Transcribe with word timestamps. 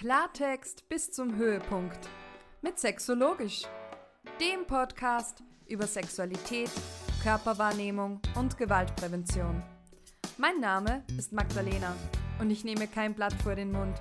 Klartext 0.00 0.88
bis 0.88 1.12
zum 1.12 1.36
Höhepunkt 1.36 2.08
mit 2.62 2.78
Sexologisch, 2.78 3.64
dem 4.40 4.66
Podcast 4.66 5.42
über 5.66 5.86
Sexualität, 5.86 6.70
Körperwahrnehmung 7.22 8.18
und 8.34 8.56
Gewaltprävention. 8.56 9.62
Mein 10.38 10.58
Name 10.58 11.04
ist 11.18 11.34
Magdalena 11.34 11.94
und 12.38 12.50
ich 12.50 12.64
nehme 12.64 12.88
kein 12.88 13.12
Blatt 13.12 13.34
vor 13.42 13.54
den 13.54 13.72
Mund. 13.72 13.94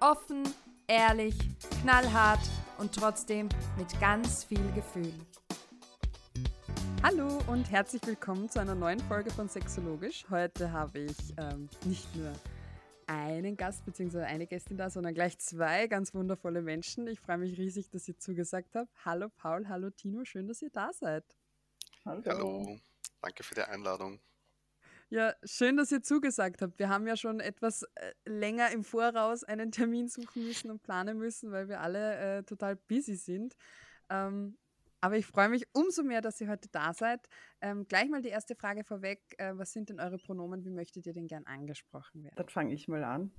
Offen, 0.00 0.42
ehrlich, 0.86 1.34
knallhart 1.80 2.46
und 2.76 2.94
trotzdem 2.94 3.48
mit 3.78 3.98
ganz 3.98 4.44
viel 4.44 4.70
Gefühl. 4.74 5.14
Hallo 7.02 7.38
und 7.46 7.70
herzlich 7.70 8.02
willkommen 8.06 8.50
zu 8.50 8.60
einer 8.60 8.74
neuen 8.74 9.00
Folge 9.00 9.30
von 9.30 9.48
Sexologisch. 9.48 10.26
Heute 10.28 10.72
habe 10.72 10.98
ich 10.98 11.16
ähm, 11.38 11.70
nicht 11.86 12.14
nur 12.14 12.34
einen 13.06 13.56
Gast 13.56 13.84
bzw. 13.84 14.22
eine 14.22 14.46
Gästin 14.46 14.76
da, 14.76 14.90
sondern 14.90 15.14
gleich 15.14 15.38
zwei 15.38 15.86
ganz 15.86 16.14
wundervolle 16.14 16.62
Menschen. 16.62 17.06
Ich 17.06 17.20
freue 17.20 17.38
mich 17.38 17.56
riesig, 17.58 17.88
dass 17.90 18.08
ihr 18.08 18.18
zugesagt 18.18 18.74
habt. 18.74 18.90
Hallo 19.04 19.28
Paul, 19.36 19.68
hallo 19.68 19.90
Tino, 19.90 20.24
schön, 20.24 20.48
dass 20.48 20.62
ihr 20.62 20.70
da 20.70 20.92
seid. 20.92 21.24
Hallo. 22.04 22.22
hallo. 22.26 22.80
danke 23.20 23.42
für 23.42 23.54
die 23.54 23.62
Einladung. 23.62 24.20
Ja, 25.08 25.34
schön, 25.44 25.76
dass 25.76 25.92
ihr 25.92 26.02
zugesagt 26.02 26.62
habt. 26.62 26.80
Wir 26.80 26.88
haben 26.88 27.06
ja 27.06 27.16
schon 27.16 27.38
etwas 27.38 27.84
äh, 27.94 28.12
länger 28.24 28.72
im 28.72 28.82
Voraus 28.82 29.44
einen 29.44 29.70
Termin 29.70 30.08
suchen 30.08 30.44
müssen 30.44 30.70
und 30.70 30.82
planen 30.82 31.18
müssen, 31.18 31.52
weil 31.52 31.68
wir 31.68 31.80
alle 31.80 32.38
äh, 32.38 32.42
total 32.42 32.74
busy 32.74 33.14
sind. 33.14 33.56
Ähm, 34.08 34.58
aber 35.06 35.16
ich 35.16 35.26
freue 35.26 35.48
mich 35.48 35.64
umso 35.72 36.02
mehr, 36.02 36.20
dass 36.20 36.40
ihr 36.40 36.48
heute 36.48 36.68
da 36.68 36.92
seid. 36.92 37.28
Ähm, 37.60 37.86
gleich 37.86 38.10
mal 38.10 38.22
die 38.22 38.28
erste 38.28 38.56
Frage 38.56 38.82
vorweg. 38.82 39.22
Äh, 39.38 39.56
was 39.56 39.72
sind 39.72 39.88
denn 39.88 40.00
eure 40.00 40.18
Pronomen? 40.18 40.64
Wie 40.64 40.70
möchtet 40.70 41.06
ihr 41.06 41.12
denn 41.12 41.28
gern 41.28 41.46
angesprochen 41.46 42.24
werden? 42.24 42.34
Dann 42.34 42.48
fange 42.48 42.74
ich 42.74 42.88
mal 42.88 43.04
an. 43.04 43.30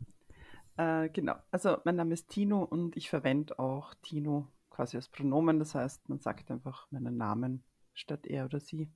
Äh, 0.77 1.09
genau, 1.09 1.35
also 1.51 1.77
mein 1.83 1.97
Name 1.97 2.13
ist 2.13 2.29
Tino 2.29 2.63
und 2.63 2.95
ich 2.95 3.09
verwende 3.09 3.59
auch 3.59 3.93
Tino 3.95 4.49
quasi 4.69 4.95
als 4.95 5.09
Pronomen. 5.09 5.59
Das 5.59 5.75
heißt, 5.75 6.07
man 6.07 6.21
sagt 6.21 6.49
einfach 6.51 6.89
meinen 6.89 7.17
Namen 7.17 7.65
statt 7.93 8.25
er 8.27 8.45
oder 8.45 8.61
sie. 8.61 8.89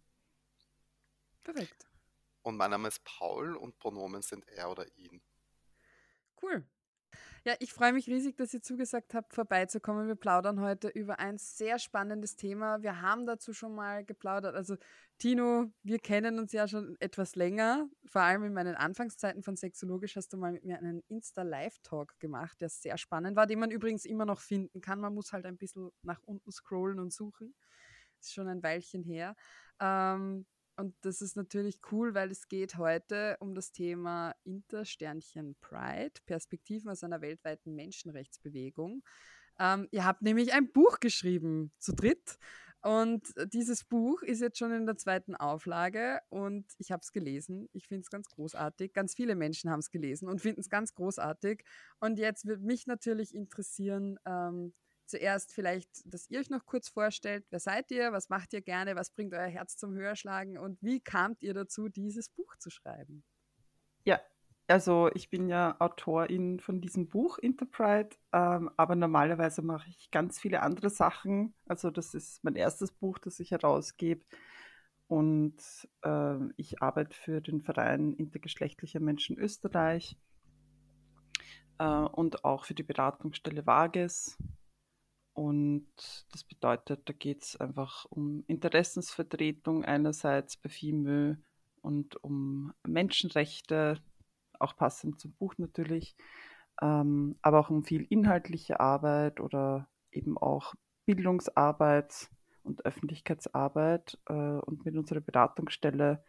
Perfekt. 1.44 1.90
Und 2.42 2.56
mein 2.56 2.72
Name 2.72 2.88
ist 2.88 3.04
Paul 3.04 3.58
und 3.58 3.78
Pronomen 3.80 4.22
sind 4.22 4.48
er 4.48 4.72
oder 4.72 4.86
ihn. 4.96 5.22
Cool. 6.42 6.66
Ja, 7.44 7.56
ich 7.58 7.74
freue 7.74 7.92
mich 7.92 8.06
riesig, 8.06 8.38
dass 8.38 8.54
ihr 8.54 8.62
zugesagt 8.62 9.16
habt, 9.16 9.34
vorbeizukommen. 9.34 10.08
Wir 10.08 10.14
plaudern 10.16 10.62
heute 10.62 10.90
über 10.90 11.18
ein 11.18 11.40
sehr 11.40 11.80
spannendes 11.80 12.36
Thema. 12.36 12.84
Wir 12.84 13.02
haben 13.02 13.26
dazu 13.26 13.52
schon 13.52 13.74
mal 13.74 14.06
geplaudert. 14.06 14.54
Also 14.54 14.76
Tino, 15.18 15.72
wir 15.82 15.98
kennen 15.98 16.38
uns 16.38 16.52
ja 16.52 16.68
schon 16.68 16.96
etwas 17.00 17.36
länger. 17.36 17.90
Vor 18.06 18.22
allem 18.22 18.44
in 18.44 18.54
meinen 18.54 18.76
Anfangszeiten 18.76 19.42
von 19.42 19.56
Sexologisch 19.56 20.16
hast 20.18 20.32
du 20.34 20.38
mal 20.38 20.52
mit 20.52 20.66
mir 20.66 20.78
einen 20.78 21.02
Insta-Live-Talk 21.08 22.20
gemacht, 22.20 22.62
der 22.62 22.70
sehr 22.70 23.00
spannend 23.00 23.36
war, 23.36 23.48
den 23.48 23.58
man 23.58 23.72
übrigens 23.72 24.06
immer 24.06 24.26
noch 24.26 24.40
finden 24.40 24.80
kann. 24.80 25.00
Man 25.00 25.16
muss 25.16 25.34
halt 25.34 25.48
ein 25.48 25.58
bisschen 25.58 25.90
nach 26.04 26.22
unten 26.22 26.52
scrollen 26.52 27.00
und 27.00 27.12
suchen. 27.12 27.56
Das 28.20 28.28
ist 28.28 28.34
schon 28.36 28.50
ein 28.50 28.62
Weilchen 28.62 29.02
her. 29.02 29.36
Ähm, 29.80 30.46
und 30.82 30.96
das 31.02 31.22
ist 31.22 31.36
natürlich 31.36 31.80
cool, 31.92 32.16
weil 32.16 32.32
es 32.32 32.48
geht 32.48 32.76
heute 32.76 33.38
um 33.40 33.54
das 33.54 33.72
Thema 33.72 34.34
Intersternchen 34.44 35.56
Pride, 35.62 36.14
Perspektiven 36.26 36.90
aus 36.90 37.04
einer 37.04 37.22
weltweiten 37.22 37.76
Menschenrechtsbewegung. 37.76 39.04
Ähm, 39.60 39.88
ihr 39.92 40.06
habt 40.06 40.24
nämlich 40.24 40.54
ein 40.54 40.72
Buch 40.72 41.00
geschrieben, 41.00 41.72
zu 41.78 41.94
dritt. 41.94 42.40
Und 42.82 43.32
dieses 43.54 43.84
Buch 43.84 44.24
ist 44.24 44.42
jetzt 44.42 44.58
schon 44.58 44.72
in 44.72 44.88
der 44.88 44.98
zweiten 44.98 45.36
Auflage 45.36 46.20
und 46.30 46.66
ich 46.80 46.92
habe 46.92 47.02
es 47.02 47.12
gelesen. 47.12 47.70
Ich 47.74 47.88
finde 47.88 48.02
es 48.02 48.10
ganz 48.10 48.28
großartig. 48.30 48.92
Ganz 48.92 49.14
viele 49.14 49.36
Menschen 49.36 49.70
haben 49.70 49.82
es 49.82 49.92
gelesen 49.92 50.28
und 50.28 50.42
finden 50.42 50.62
es 50.62 50.70
ganz 50.72 50.96
großartig. 50.96 51.64
Und 52.00 52.18
jetzt 52.18 52.48
wird 52.48 52.64
mich 52.64 52.88
natürlich 52.88 53.36
interessieren, 53.36 54.18
ähm, 54.26 54.74
zuerst 55.12 55.54
vielleicht, 55.54 55.90
dass 56.12 56.30
ihr 56.30 56.40
euch 56.40 56.50
noch 56.50 56.66
kurz 56.66 56.90
vorstellt, 56.90 57.46
wer 57.52 57.60
seid 57.60 57.92
ihr, 57.92 58.12
was 58.12 58.30
macht 58.30 58.54
ihr 58.54 58.62
gerne, 58.62 58.96
was 58.96 59.12
bringt 59.12 59.34
euer 59.34 59.48
Herz 59.48 59.78
zum 59.78 59.94
Höherschlagen 59.94 60.58
und 60.58 60.82
wie 60.82 61.00
kamt 61.00 61.44
ihr 61.44 61.54
dazu, 61.54 61.90
dieses 61.90 62.30
Buch 62.30 62.56
zu 62.58 62.70
schreiben? 62.70 63.24
Ja, 64.04 64.20
also 64.68 65.10
ich 65.14 65.30
bin 65.30 65.50
ja 65.50 65.76
Autorin 65.80 66.60
von 66.60 66.82
diesem 66.82 67.10
Buch 67.10 67.38
Interpride, 67.38 68.10
ähm, 68.32 68.72
aber 68.78 68.96
normalerweise 68.96 69.62
mache 69.62 69.90
ich 69.90 70.10
ganz 70.12 70.40
viele 70.40 70.62
andere 70.62 70.90
Sachen. 70.90 71.54
Also 71.68 71.92
das 71.92 72.14
ist 72.14 72.44
mein 72.44 72.56
erstes 72.56 72.92
Buch, 72.92 73.20
das 73.20 73.40
ich 73.40 73.52
herausgebe. 73.52 74.26
Und 75.08 75.58
äh, 76.04 76.38
ich 76.56 76.82
arbeite 76.82 77.16
für 77.16 77.42
den 77.42 77.62
Verein 77.62 78.14
Intergeschlechtlicher 78.14 79.02
Menschen 79.02 79.38
Österreich 79.38 80.18
äh, 81.80 81.84
und 81.84 82.46
auch 82.46 82.64
für 82.64 82.76
die 82.76 82.84
Beratungsstelle 82.84 83.66
Vages. 83.66 84.38
Und 85.34 85.88
das 86.32 86.44
bedeutet, 86.44 87.08
da 87.08 87.14
geht 87.14 87.44
es 87.44 87.56
einfach 87.56 88.06
um 88.10 88.44
Interessensvertretung 88.48 89.86
einerseits 89.86 90.58
bei 90.58 90.70
FIMÖ 90.70 91.36
und 91.82 92.22
um 92.24 92.74
Menschenrechte, 92.86 94.02
auch 94.60 94.76
passend 94.76 95.20
zum 95.20 95.34
Buch 95.34 95.56
natürlich, 95.58 96.16
ähm, 96.82 97.38
aber 97.42 97.60
auch 97.60 97.70
um 97.70 97.84
viel 97.84 98.06
inhaltliche 98.10 98.80
Arbeit 98.80 99.40
oder 99.40 99.88
eben 100.12 100.38
auch 100.38 100.74
Bildungsarbeit 101.06 102.30
und 102.64 102.86
Öffentlichkeitsarbeit. 102.86 104.20
Äh, 104.28 104.34
und 104.34 104.86
mit 104.86 104.96
unserer 104.96 105.22
Beratungsstelle 105.22 106.24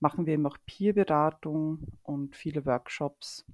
machen 0.00 0.26
wir 0.26 0.34
eben 0.34 0.46
auch 0.46 0.58
Peerberatung 0.66 1.86
und 2.02 2.36
viele 2.36 2.66
Workshops 2.66 3.44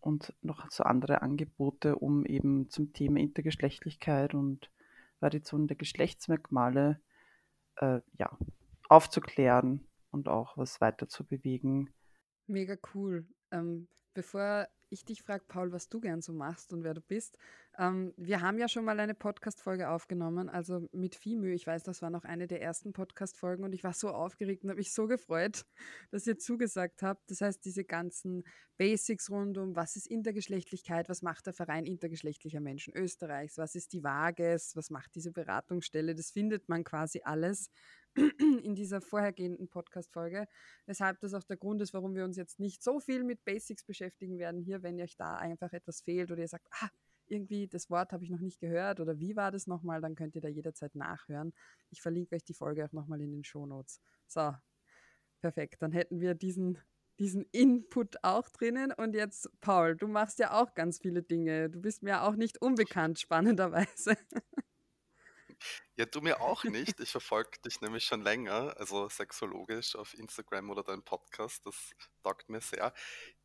und 0.00 0.34
noch 0.42 0.70
so 0.70 0.84
andere 0.84 1.22
Angebote, 1.22 1.96
um 1.96 2.24
eben 2.26 2.68
zum 2.70 2.92
Thema 2.92 3.20
Intergeschlechtlichkeit 3.20 4.34
und 4.34 4.70
Variation 5.20 5.66
der 5.66 5.76
Geschlechtsmerkmale 5.76 7.00
äh, 7.76 8.00
ja, 8.18 8.36
aufzuklären 8.88 9.86
und 10.10 10.28
auch 10.28 10.56
was 10.56 10.80
weiter 10.80 11.08
zu 11.08 11.24
bewegen. 11.24 11.92
Mega 12.46 12.76
cool. 12.94 13.26
Ähm, 13.50 13.88
bevor 14.14 14.68
ich 14.90 15.04
dich 15.04 15.22
frage, 15.22 15.44
Paul, 15.46 15.72
was 15.72 15.88
du 15.88 16.00
gern 16.00 16.20
so 16.20 16.32
machst 16.32 16.72
und 16.72 16.84
wer 16.84 16.94
du 16.94 17.00
bist. 17.00 17.38
Ähm, 17.78 18.12
wir 18.16 18.40
haben 18.40 18.58
ja 18.58 18.68
schon 18.68 18.84
mal 18.84 18.98
eine 18.98 19.14
Podcast-Folge 19.14 19.88
aufgenommen, 19.88 20.48
also 20.48 20.88
mit 20.92 21.14
Fimö. 21.14 21.52
Ich 21.52 21.66
weiß, 21.66 21.84
das 21.84 22.02
war 22.02 22.10
noch 22.10 22.24
eine 22.24 22.46
der 22.46 22.60
ersten 22.60 22.92
Podcast-Folgen 22.92 23.64
und 23.64 23.72
ich 23.72 23.84
war 23.84 23.94
so 23.94 24.10
aufgeregt 24.10 24.64
und 24.64 24.70
habe 24.70 24.78
mich 24.78 24.92
so 24.92 25.06
gefreut, 25.06 25.64
dass 26.10 26.26
ihr 26.26 26.38
zugesagt 26.38 27.02
habt. 27.02 27.30
Das 27.30 27.40
heißt, 27.40 27.64
diese 27.64 27.84
ganzen 27.84 28.42
Basics 28.76 29.30
rund 29.30 29.58
um, 29.58 29.76
was 29.76 29.96
ist 29.96 30.06
Intergeschlechtlichkeit, 30.06 31.08
was 31.08 31.22
macht 31.22 31.46
der 31.46 31.52
Verein 31.52 31.86
intergeschlechtlicher 31.86 32.60
Menschen 32.60 32.94
Österreichs, 32.96 33.58
was 33.58 33.74
ist 33.74 33.92
die 33.92 34.02
Vages, 34.02 34.74
was 34.74 34.90
macht 34.90 35.14
diese 35.14 35.32
Beratungsstelle, 35.32 36.14
das 36.14 36.30
findet 36.30 36.68
man 36.68 36.82
quasi 36.82 37.20
alles 37.24 37.70
in 38.64 38.74
dieser 38.74 39.00
vorhergehenden 39.00 39.68
Podcast-Folge, 39.68 40.46
weshalb 40.86 41.20
das 41.20 41.34
auch 41.34 41.44
der 41.44 41.56
Grund 41.56 41.80
ist, 41.80 41.94
warum 41.94 42.14
wir 42.14 42.24
uns 42.24 42.36
jetzt 42.36 42.58
nicht 42.58 42.82
so 42.82 43.00
viel 43.00 43.24
mit 43.24 43.44
Basics 43.44 43.84
beschäftigen 43.84 44.38
werden 44.38 44.60
hier, 44.60 44.82
wenn 44.82 45.00
euch 45.00 45.16
da 45.16 45.36
einfach 45.36 45.72
etwas 45.72 46.00
fehlt 46.02 46.30
oder 46.30 46.40
ihr 46.40 46.48
sagt, 46.48 46.66
ah, 46.80 46.90
irgendwie 47.30 47.68
das 47.68 47.88
Wort 47.90 48.12
habe 48.12 48.24
ich 48.24 48.30
noch 48.30 48.40
nicht 48.40 48.60
gehört 48.60 49.00
oder 49.00 49.18
wie 49.20 49.36
war 49.36 49.50
das 49.52 49.66
nochmal, 49.66 50.00
dann 50.00 50.14
könnt 50.14 50.34
ihr 50.34 50.40
da 50.40 50.48
jederzeit 50.48 50.94
nachhören. 50.94 51.52
Ich 51.90 52.02
verlinke 52.02 52.34
euch 52.34 52.44
die 52.44 52.54
Folge 52.54 52.84
auch 52.84 52.92
nochmal 52.92 53.20
in 53.20 53.30
den 53.30 53.44
Shownotes. 53.44 54.00
So, 54.26 54.52
perfekt. 55.40 55.80
Dann 55.80 55.92
hätten 55.92 56.20
wir 56.20 56.34
diesen, 56.34 56.78
diesen 57.18 57.46
Input 57.52 58.22
auch 58.22 58.48
drinnen. 58.48 58.92
Und 58.92 59.14
jetzt, 59.14 59.48
Paul, 59.60 59.96
du 59.96 60.08
machst 60.08 60.38
ja 60.38 60.60
auch 60.60 60.74
ganz 60.74 60.98
viele 60.98 61.22
Dinge. 61.22 61.70
Du 61.70 61.80
bist 61.80 62.02
mir 62.02 62.22
auch 62.22 62.34
nicht 62.34 62.60
unbekannt, 62.60 63.18
spannenderweise. 63.18 64.16
Ja, 65.96 66.06
du 66.06 66.20
mir 66.20 66.40
auch 66.40 66.64
nicht. 66.64 66.98
Ich 67.00 67.10
verfolge 67.10 67.58
dich 67.64 67.80
nämlich 67.80 68.04
schon 68.04 68.22
länger, 68.22 68.74
also 68.78 69.08
sexologisch 69.08 69.96
auf 69.96 70.14
Instagram 70.14 70.70
oder 70.70 70.82
deinem 70.82 71.02
Podcast. 71.04 71.64
Das 71.66 71.90
taugt 72.22 72.48
mir 72.48 72.60
sehr. 72.60 72.92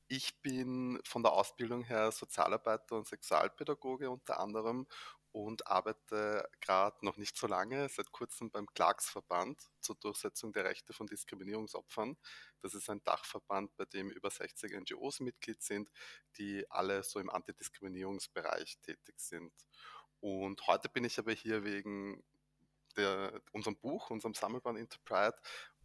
Ich 0.08 0.42
bin 0.42 1.00
von 1.06 1.24
der 1.24 1.34
Ausbildung 1.34 1.84
her 1.84 2.12
Sozialarbeiter 2.12 2.96
und 2.98 3.08
Sexualpädagoge 3.08 4.10
unter 4.10 4.40
anderem 4.40 4.88
und 5.32 5.68
arbeite 5.68 6.48
gerade 6.62 7.04
noch 7.06 7.18
nicht 7.18 7.36
so 7.38 7.48
lange, 7.48 7.90
seit 7.90 8.12
kurzem 8.14 8.52
beim 8.52 8.68
Klagsverband 8.68 9.62
zur 9.82 9.96
Durchsetzung 9.96 10.54
der 10.54 10.64
Rechte 10.66 10.94
von 10.94 11.08
Diskriminierungsopfern. 11.08 12.16
Das 12.62 12.74
ist 12.74 12.90
ein 12.90 13.04
Dachverband, 13.04 13.76
bei 13.76 13.86
dem 13.86 14.12
über 14.12 14.30
60 14.30 14.74
NGOs 14.74 15.20
Mitglied 15.20 15.62
sind, 15.62 15.90
die 16.38 16.66
alle 16.72 17.04
so 17.04 17.20
im 17.20 17.30
Antidiskriminierungsbereich 17.30 18.78
tätig 18.82 19.16
sind. 19.20 19.52
Und 20.26 20.66
heute 20.66 20.90
bin 20.90 21.04
ich 21.04 21.20
aber 21.20 21.34
hier 21.34 21.64
wegen 21.64 22.24
der, 22.98 23.40
unserem 23.52 23.76
Buch, 23.76 24.10
unserem 24.10 24.34
Sammelband 24.34 24.80
Interpride 24.80 25.38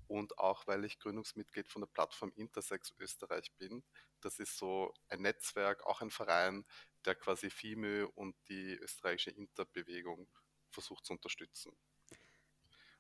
und 0.08 0.38
auch 0.38 0.66
weil 0.66 0.87
ich 0.87 0.98
Gründungsmitglied 0.98 1.69
von 1.69 1.82
der 1.82 1.88
Plattform 1.88 2.32
Intersex 2.37 2.94
Österreich 2.98 3.52
bin. 3.58 3.84
Das 4.22 4.38
ist 4.38 4.56
so 4.56 4.94
ein 5.10 5.20
Netzwerk, 5.20 5.84
auch 5.84 6.00
ein 6.00 6.10
Verein, 6.10 6.64
der 7.04 7.16
quasi 7.16 7.50
FIMÖ 7.50 8.06
und 8.14 8.34
die 8.48 8.78
österreichische 8.78 9.31
Interbewegung 9.31 10.26
versucht 10.70 11.04
zu 11.04 11.12
unterstützen. 11.12 11.76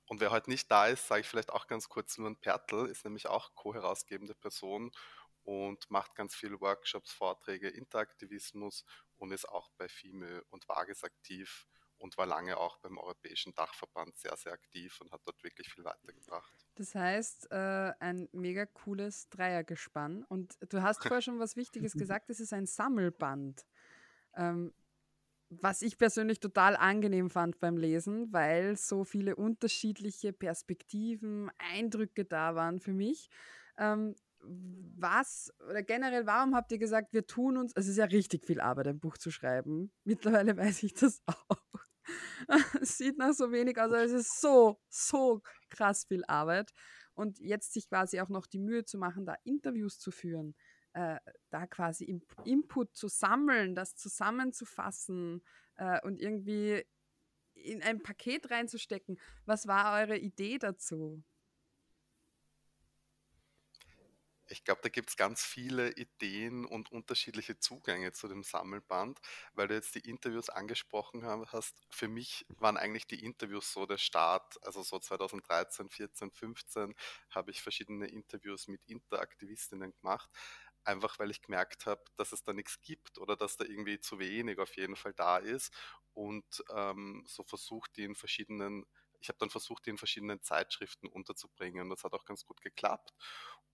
Und 0.04 0.20
wer 0.20 0.32
heute 0.32 0.50
nicht 0.50 0.70
da 0.70 0.88
ist, 0.88 1.06
sage 1.06 1.22
ich 1.22 1.26
vielleicht 1.26 1.52
auch 1.52 1.68
ganz 1.68 1.88
kurz, 1.88 2.18
nur 2.18 2.28
ein 2.28 2.36
Pertl 2.36 2.84
ist 2.84 3.06
nämlich 3.06 3.28
auch 3.28 3.54
co-herausgebende 3.54 4.34
Person 4.34 4.92
und 5.50 5.90
macht 5.90 6.14
ganz 6.14 6.36
viele 6.36 6.60
Workshops, 6.60 7.10
Vorträge, 7.10 7.68
Interaktivismus 7.68 8.84
und 9.16 9.32
ist 9.32 9.48
auch 9.48 9.68
bei 9.76 9.88
FIME 9.88 10.44
und 10.50 10.68
Vages 10.68 11.02
aktiv 11.02 11.66
und 11.98 12.16
war 12.16 12.26
lange 12.26 12.56
auch 12.56 12.78
beim 12.78 12.96
Europäischen 12.98 13.52
Dachverband 13.54 14.16
sehr, 14.16 14.36
sehr 14.36 14.52
aktiv 14.52 15.00
und 15.00 15.10
hat 15.10 15.22
dort 15.24 15.42
wirklich 15.42 15.68
viel 15.68 15.82
weitergebracht. 15.82 16.54
Das 16.76 16.94
heißt, 16.94 17.50
äh, 17.50 17.92
ein 17.98 18.28
mega 18.30 18.64
cooles 18.64 19.28
Dreiergespann. 19.30 20.22
Und 20.28 20.56
du 20.68 20.82
hast 20.82 21.02
vorher 21.02 21.20
schon 21.20 21.40
was 21.40 21.56
Wichtiges 21.56 21.94
gesagt, 21.98 22.30
es 22.30 22.38
ist 22.38 22.52
ein 22.52 22.66
Sammelband. 22.66 23.66
Ähm, 24.36 24.72
was 25.48 25.82
ich 25.82 25.98
persönlich 25.98 26.38
total 26.38 26.76
angenehm 26.76 27.28
fand 27.28 27.58
beim 27.58 27.76
Lesen, 27.76 28.32
weil 28.32 28.76
so 28.76 29.02
viele 29.02 29.34
unterschiedliche 29.34 30.32
Perspektiven, 30.32 31.50
Eindrücke 31.58 32.24
da 32.24 32.54
waren 32.54 32.78
für 32.78 32.92
mich. 32.92 33.28
Ähm, 33.76 34.14
was 34.42 35.52
oder 35.68 35.82
generell, 35.82 36.26
warum 36.26 36.54
habt 36.54 36.72
ihr 36.72 36.78
gesagt, 36.78 37.12
wir 37.12 37.26
tun 37.26 37.56
uns, 37.56 37.72
es 37.74 37.88
ist 37.88 37.96
ja 37.96 38.04
richtig 38.06 38.46
viel 38.46 38.60
Arbeit, 38.60 38.88
ein 38.88 39.00
Buch 39.00 39.18
zu 39.18 39.30
schreiben. 39.30 39.92
Mittlerweile 40.04 40.56
weiß 40.56 40.82
ich 40.82 40.94
das 40.94 41.22
auch. 41.26 41.60
sieht 42.80 43.18
nach 43.18 43.32
so 43.32 43.52
wenig 43.52 43.78
aus, 43.78 43.86
aber 43.86 44.02
es 44.02 44.12
ist 44.12 44.40
so, 44.40 44.80
so 44.88 45.42
krass 45.68 46.04
viel 46.06 46.24
Arbeit. 46.26 46.72
Und 47.14 47.38
jetzt 47.38 47.72
sich 47.72 47.88
quasi 47.88 48.20
auch 48.20 48.28
noch 48.28 48.46
die 48.46 48.58
Mühe 48.58 48.84
zu 48.84 48.98
machen, 48.98 49.26
da 49.26 49.36
Interviews 49.44 49.98
zu 49.98 50.10
führen, 50.10 50.54
äh, 50.92 51.18
da 51.50 51.66
quasi 51.66 52.20
Input 52.44 52.94
zu 52.96 53.08
sammeln, 53.08 53.74
das 53.74 53.94
zusammenzufassen 53.94 55.42
äh, 55.76 56.00
und 56.02 56.20
irgendwie 56.20 56.84
in 57.54 57.82
ein 57.82 58.02
Paket 58.02 58.50
reinzustecken. 58.50 59.18
Was 59.44 59.66
war 59.66 60.00
eure 60.00 60.16
Idee 60.16 60.58
dazu? 60.58 61.22
Ich 64.60 64.64
glaube, 64.64 64.82
da 64.82 64.90
gibt 64.90 65.08
es 65.08 65.16
ganz 65.16 65.42
viele 65.42 65.90
Ideen 65.96 66.66
und 66.66 66.92
unterschiedliche 66.92 67.58
Zugänge 67.58 68.12
zu 68.12 68.28
dem 68.28 68.42
Sammelband, 68.42 69.18
weil 69.54 69.68
du 69.68 69.74
jetzt 69.74 69.94
die 69.94 70.06
Interviews 70.08 70.50
angesprochen 70.50 71.24
hast. 71.50 71.80
Für 71.90 72.08
mich 72.08 72.44
waren 72.58 72.76
eigentlich 72.76 73.06
die 73.06 73.24
Interviews 73.24 73.72
so 73.72 73.86
der 73.86 73.96
Start. 73.98 74.58
Also 74.62 74.82
so 74.82 74.98
2013, 74.98 75.88
14, 75.88 76.30
15 76.30 76.94
habe 77.30 77.50
ich 77.50 77.62
verschiedene 77.62 78.06
Interviews 78.08 78.68
mit 78.68 78.84
Interaktivistinnen 78.86 79.92
gemacht 79.94 80.28
einfach 80.84 81.18
weil 81.18 81.30
ich 81.30 81.42
gemerkt 81.42 81.84
habe, 81.86 82.02
dass 82.16 82.32
es 82.32 82.42
da 82.42 82.52
nichts 82.54 82.80
gibt 82.80 83.18
oder 83.18 83.36
dass 83.36 83.56
da 83.58 83.64
irgendwie 83.64 84.00
zu 84.00 84.18
wenig 84.18 84.58
auf 84.58 84.76
jeden 84.76 84.96
Fall 84.96 85.12
da 85.12 85.36
ist 85.36 85.72
und 86.14 86.64
ähm, 86.74 87.24
so 87.28 87.44
versucht 87.44 87.96
die 87.96 88.04
in 88.04 88.14
verschiedenen, 88.14 88.86
ich 89.20 89.28
habe 89.28 89.38
dann 89.38 89.50
versucht, 89.50 89.84
die 89.86 89.90
in 89.90 89.98
verschiedenen 89.98 90.42
Zeitschriften 90.42 91.06
unterzubringen 91.08 91.82
und 91.82 91.90
das 91.90 92.02
hat 92.04 92.14
auch 92.14 92.24
ganz 92.24 92.46
gut 92.46 92.62
geklappt 92.62 93.12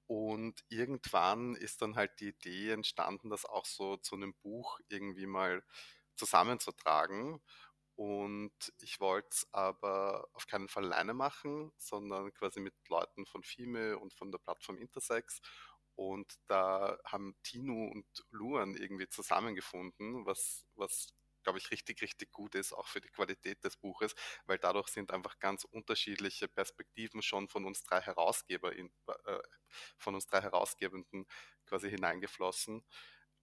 und 0.07 0.65
irgendwann 0.69 1.57
ist 1.57 1.83
dann 1.83 1.97
halt 1.97 2.21
die 2.21 2.29
Idee 2.29 2.71
entstanden, 2.71 3.31
das 3.31 3.45
auch 3.45 3.65
so 3.67 3.97
zu 3.97 4.15
einem 4.15 4.35
Buch 4.35 4.79
irgendwie 4.89 5.27
mal 5.27 5.65
zusammenzutragen. 6.15 7.41
Und 7.97 8.53
ich 8.79 9.01
wollte 9.01 9.29
es 9.31 9.49
aber 9.53 10.29
auf 10.35 10.47
keinen 10.47 10.69
Fall 10.69 10.85
alleine 10.85 11.15
machen, 11.15 11.73
sondern 11.79 12.33
quasi 12.35 12.61
mit 12.61 12.75
Leuten 12.89 13.27
von 13.27 13.43
FIME 13.43 13.99
und 13.99 14.13
von 14.15 14.31
der 14.31 14.39
Plattform 14.39 14.77
Intersex. 14.79 15.41
Und 15.95 16.35
da 16.47 16.99
haben 17.07 17.35
Tino 17.43 17.91
und 17.91 18.07
Luan 18.31 18.77
irgendwie 18.77 19.09
zusammengefunden, 19.09 20.27
was, 20.27 20.67
was 20.75 21.15
glaube 21.47 21.61
ich, 21.61 21.71
richtig, 21.71 22.03
richtig 22.03 22.33
gut 22.33 22.57
ist, 22.57 22.73
auch 22.73 22.89
für 22.89 23.01
die 23.01 23.09
Qualität 23.09 23.63
des 23.63 23.77
Buches, 23.77 24.17
weil 24.47 24.59
dadurch 24.59 24.89
sind 24.89 25.13
einfach 25.13 25.39
ganz 25.39 25.63
unterschiedliche 25.63 26.49
Perspektiven 26.49 27.23
schon 27.23 27.47
von 27.47 27.65
uns 27.65 27.85
drei 27.85 28.01
Herausgeber, 28.01 28.75
in, 28.75 28.91
äh, 29.27 29.39
von 29.97 30.17
uns 30.17 30.27
drei 30.27 30.41
Herausgebenden 30.41 31.25
quasi 31.65 31.89
hineingeflossen, 31.89 32.85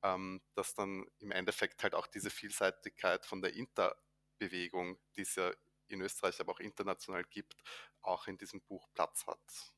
ähm, 0.02 0.42
dass 0.54 0.74
dann 0.74 1.06
im 1.20 1.32
Endeffekt 1.32 1.82
halt 1.82 1.96
auch 1.96 2.08
diese 2.08 2.30
Vielseitigkeit 2.30 3.26
von 3.26 3.42
der 3.42 3.54
Interbewegung, 3.54 5.00
die 5.16 5.22
es 5.22 5.36
ja 5.36 5.54
in 5.88 6.02
Österreich, 6.02 6.42
aber 6.42 6.52
auch 6.52 6.60
international 6.60 7.24
gibt, 7.24 7.56
auch 8.02 8.28
in 8.28 8.38
diesem 8.38 8.60
Buch 8.64 8.86
Platz 8.94 9.26
hat. 9.28 9.74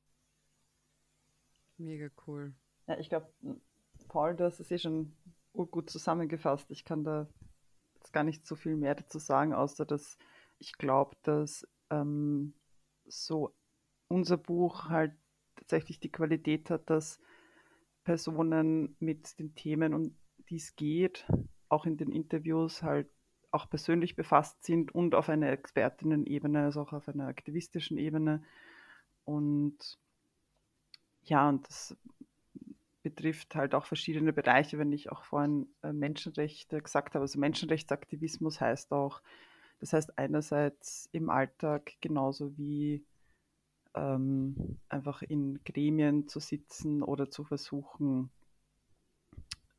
Mega 1.78 2.10
cool. 2.26 2.56
Ja, 2.88 2.98
ich 2.98 3.10
glaube, 3.10 3.32
Paul, 4.08 4.36
du 4.36 4.46
hast 4.46 4.60
es 4.60 4.72
eh 4.72 4.80
schon 4.80 5.16
gut 5.54 5.92
zusammengefasst. 5.92 6.72
Ich 6.72 6.86
kann 6.86 7.04
da 7.04 7.30
jetzt 8.06 8.14
gar 8.14 8.24
nicht 8.24 8.46
so 8.46 8.56
viel 8.56 8.76
mehr 8.76 8.96
dazu 8.96 9.18
sagen, 9.18 9.54
außer 9.54 9.86
dass 9.86 10.18
ich 10.60 10.78
glaube, 10.78 11.16
dass 11.24 11.68
ähm, 11.90 12.54
so 13.08 13.54
unser 14.08 14.38
Buch 14.38 14.90
halt 14.90 15.14
tatsächlich 15.56 16.00
die 16.00 16.12
Qualität 16.12 16.70
hat, 16.70 16.90
dass 16.90 17.20
Personen 18.04 18.96
mit 19.00 19.40
den 19.40 19.56
Themen, 19.56 19.94
um 19.94 20.16
die 20.50 20.58
es 20.58 20.76
geht, 20.76 21.28
auch 21.68 21.86
in 21.86 21.98
den 21.98 22.12
Interviews 22.12 22.84
halt 22.84 23.10
auch 23.52 23.70
persönlich 23.70 24.16
befasst 24.16 24.64
sind 24.64 24.94
und 24.94 25.16
auf 25.16 25.30
einer 25.30 25.50
Expertinnen-Ebene, 25.50 26.66
also 26.66 26.82
auch 26.82 26.94
auf 26.94 27.10
einer 27.10 27.28
aktivistischen 27.28 27.98
Ebene. 27.98 28.44
Und 29.24 29.98
ja, 31.24 31.50
und 31.50 31.68
das 31.68 31.98
betrifft 33.16 33.56
halt 33.56 33.74
auch 33.74 33.86
verschiedene 33.86 34.34
Bereiche, 34.34 34.78
wenn 34.78 34.92
ich 34.92 35.12
auch 35.12 35.24
vorhin 35.24 35.68
äh, 35.84 35.94
Menschenrechte 35.94 36.82
gesagt 36.82 37.16
habe. 37.16 37.24
Also 37.24 37.40
Menschenrechtsaktivismus 37.40 38.60
heißt 38.60 38.92
auch, 38.92 39.22
das 39.80 39.94
heißt 39.94 40.18
einerseits 40.18 41.10
im 41.12 41.30
Alltag 41.30 41.94
genauso 42.02 42.58
wie 42.58 43.06
ähm, 43.96 44.80
einfach 44.90 45.22
in 45.22 45.60
Gremien 45.64 46.28
zu 46.28 46.40
sitzen 46.40 47.02
oder 47.02 47.30
zu 47.32 47.46
versuchen, 47.46 48.30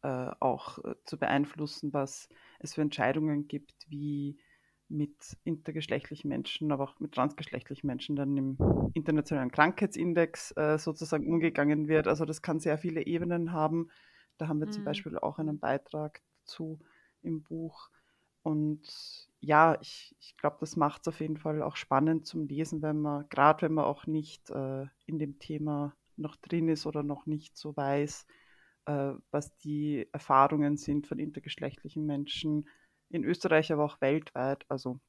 äh, 0.03 0.31
auch 0.41 0.79
äh, 0.85 0.95
zu 1.05 1.19
beeinflussen, 1.19 1.93
was 1.93 2.29
es 2.59 2.75
für 2.75 2.83
Entscheidungen 2.83 3.49
gibt, 3.49 3.75
wie 3.89 4.39
mit 4.89 5.37
intergeschlechtlichen 5.45 6.29
Menschen, 6.29 6.71
aber 6.71 6.85
auch 6.85 7.01
mit 7.01 7.13
transgeschlechtlichen 7.13 7.87
Menschen 7.87 8.17
dann 8.17 8.37
im 8.37 8.57
internationalen 8.95 9.51
Krankheitsindex 9.51 10.57
äh, 10.57 10.79
sozusagen 10.79 11.27
umgegangen 11.27 11.89
wird. 11.89 12.07
Also 12.07 12.25
das 12.25 12.43
kann 12.43 12.61
sehr 12.61 12.79
viele 12.79 13.05
Ebenen 13.05 13.53
haben. 13.53 13.91
Da 14.39 14.49
haben 14.49 14.61
wir 14.61 14.67
mhm. 14.67 14.73
zum 14.73 14.85
Beispiel 14.85 15.19
auch 15.19 15.39
einen 15.39 15.59
Beitrag 15.59 16.23
dazu 16.45 16.79
im 17.23 17.43
Buch. 17.43 17.91
Und 18.43 19.29
ja, 19.41 19.77
ich, 19.81 20.15
ich 20.21 20.37
glaube, 20.37 20.59
das 20.61 20.77
macht 20.77 21.03
es 21.03 21.09
auf 21.09 21.21
jeden 21.21 21.37
Fall 21.37 21.63
auch 21.63 21.77
spannend 21.77 22.27
zum 22.27 22.47
Lesen, 22.47 22.81
wenn 22.81 23.01
man, 23.01 23.29
gerade 23.29 23.63
wenn 23.63 23.75
man 23.75 23.85
auch 23.85 24.07
nicht 24.07 24.51
äh, 24.51 24.87
in 25.07 25.19
dem 25.19 25.39
Thema 25.41 25.97
noch 26.17 26.37
drin 26.37 26.69
ist 26.69 26.87
oder 26.87 27.03
noch 27.03 27.27
nicht 27.27 27.57
so 27.57 27.77
weiß, 27.77 28.25
äh, 28.87 29.13
was 29.33 29.57
die 29.59 30.09
Erfahrungen 30.13 30.77
sind 30.77 31.09
von 31.09 31.19
intergeschlechtlichen 31.19 32.07
Menschen, 32.07 32.69
in 33.11 33.25
Österreich, 33.25 33.73
aber 33.73 33.85
auch 33.85 34.01
weltweit. 34.01 34.65
Also 34.69 35.01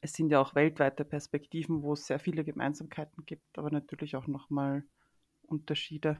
es 0.00 0.12
sind 0.12 0.30
ja 0.30 0.40
auch 0.40 0.54
weltweite 0.54 1.04
Perspektiven, 1.04 1.82
wo 1.82 1.94
es 1.94 2.06
sehr 2.06 2.18
viele 2.18 2.44
Gemeinsamkeiten 2.44 3.24
gibt, 3.24 3.58
aber 3.58 3.70
natürlich 3.70 4.16
auch 4.16 4.26
nochmal 4.26 4.84
Unterschiede. 5.42 6.18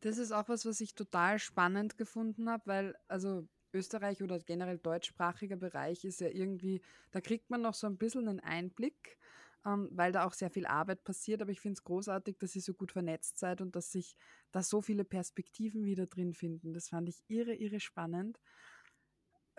Das 0.00 0.18
ist 0.18 0.32
auch 0.32 0.48
was, 0.48 0.64
was 0.64 0.80
ich 0.80 0.94
total 0.94 1.38
spannend 1.38 1.98
gefunden 1.98 2.48
habe, 2.48 2.62
weil 2.66 2.96
also 3.08 3.48
Österreich 3.72 4.22
oder 4.22 4.38
generell 4.38 4.78
deutschsprachiger 4.78 5.56
Bereich 5.56 6.04
ist 6.04 6.20
ja 6.20 6.28
irgendwie, 6.28 6.80
da 7.10 7.20
kriegt 7.20 7.50
man 7.50 7.62
noch 7.62 7.74
so 7.74 7.86
ein 7.86 7.98
bisschen 7.98 8.28
einen 8.28 8.40
Einblick, 8.40 9.18
ähm, 9.66 9.88
weil 9.92 10.12
da 10.12 10.24
auch 10.24 10.32
sehr 10.32 10.50
viel 10.50 10.66
Arbeit 10.66 11.04
passiert. 11.04 11.42
Aber 11.42 11.50
ich 11.50 11.60
finde 11.60 11.74
es 11.74 11.84
großartig, 11.84 12.38
dass 12.38 12.54
ihr 12.54 12.62
so 12.62 12.74
gut 12.74 12.92
vernetzt 12.92 13.38
seid 13.38 13.60
und 13.60 13.74
dass 13.74 13.92
sich 13.92 14.16
da 14.52 14.62
so 14.62 14.80
viele 14.80 15.04
Perspektiven 15.04 15.84
wieder 15.84 16.06
drin 16.06 16.32
finden. 16.32 16.72
Das 16.72 16.88
fand 16.88 17.08
ich 17.08 17.22
irre, 17.28 17.54
irre 17.54 17.80
spannend 17.80 18.38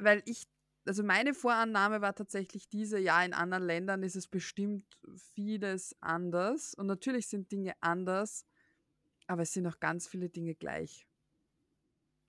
weil 0.01 0.21
ich, 0.25 0.47
also 0.85 1.03
meine 1.03 1.33
Vorannahme 1.33 2.01
war 2.01 2.15
tatsächlich 2.15 2.69
diese, 2.69 2.99
ja, 2.99 3.23
in 3.23 3.33
anderen 3.33 3.63
Ländern 3.63 4.03
ist 4.03 4.15
es 4.15 4.27
bestimmt 4.27 4.85
vieles 5.33 5.95
anders 6.01 6.73
und 6.73 6.87
natürlich 6.87 7.27
sind 7.27 7.51
Dinge 7.51 7.73
anders, 7.81 8.45
aber 9.27 9.43
es 9.43 9.53
sind 9.53 9.67
auch 9.67 9.79
ganz 9.79 10.07
viele 10.07 10.29
Dinge 10.29 10.55
gleich. 10.55 11.07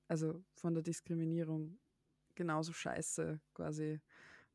Also 0.08 0.42
von 0.56 0.74
der 0.74 0.82
Diskriminierung 0.82 1.78
genauso 2.34 2.72
scheiße 2.72 3.40
quasi. 3.54 4.00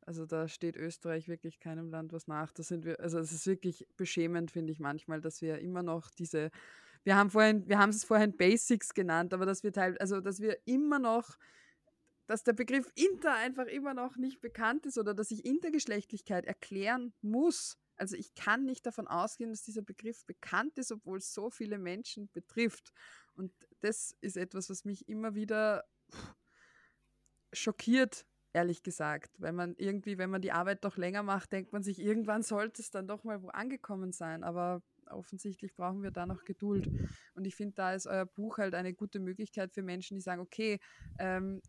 Also 0.00 0.26
da 0.26 0.46
steht 0.46 0.76
Österreich 0.76 1.28
wirklich 1.28 1.58
keinem 1.58 1.90
Land 1.90 2.12
was 2.12 2.28
nach. 2.28 2.52
Da 2.52 2.62
sind 2.62 2.84
wir, 2.84 3.00
also 3.00 3.18
es 3.18 3.32
ist 3.32 3.46
wirklich 3.46 3.88
beschämend, 3.96 4.50
finde 4.52 4.72
ich 4.72 4.78
manchmal, 4.78 5.20
dass 5.20 5.42
wir 5.42 5.58
immer 5.58 5.82
noch 5.82 6.10
diese, 6.10 6.50
wir 7.02 7.16
haben 7.16 7.30
vorhin, 7.30 7.66
wir 7.68 7.78
haben 7.78 7.90
es 7.90 8.04
vorhin 8.04 8.36
Basics 8.36 8.94
genannt, 8.94 9.34
aber 9.34 9.46
dass 9.46 9.64
wir 9.64 9.72
teil, 9.72 9.98
also 9.98 10.20
dass 10.20 10.40
wir 10.40 10.58
immer 10.66 10.98
noch 10.98 11.36
dass 12.26 12.42
der 12.42 12.52
Begriff 12.52 12.90
Inter 12.94 13.34
einfach 13.34 13.66
immer 13.66 13.94
noch 13.94 14.16
nicht 14.16 14.40
bekannt 14.40 14.86
ist 14.86 14.98
oder 14.98 15.14
dass 15.14 15.30
ich 15.30 15.44
Intergeschlechtlichkeit 15.44 16.44
erklären 16.44 17.12
muss. 17.22 17.78
Also 17.96 18.16
ich 18.16 18.34
kann 18.34 18.64
nicht 18.64 18.84
davon 18.84 19.06
ausgehen, 19.06 19.50
dass 19.50 19.62
dieser 19.62 19.82
Begriff 19.82 20.24
bekannt 20.26 20.78
ist, 20.78 20.92
obwohl 20.92 21.18
es 21.18 21.32
so 21.32 21.50
viele 21.50 21.78
Menschen 21.78 22.28
betrifft. 22.32 22.92
Und 23.34 23.52
das 23.80 24.16
ist 24.20 24.36
etwas, 24.36 24.68
was 24.68 24.84
mich 24.84 25.08
immer 25.08 25.34
wieder 25.34 25.84
schockiert, 27.52 28.26
ehrlich 28.52 28.82
gesagt. 28.82 29.30
Weil 29.40 29.52
man 29.52 29.74
irgendwie, 29.76 30.18
wenn 30.18 30.30
man 30.30 30.42
die 30.42 30.52
Arbeit 30.52 30.84
doch 30.84 30.96
länger 30.96 31.22
macht, 31.22 31.52
denkt 31.52 31.72
man 31.72 31.82
sich, 31.82 32.00
irgendwann 32.00 32.42
sollte 32.42 32.82
es 32.82 32.90
dann 32.90 33.06
doch 33.06 33.24
mal 33.24 33.42
wo 33.42 33.48
angekommen 33.48 34.12
sein. 34.12 34.44
Aber 34.44 34.82
offensichtlich 35.10 35.74
brauchen 35.74 36.02
wir 36.02 36.10
da 36.10 36.26
noch 36.26 36.44
Geduld. 36.44 36.90
Und 37.34 37.46
ich 37.46 37.54
finde, 37.54 37.74
da 37.76 37.94
ist 37.94 38.06
euer 38.06 38.26
Buch 38.26 38.58
halt 38.58 38.74
eine 38.74 38.92
gute 38.92 39.20
Möglichkeit 39.20 39.72
für 39.72 39.82
Menschen, 39.82 40.16
die 40.16 40.20
sagen, 40.20 40.40
okay, 40.40 40.80
ähm, 41.18 41.62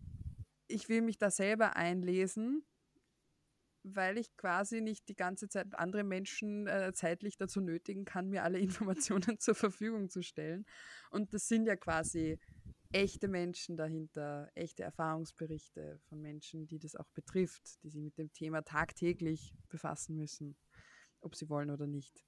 ich 0.68 0.90
will 0.90 1.02
mich 1.02 1.18
da 1.18 1.32
selber 1.32 1.76
einlesen, 1.76 2.66
weil 3.84 4.18
ich 4.18 4.36
quasi 4.36 4.82
nicht 4.82 5.08
die 5.08 5.16
ganze 5.16 5.48
Zeit 5.48 5.74
andere 5.76 6.04
Menschen 6.04 6.68
äh, 6.68 6.92
zeitlich 6.94 7.38
dazu 7.38 7.62
nötigen 7.62 8.06
kann, 8.06 8.30
mir 8.30 8.44
alle 8.44 8.60
Informationen 8.60 9.40
zur 9.40 9.56
Verfügung 9.56 10.10
zu 10.10 10.22
stellen. 10.22 10.66
Und 11.10 11.34
das 11.34 11.48
sind 11.48 11.66
ja 11.66 11.76
quasi 11.76 12.40
echte 12.92 13.28
Menschen 13.28 13.78
dahinter, 13.78 14.50
echte 14.56 14.84
Erfahrungsberichte 14.84 16.00
von 16.08 16.22
Menschen, 16.22 16.68
die 16.68 16.80
das 16.80 16.96
auch 16.96 17.10
betrifft, 17.14 17.82
die 17.84 17.90
sich 17.90 18.02
mit 18.02 18.18
dem 18.18 18.32
Thema 18.32 18.62
tagtäglich 18.62 19.54
befassen 19.68 20.16
müssen, 20.16 20.58
ob 21.20 21.36
sie 21.36 21.50
wollen 21.50 21.70
oder 21.70 21.88
nicht. 21.88 22.24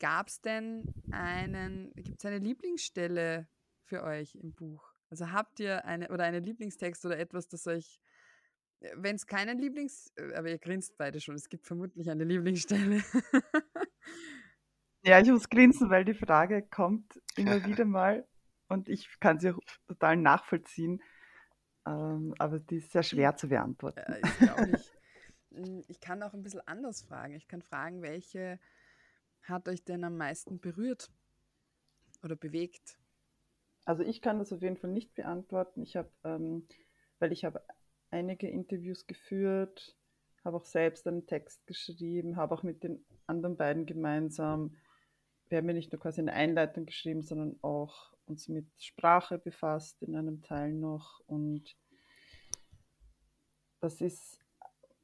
Gab 0.00 0.28
es 0.28 0.40
denn 0.40 0.84
einen, 1.10 1.92
gibt 1.94 2.18
es 2.18 2.24
eine 2.24 2.38
Lieblingsstelle 2.38 3.48
für 3.84 4.04
euch 4.04 4.36
im 4.36 4.52
Buch? 4.52 4.97
Also 5.10 5.32
habt 5.32 5.60
ihr 5.60 5.84
eine 5.84 6.08
oder 6.10 6.24
einen 6.24 6.44
Lieblingstext 6.44 7.04
oder 7.06 7.18
etwas, 7.18 7.48
das 7.48 7.66
euch, 7.66 8.00
äh, 8.80 8.90
wenn 8.96 9.16
es 9.16 9.26
keinen 9.26 9.58
Lieblings, 9.58 10.12
äh, 10.16 10.34
aber 10.34 10.50
ihr 10.50 10.58
grinst 10.58 10.96
beide 10.98 11.20
schon, 11.20 11.34
es 11.34 11.48
gibt 11.48 11.66
vermutlich 11.66 12.10
eine 12.10 12.24
Lieblingsstelle. 12.24 13.02
ja, 15.02 15.20
ich 15.20 15.28
muss 15.28 15.48
grinsen, 15.48 15.90
weil 15.90 16.04
die 16.04 16.14
Frage 16.14 16.62
kommt 16.62 17.20
immer 17.36 17.64
wieder 17.64 17.84
mal 17.84 18.26
und 18.68 18.88
ich 18.88 19.08
kann 19.20 19.40
sie 19.40 19.54
total 19.86 20.16
nachvollziehen, 20.16 21.02
ähm, 21.86 22.34
aber 22.38 22.60
die 22.60 22.76
ist 22.76 22.92
sehr 22.92 23.02
schwer 23.02 23.36
zu 23.36 23.48
beantworten. 23.48 24.02
Ja, 24.06 24.18
ich, 24.18 24.50
auch 24.50 24.66
nicht. 24.66 24.94
Hm, 25.50 25.82
ich 25.88 26.00
kann 26.00 26.22
auch 26.22 26.34
ein 26.34 26.42
bisschen 26.42 26.66
anders 26.66 27.02
fragen. 27.02 27.34
Ich 27.34 27.48
kann 27.48 27.62
fragen, 27.62 28.02
welche 28.02 28.60
hat 29.42 29.68
euch 29.68 29.82
denn 29.84 30.04
am 30.04 30.18
meisten 30.18 30.60
berührt 30.60 31.10
oder 32.22 32.36
bewegt? 32.36 32.98
Also 33.88 34.02
ich 34.02 34.20
kann 34.20 34.38
das 34.38 34.52
auf 34.52 34.60
jeden 34.60 34.76
Fall 34.76 34.90
nicht 34.90 35.14
beantworten. 35.14 35.80
Ich 35.80 35.96
habe, 35.96 36.10
ähm, 36.22 36.68
weil 37.20 37.32
ich 37.32 37.46
habe 37.46 37.62
einige 38.10 38.46
Interviews 38.46 39.06
geführt, 39.06 39.96
habe 40.44 40.58
auch 40.58 40.66
selbst 40.66 41.06
einen 41.06 41.26
Text 41.26 41.66
geschrieben, 41.66 42.36
habe 42.36 42.54
auch 42.54 42.62
mit 42.62 42.84
den 42.84 43.02
anderen 43.26 43.56
beiden 43.56 43.86
gemeinsam, 43.86 44.76
wir 45.48 45.56
haben 45.56 45.68
ja 45.68 45.72
nicht 45.72 45.90
nur 45.90 46.02
quasi 46.02 46.20
eine 46.20 46.34
Einleitung 46.34 46.84
geschrieben, 46.84 47.22
sondern 47.22 47.56
auch 47.62 48.12
uns 48.26 48.48
mit 48.48 48.66
Sprache 48.76 49.38
befasst 49.38 50.02
in 50.02 50.14
einem 50.16 50.42
Teil 50.42 50.74
noch. 50.74 51.22
Und 51.26 51.74
das 53.80 54.02
ist, 54.02 54.38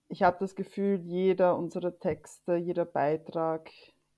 ich 0.09 0.23
habe 0.23 0.37
das 0.41 0.55
Gefühl, 0.55 1.01
jeder 1.01 1.57
unserer 1.57 1.99
Texte, 1.99 2.57
jeder 2.57 2.85
Beitrag, 2.85 3.71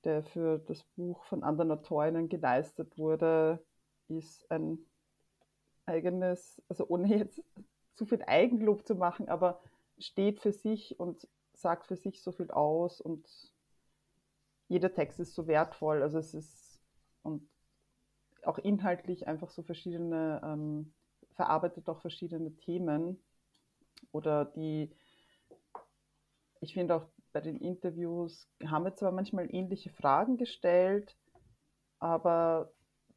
der 0.03 0.25
für 0.25 0.59
das 0.59 0.83
Buch 0.97 1.25
von 1.27 1.45
anderen 1.45 1.71
Autorinnen 1.71 2.29
geleistet 2.29 2.99
wurde, 2.99 3.65
ist 4.09 4.51
ein 4.51 4.79
eigenes, 5.87 6.63
also 6.69 6.87
ohne 6.89 7.17
jetzt 7.17 7.43
zu 7.95 8.07
viel 8.07 8.23
Eigenlob 8.27 8.87
zu 8.87 8.95
machen, 8.95 9.29
aber 9.29 9.61
steht 9.99 10.41
für 10.41 10.53
sich 10.53 10.99
und 11.01 11.27
sagt 11.55 11.87
für 11.87 11.97
sich 11.97 12.23
so 12.23 12.33
viel 12.33 12.51
aus 12.51 13.01
und 13.01 13.27
jeder 14.69 14.93
Text 14.93 15.21
ist 15.21 15.35
so 15.35 15.47
wertvoll. 15.47 16.03
Also 16.03 16.19
es 16.19 16.35
ist 16.35 16.83
und 17.23 17.49
auch 18.43 18.59
inhaltlich 18.59 19.27
einfach 19.27 19.51
so 19.51 19.63
verschiedene, 19.63 20.41
ähm, 20.45 20.93
verarbeitet 21.33 21.89
auch 21.89 22.01
verschiedene 22.01 22.55
Themen 22.57 23.21
oder 24.13 24.45
die, 24.45 24.91
ich 26.61 26.75
finde 26.75 26.97
auch 26.97 27.07
bei 27.33 27.41
den 27.41 27.59
Interviews 27.59 28.49
haben 28.67 28.85
wir 28.85 28.95
zwar 28.95 29.13
manchmal 29.13 29.53
ähnliche 29.55 29.91
Fragen 29.91 30.37
gestellt, 30.37 31.17
aber 31.99 32.73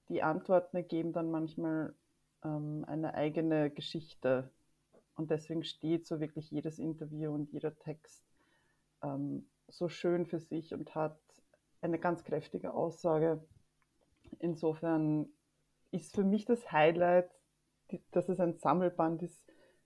die 0.10 0.22
Antworten 0.24 0.76
ergeben 0.76 1.14
dann 1.14 1.32
manchmal 1.32 1.96
ähm, 2.44 2.84
eine 2.88 3.14
eigene 3.14 3.70
Geschichte. 3.70 4.52
Und 5.16 5.32
deswegen 5.32 5.64
steht 5.64 6.08
so 6.08 6.20
wirklich 6.20 6.50
jedes 6.52 6.80
Interview 6.80 7.34
und 7.34 7.52
jeder 7.52 7.78
Text 7.78 8.24
ähm, 9.04 9.48
so 9.68 9.90
schön 9.90 10.26
für 10.26 10.40
sich 10.40 10.74
und 10.74 10.96
hat 10.96 11.20
eine 11.82 12.00
ganz 12.00 12.24
kräftige 12.24 12.74
Aussage. 12.74 13.44
Insofern 14.40 15.30
ist 15.92 16.14
für 16.16 16.24
mich 16.24 16.46
das 16.46 16.72
Highlight, 16.72 17.30
dass 18.12 18.30
es 18.30 18.40
ein 18.40 18.58
Sammelband 18.58 19.24
ist, 19.24 19.44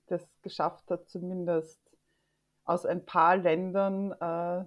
das 0.08 0.28
geschafft 0.42 0.90
hat, 0.92 1.10
zumindest 1.10 1.80
aus 2.66 2.86
ein 2.86 3.06
paar 3.06 3.38
Ländern, 3.38 4.12
äh, 4.12 4.66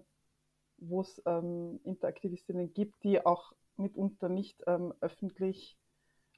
wo 0.78 1.00
es 1.00 1.22
ähm, 1.26 1.80
Interaktivistinnen 1.84 2.72
gibt, 2.74 3.02
die 3.04 3.24
auch 3.24 3.52
mitunter 3.78 4.28
nicht 4.28 4.62
ähm, 4.66 4.94
öffentlich 5.00 5.76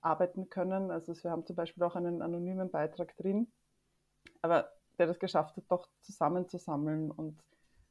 arbeiten 0.01 0.49
können. 0.49 0.91
Also 0.91 1.15
wir 1.23 1.31
haben 1.31 1.47
zum 1.47 1.57
Beispiel 1.57 1.83
auch 1.83 1.97
einen 1.97 2.23
anonymen 2.23 2.71
Beitrag 2.71 3.17
drin, 3.17 3.51
aber 4.43 4.71
der 4.99 5.07
das 5.07 5.19
geschafft 5.19 5.57
hat, 5.57 5.65
doch 5.69 5.89
zusammenzusammeln. 6.01 7.11
Und 7.11 7.43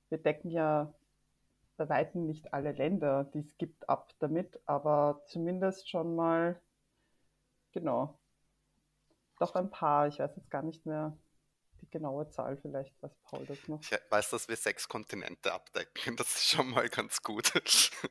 wir 0.10 0.18
decken 0.18 0.50
ja 0.50 0.94
bei 1.77 1.89
weitem 1.89 2.25
nicht 2.25 2.54
alle 2.54 2.72
Länder, 2.72 3.25
die 3.25 3.39
es 3.39 3.58
gibt, 3.58 3.88
ab 3.88 4.13
damit, 4.20 4.60
aber 4.66 5.22
zumindest 5.27 5.89
schon 5.89 6.16
mal, 6.16 6.60
genau, 7.72 8.18
doch 9.39 9.56
ein 9.56 9.70
paar. 9.70 10.08
Ich 10.08 10.20
weiß 10.20 10.36
jetzt 10.36 10.50
gar 10.50 10.63
nicht 10.63 10.86
mehr 10.86 11.16
die 11.82 11.89
genaue 11.89 12.27
Zahl, 12.30 12.58
vielleicht 12.58 13.00
weiß 13.04 13.16
Paul 13.24 13.46
das 13.46 13.68
noch. 13.68 13.80
Ich 13.82 13.92
weiß, 14.10 14.32
dass 14.32 14.48
wir 14.48 14.56
sechs 14.56 14.88
Kontinente 14.88 15.54
abdecken, 15.54 16.16
das 16.16 16.36
ist 16.36 16.50
schon 16.50 16.72
mal 16.72 16.89
ganz 16.89 17.22
gut. 17.22 17.54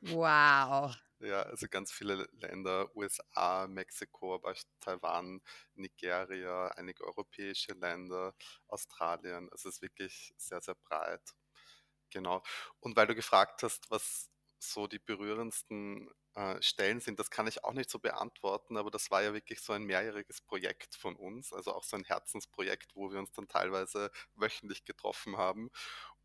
Wow. 0.03 0.95
Ja, 1.21 1.43
also 1.45 1.67
ganz 1.71 1.91
viele 1.93 2.29
Länder, 2.33 2.95
USA, 2.95 3.67
Mexiko, 3.67 4.35
aber 4.35 4.55
Taiwan, 4.81 5.41
Nigeria, 5.75 6.69
einige 6.77 7.05
europäische 7.05 7.73
Länder, 7.73 8.35
Australien. 8.69 9.49
Also 9.51 9.69
es 9.71 9.77
ist 9.77 9.83
wirklich 9.83 10.35
sehr, 10.37 10.61
sehr 10.61 10.75
breit. 10.75 11.23
Genau. 12.11 12.43
Und 12.81 12.97
weil 12.97 13.07
du 13.07 13.15
gefragt 13.15 13.63
hast, 13.63 13.91
was 13.91 14.31
so 14.59 14.87
die 14.87 14.99
berührendsten 14.99 16.11
äh, 16.35 16.61
Stellen 16.63 17.01
sind, 17.01 17.19
das 17.21 17.31
kann 17.31 17.47
ich 17.47 17.65
auch 17.65 17.73
nicht 17.75 17.91
so 17.91 17.99
beantworten, 17.99 18.77
aber 18.77 18.91
das 18.91 19.11
war 19.11 19.23
ja 19.23 19.33
wirklich 19.35 19.61
so 19.63 19.73
ein 19.75 19.85
mehrjähriges 19.85 20.41
Projekt 20.43 20.97
von 20.97 21.17
uns, 21.17 21.53
also 21.53 21.73
auch 21.75 21.85
so 21.85 21.97
ein 21.97 22.05
Herzensprojekt, 22.05 22.95
wo 22.97 23.11
wir 23.13 23.19
uns 23.21 23.33
dann 23.33 23.49
teilweise 23.49 24.11
wöchentlich 24.35 24.85
getroffen 24.85 25.37
haben 25.39 25.71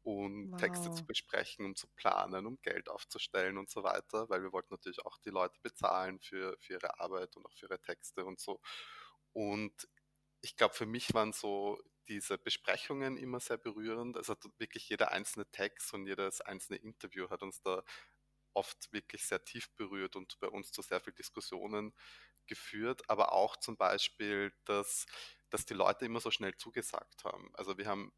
um 0.04 0.52
wow. 0.52 0.60
Texte 0.60 0.92
zu 0.92 1.06
besprechen, 1.06 1.66
um 1.66 1.76
zu 1.76 1.88
planen, 1.96 2.46
um 2.46 2.60
Geld 2.62 2.90
aufzustellen 2.90 3.58
und 3.58 3.70
so 3.70 3.84
weiter, 3.84 4.30
weil 4.30 4.42
wir 4.44 4.52
wollten 4.52 4.74
natürlich 4.74 5.06
auch 5.06 5.18
die 5.20 5.30
Leute 5.30 5.60
bezahlen 5.62 6.20
für, 6.20 6.58
für 6.60 6.74
ihre 6.74 7.00
Arbeit 7.00 7.36
und 7.38 7.46
auch 7.46 7.54
für 7.54 7.68
ihre 7.68 7.82
Texte 7.82 8.26
und 8.26 8.40
so. 8.40 8.60
Und 9.34 9.88
ich 10.42 10.56
glaube, 10.58 10.74
für 10.74 10.86
mich 10.86 11.14
waren 11.14 11.34
so 11.34 11.80
diese 12.08 12.38
Besprechungen 12.38 13.18
immer 13.18 13.40
sehr 13.40 13.58
berührend. 13.58 14.18
Also 14.18 14.36
wirklich 14.58 14.90
jeder 14.90 15.12
einzelne 15.12 15.50
Text 15.52 15.94
und 15.94 16.08
jedes 16.08 16.42
einzelne 16.42 16.80
Interview 16.80 17.30
hat 17.30 17.44
uns 17.44 17.62
da 17.62 17.84
oft 18.54 18.92
wirklich 18.92 19.26
sehr 19.26 19.44
tief 19.44 19.70
berührt 19.76 20.16
und 20.16 20.40
bei 20.40 20.48
uns 20.48 20.72
zu 20.72 20.82
sehr 20.82 21.00
viel 21.00 21.14
Diskussionen 21.14 21.94
geführt, 22.48 23.10
aber 23.10 23.32
auch 23.34 23.56
zum 23.58 23.78
Beispiel, 23.78 24.52
dass, 24.66 25.06
dass 25.50 25.66
die 25.66 25.74
Leute 25.74 26.06
immer 26.06 26.20
so 26.20 26.32
schnell 26.32 26.56
zugesagt 26.58 27.24
haben. 27.24 27.52
Also 27.56 27.78
wir 27.78 27.86
haben 27.86 28.12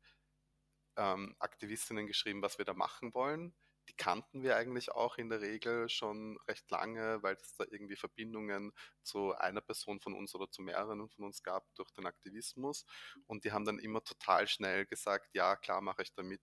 ähm, 0.97 1.35
Aktivistinnen 1.39 2.07
geschrieben, 2.07 2.41
was 2.41 2.57
wir 2.57 2.65
da 2.65 2.73
machen 2.73 3.13
wollen. 3.13 3.53
Die 3.89 3.93
kannten 3.95 4.43
wir 4.43 4.55
eigentlich 4.55 4.91
auch 4.91 5.17
in 5.17 5.29
der 5.29 5.41
Regel 5.41 5.89
schon 5.89 6.37
recht 6.47 6.69
lange, 6.71 7.21
weil 7.21 7.35
es 7.35 7.55
da 7.57 7.65
irgendwie 7.69 7.97
Verbindungen 7.97 8.71
zu 9.03 9.33
einer 9.35 9.59
Person 9.61 9.99
von 9.99 10.13
uns 10.13 10.33
oder 10.35 10.49
zu 10.49 10.61
mehreren 10.61 11.09
von 11.09 11.25
uns 11.25 11.43
gab 11.43 11.65
durch 11.75 11.91
den 11.91 12.05
Aktivismus. 12.05 12.85
Und 13.27 13.43
die 13.43 13.51
haben 13.51 13.65
dann 13.65 13.79
immer 13.79 14.01
total 14.03 14.47
schnell 14.47 14.85
gesagt, 14.85 15.35
ja, 15.35 15.57
klar 15.57 15.81
mache 15.81 16.03
ich 16.03 16.13
damit. 16.13 16.41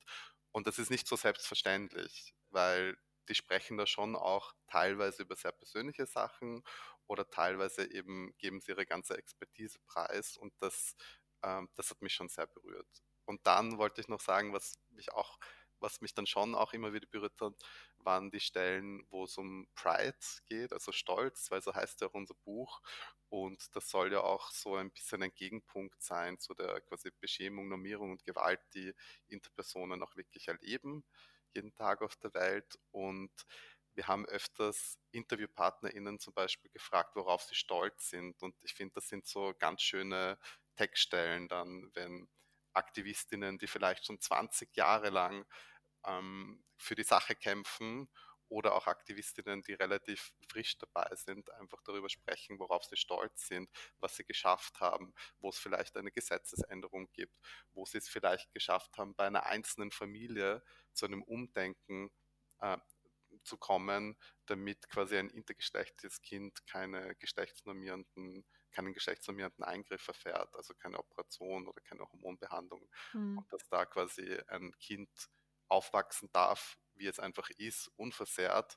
Und 0.53 0.67
das 0.67 0.79
ist 0.79 0.91
nicht 0.91 1.07
so 1.07 1.17
selbstverständlich, 1.17 2.35
weil 2.51 2.97
die 3.29 3.35
sprechen 3.35 3.77
da 3.79 3.87
schon 3.87 4.17
auch 4.17 4.53
teilweise 4.67 5.23
über 5.23 5.37
sehr 5.37 5.53
persönliche 5.53 6.07
Sachen 6.07 6.63
oder 7.07 7.29
teilweise 7.31 7.91
eben 7.93 8.35
geben 8.39 8.61
sie 8.61 8.73
ihre 8.73 8.87
ganze 8.87 9.17
Expertise 9.17 9.79
preis 9.87 10.37
und 10.37 10.53
das, 10.61 10.95
ähm, 11.43 11.69
das 11.77 11.91
hat 11.91 12.03
mich 12.03 12.15
schon 12.15 12.29
sehr 12.29 12.47
berührt. 12.47 12.89
Und 13.25 13.47
dann 13.47 13.79
wollte 13.79 14.01
ich 14.01 14.09
noch 14.09 14.21
sagen, 14.21 14.53
was 14.53 14.75
mich 14.91 15.13
auch, 15.13 15.39
was 15.81 16.01
mich 16.01 16.15
dann 16.15 16.27
schon 16.27 16.55
auch 16.55 16.73
immer 16.73 16.93
wieder 16.93 17.07
berührt 17.07 17.41
hat, 17.41 17.55
waren 17.99 18.31
die 18.31 18.41
Stellen, 18.41 19.05
wo 19.11 19.25
es 19.25 19.37
um 19.39 19.67
Pride 19.75 20.17
geht, 20.47 20.73
also 20.73 20.93
Stolz, 20.93 21.51
weil 21.51 21.63
so 21.63 21.75
heißt 21.75 22.01
ja 22.01 22.09
auch 22.09 22.15
unser 22.15 22.35
Buch. 22.45 22.81
Und 23.29 23.75
das 23.77 23.89
soll 23.89 24.13
ja 24.13 24.21
auch 24.23 24.51
so 24.51 24.77
ein 24.77 24.91
bisschen 24.91 25.23
ein 25.23 25.33
Gegenpunkt 25.35 26.03
sein 26.03 26.39
zu 26.41 26.53
der 26.55 26.81
quasi 26.83 27.11
Beschämung, 27.21 27.69
Normierung 27.69 28.11
und 28.13 28.25
Gewalt, 28.25 28.61
die 28.75 28.93
Interpersonen 29.29 30.03
auch 30.03 30.17
wirklich 30.17 30.49
erleben, 30.49 31.05
jeden 31.55 31.73
Tag 31.75 32.03
auf 32.03 32.17
der 32.17 32.35
Welt. 32.35 32.79
Und 32.91 33.31
wir 33.95 34.09
haben 34.09 34.27
öfters 34.27 34.99
InterviewpartnerInnen 35.13 36.19
zum 36.19 36.35
Beispiel 36.35 36.71
gefragt, 36.71 37.17
worauf 37.17 37.43
sie 37.43 37.55
stolz 37.55 38.11
sind. 38.11 38.43
Und 38.43 38.55
ich 38.63 38.75
finde, 38.75 38.95
das 38.95 39.09
sind 39.09 39.27
so 39.27 39.55
ganz 39.59 39.83
schöne 39.83 40.39
Textstellen 40.77 41.49
dann, 41.49 41.91
wenn 41.95 42.29
Aktivistinnen, 42.73 43.59
die 43.59 43.67
vielleicht 43.67 44.07
schon 44.07 44.21
20 44.21 44.77
Jahre 44.77 45.11
lang 45.11 45.45
ähm, 46.07 46.65
für 46.77 46.95
die 46.95 47.05
Sache 47.05 47.35
kämpfen 47.35 48.09
oder 48.51 48.75
auch 48.75 48.89
Aktivistinnen, 48.89 49.63
die 49.63 49.75
relativ 49.75 50.33
frisch 50.49 50.77
dabei 50.79 51.09
sind, 51.15 51.51
einfach 51.53 51.81
darüber 51.85 52.09
sprechen, 52.09 52.59
worauf 52.59 52.85
sie 52.85 52.97
stolz 52.97 53.47
sind, 53.47 53.71
was 54.01 54.17
sie 54.17 54.25
geschafft 54.25 54.81
haben, 54.81 55.15
wo 55.39 55.51
es 55.51 55.59
vielleicht 55.59 55.97
eine 55.97 56.11
Gesetzesänderung 56.11 57.09
gibt, 57.13 57.35
wo 57.73 57.87
sie 57.87 57.99
es 57.99 58.09
vielleicht 58.09 58.53
geschafft 58.53 58.99
haben, 58.99 59.15
bei 59.15 59.27
einer 59.27 59.47
einzelnen 59.47 59.93
Familie 59.93 60.65
zu 60.93 61.07
einem 61.07 61.23
Umdenken 61.23 62.11
äh, 62.61 62.77
zu 63.45 63.57
kommen, 63.57 64.17
damit 64.47 64.89
quasi 64.89 65.17
ein 65.17 65.31
intergeschlechtliches 65.31 66.21
Kind 66.21 66.67
keine 66.67 67.15
geschlechtsnormierenden 67.17 68.45
keinen 68.71 68.93
geschlechtsnormierenden 68.93 69.65
Eingriff 69.65 70.07
erfährt, 70.09 70.55
also 70.55 70.75
keine 70.75 70.99
Operation 70.99 71.67
oder 71.67 71.81
keine 71.83 72.03
Hormonbehandlung. 72.11 72.89
Mhm. 73.13 73.39
Und 73.39 73.53
dass 73.53 73.69
da 73.69 73.85
quasi 73.87 74.39
ein 74.49 74.73
Kind 74.79 75.11
aufwachsen 75.69 76.29
darf, 76.33 76.79
wie 76.95 77.07
es 77.07 77.19
einfach 77.19 77.49
ist, 77.51 77.91
unversehrt. 77.97 78.77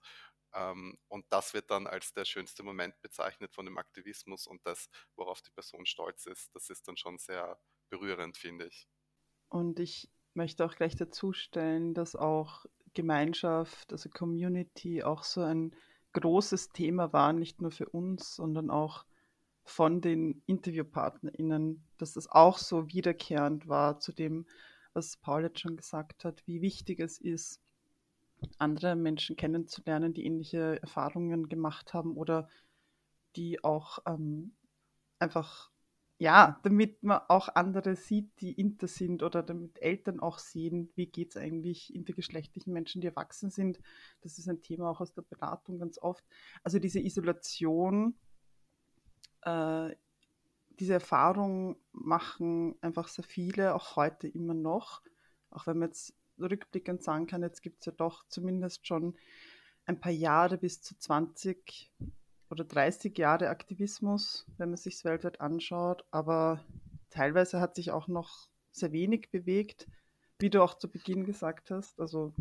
Ähm, 0.53 0.97
und 1.07 1.25
das 1.29 1.53
wird 1.53 1.71
dann 1.71 1.87
als 1.87 2.13
der 2.13 2.25
schönste 2.25 2.63
Moment 2.63 2.99
bezeichnet 3.01 3.53
von 3.53 3.65
dem 3.65 3.77
Aktivismus 3.77 4.47
und 4.47 4.65
das, 4.65 4.89
worauf 5.15 5.41
die 5.41 5.51
Person 5.51 5.85
stolz 5.85 6.25
ist, 6.25 6.53
das 6.55 6.69
ist 6.69 6.87
dann 6.87 6.97
schon 6.97 7.17
sehr 7.17 7.59
berührend, 7.89 8.37
finde 8.37 8.67
ich. 8.67 8.87
Und 9.49 9.79
ich 9.79 10.09
möchte 10.33 10.65
auch 10.65 10.75
gleich 10.75 10.95
dazu 10.95 11.33
stellen, 11.33 11.93
dass 11.93 12.15
auch 12.15 12.65
Gemeinschaft, 12.93 13.91
also 13.91 14.09
Community 14.09 15.03
auch 15.03 15.23
so 15.23 15.41
ein 15.41 15.75
großes 16.13 16.69
Thema 16.69 17.11
war, 17.11 17.33
nicht 17.33 17.61
nur 17.61 17.71
für 17.71 17.89
uns, 17.89 18.35
sondern 18.35 18.69
auch 18.69 19.05
von 19.63 20.01
den 20.01 20.41
InterviewpartnerInnen, 20.45 21.83
dass 21.97 22.13
das 22.13 22.29
auch 22.29 22.57
so 22.57 22.89
wiederkehrend 22.89 23.67
war 23.67 23.99
zu 23.99 24.11
dem, 24.11 24.45
was 24.93 25.17
Paul 25.17 25.43
jetzt 25.43 25.59
schon 25.59 25.77
gesagt 25.77 26.25
hat, 26.25 26.45
wie 26.45 26.61
wichtig 26.61 26.99
es 26.99 27.19
ist, 27.19 27.61
andere 28.57 28.95
Menschen 28.95 29.35
kennenzulernen, 29.35 30.13
die 30.13 30.25
ähnliche 30.25 30.81
Erfahrungen 30.81 31.49
gemacht 31.49 31.93
haben 31.93 32.15
oder 32.17 32.49
die 33.35 33.63
auch 33.63 33.99
ähm, 34.05 34.53
einfach, 35.19 35.71
ja, 36.19 36.59
damit 36.63 37.01
man 37.03 37.21
auch 37.29 37.49
andere 37.55 37.95
sieht, 37.95 38.29
die 38.41 38.51
inter 38.51 38.87
sind 38.87 39.23
oder 39.23 39.41
damit 39.41 39.81
Eltern 39.81 40.19
auch 40.19 40.39
sehen, 40.39 40.91
wie 40.95 41.07
geht 41.07 41.31
es 41.31 41.37
eigentlich 41.37 41.93
intergeschlechtlichen 41.95 42.73
Menschen, 42.73 43.01
die 43.01 43.07
erwachsen 43.07 43.49
sind. 43.49 43.79
Das 44.21 44.37
ist 44.37 44.47
ein 44.47 44.61
Thema 44.61 44.89
auch 44.89 45.01
aus 45.01 45.13
der 45.13 45.23
Beratung 45.23 45.79
ganz 45.79 45.97
oft. 45.97 46.23
Also 46.63 46.79
diese 46.79 46.99
Isolation 46.99 48.15
äh, 49.45 49.95
diese 50.79 50.93
Erfahrung 50.93 51.77
machen 51.91 52.75
einfach 52.81 53.07
sehr 53.07 53.23
viele, 53.23 53.75
auch 53.75 53.95
heute 53.95 54.27
immer 54.27 54.53
noch. 54.53 55.01
Auch 55.49 55.67
wenn 55.67 55.77
man 55.77 55.89
jetzt 55.89 56.15
rückblickend 56.39 57.03
sagen 57.03 57.27
kann, 57.27 57.43
jetzt 57.43 57.61
gibt 57.61 57.81
es 57.81 57.85
ja 57.85 57.91
doch 57.91 58.27
zumindest 58.27 58.87
schon 58.87 59.15
ein 59.85 59.99
paar 59.99 60.11
Jahre 60.11 60.57
bis 60.57 60.81
zu 60.81 60.97
20 60.97 61.91
oder 62.49 62.63
30 62.63 63.17
Jahre 63.17 63.49
Aktivismus, 63.49 64.45
wenn 64.57 64.69
man 64.69 64.77
sich 64.77 65.03
weltweit 65.03 65.41
anschaut. 65.41 66.05
Aber 66.11 66.63
teilweise 67.09 67.59
hat 67.59 67.75
sich 67.75 67.91
auch 67.91 68.07
noch 68.07 68.49
sehr 68.71 68.91
wenig 68.91 69.29
bewegt, 69.31 69.87
wie 70.39 70.49
du 70.49 70.63
auch 70.63 70.75
zu 70.75 70.89
Beginn 70.89 71.25
gesagt 71.25 71.69
hast. 71.71 71.99
Also 71.99 72.33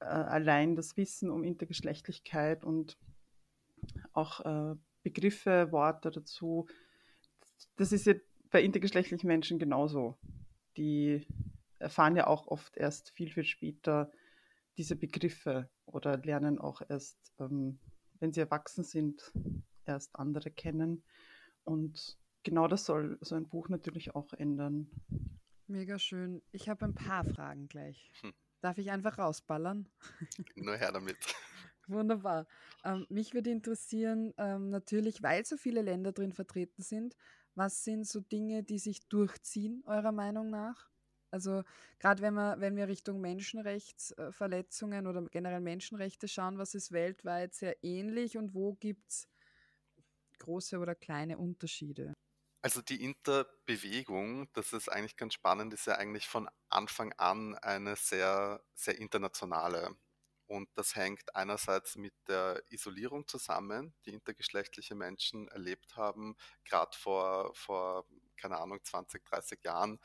äh, 0.00 0.04
allein 0.04 0.76
das 0.76 0.96
Wissen 0.96 1.30
um 1.30 1.44
Intergeschlechtlichkeit 1.44 2.64
und 2.64 2.98
auch 4.12 4.40
äh, 4.40 4.76
Begriffe, 5.02 5.70
Worte 5.72 6.10
dazu. 6.10 6.66
Das 7.76 7.92
ist 7.92 8.06
ja 8.06 8.14
bei 8.50 8.62
intergeschlechtlichen 8.62 9.26
Menschen 9.26 9.58
genauso. 9.58 10.18
Die 10.76 11.26
erfahren 11.78 12.16
ja 12.16 12.26
auch 12.26 12.46
oft 12.48 12.76
erst 12.76 13.10
viel, 13.10 13.30
viel 13.30 13.44
später 13.44 14.10
diese 14.76 14.96
Begriffe 14.96 15.68
oder 15.86 16.16
lernen 16.18 16.58
auch 16.58 16.82
erst, 16.88 17.32
ähm, 17.38 17.78
wenn 18.20 18.32
sie 18.32 18.40
erwachsen 18.40 18.84
sind, 18.84 19.32
erst 19.84 20.16
andere 20.16 20.50
kennen. 20.50 21.04
Und 21.64 22.18
genau 22.42 22.68
das 22.68 22.84
soll 22.84 23.18
so 23.20 23.34
ein 23.34 23.48
Buch 23.48 23.68
natürlich 23.68 24.14
auch 24.14 24.32
ändern. 24.32 24.90
Mega 25.66 25.98
schön. 25.98 26.42
Ich 26.52 26.68
habe 26.68 26.84
ein 26.84 26.94
paar 26.94 27.24
Fragen 27.24 27.68
gleich. 27.68 28.10
Hm. 28.20 28.32
Darf 28.60 28.78
ich 28.78 28.90
einfach 28.90 29.18
rausballern? 29.18 29.88
Nur 30.56 30.76
her 30.76 30.92
damit. 30.92 31.16
Wunderbar. 31.92 32.46
Ähm, 32.84 33.06
mich 33.08 33.34
würde 33.34 33.50
interessieren, 33.50 34.32
ähm, 34.38 34.68
natürlich, 34.70 35.22
weil 35.22 35.44
so 35.44 35.56
viele 35.56 35.82
Länder 35.82 36.12
drin 36.12 36.32
vertreten 36.32 36.82
sind, 36.82 37.16
was 37.54 37.84
sind 37.84 38.06
so 38.06 38.20
Dinge, 38.20 38.62
die 38.62 38.78
sich 38.78 39.08
durchziehen, 39.08 39.82
eurer 39.86 40.12
Meinung 40.12 40.50
nach? 40.50 40.90
Also 41.30 41.62
gerade 41.98 42.22
wenn 42.22 42.34
wir, 42.34 42.60
wenn 42.60 42.76
wir 42.76 42.88
Richtung 42.88 43.20
Menschenrechtsverletzungen 43.20 45.06
oder 45.06 45.22
generell 45.30 45.60
Menschenrechte 45.60 46.28
schauen, 46.28 46.58
was 46.58 46.74
ist 46.74 46.92
weltweit 46.92 47.54
sehr 47.54 47.82
ähnlich 47.82 48.36
und 48.36 48.54
wo 48.54 48.74
gibt 48.74 49.10
es 49.10 49.28
große 50.38 50.78
oder 50.78 50.94
kleine 50.94 51.38
Unterschiede? 51.38 52.12
Also 52.64 52.80
die 52.80 53.02
Interbewegung, 53.02 54.48
das 54.52 54.72
ist 54.72 54.88
eigentlich 54.88 55.16
ganz 55.16 55.34
spannend, 55.34 55.74
ist 55.74 55.86
ja 55.86 55.96
eigentlich 55.96 56.28
von 56.28 56.48
Anfang 56.68 57.12
an 57.14 57.56
eine 57.56 57.96
sehr, 57.96 58.62
sehr 58.74 58.98
internationale. 58.98 59.96
Und 60.52 60.68
das 60.74 60.96
hängt 60.96 61.34
einerseits 61.34 61.96
mit 61.96 62.12
der 62.28 62.62
Isolierung 62.68 63.26
zusammen, 63.26 63.94
die 64.04 64.12
intergeschlechtliche 64.12 64.94
Menschen 64.94 65.48
erlebt 65.48 65.96
haben, 65.96 66.36
gerade 66.66 66.94
vor, 66.94 67.54
vor, 67.54 68.04
keine 68.36 68.58
Ahnung, 68.58 68.78
20, 68.84 69.24
30 69.24 69.64
Jahren, 69.64 69.98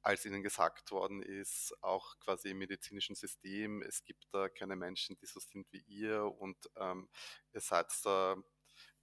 als 0.00 0.24
ihnen 0.24 0.42
gesagt 0.42 0.90
worden 0.90 1.20
ist, 1.20 1.74
auch 1.82 2.18
quasi 2.18 2.48
im 2.48 2.56
medizinischen 2.56 3.14
System, 3.14 3.82
es 3.82 4.02
gibt 4.02 4.24
da 4.32 4.48
keine 4.48 4.74
Menschen, 4.74 5.18
die 5.18 5.26
so 5.26 5.38
sind 5.38 5.70
wie 5.70 5.82
ihr 5.86 6.24
und 6.24 6.56
ähm, 6.76 7.10
ihr 7.52 7.60
seid 7.60 7.92
da, 8.02 8.36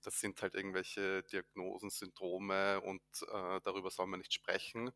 das 0.02 0.20
sind 0.20 0.42
halt 0.42 0.56
irgendwelche 0.56 1.22
Diagnosen, 1.26 1.92
Syndrome 1.92 2.82
und 2.82 3.04
äh, 3.22 3.62
darüber 3.64 3.92
soll 3.92 4.08
man 4.08 4.20
nicht 4.22 4.34
sprechen. 4.34 4.90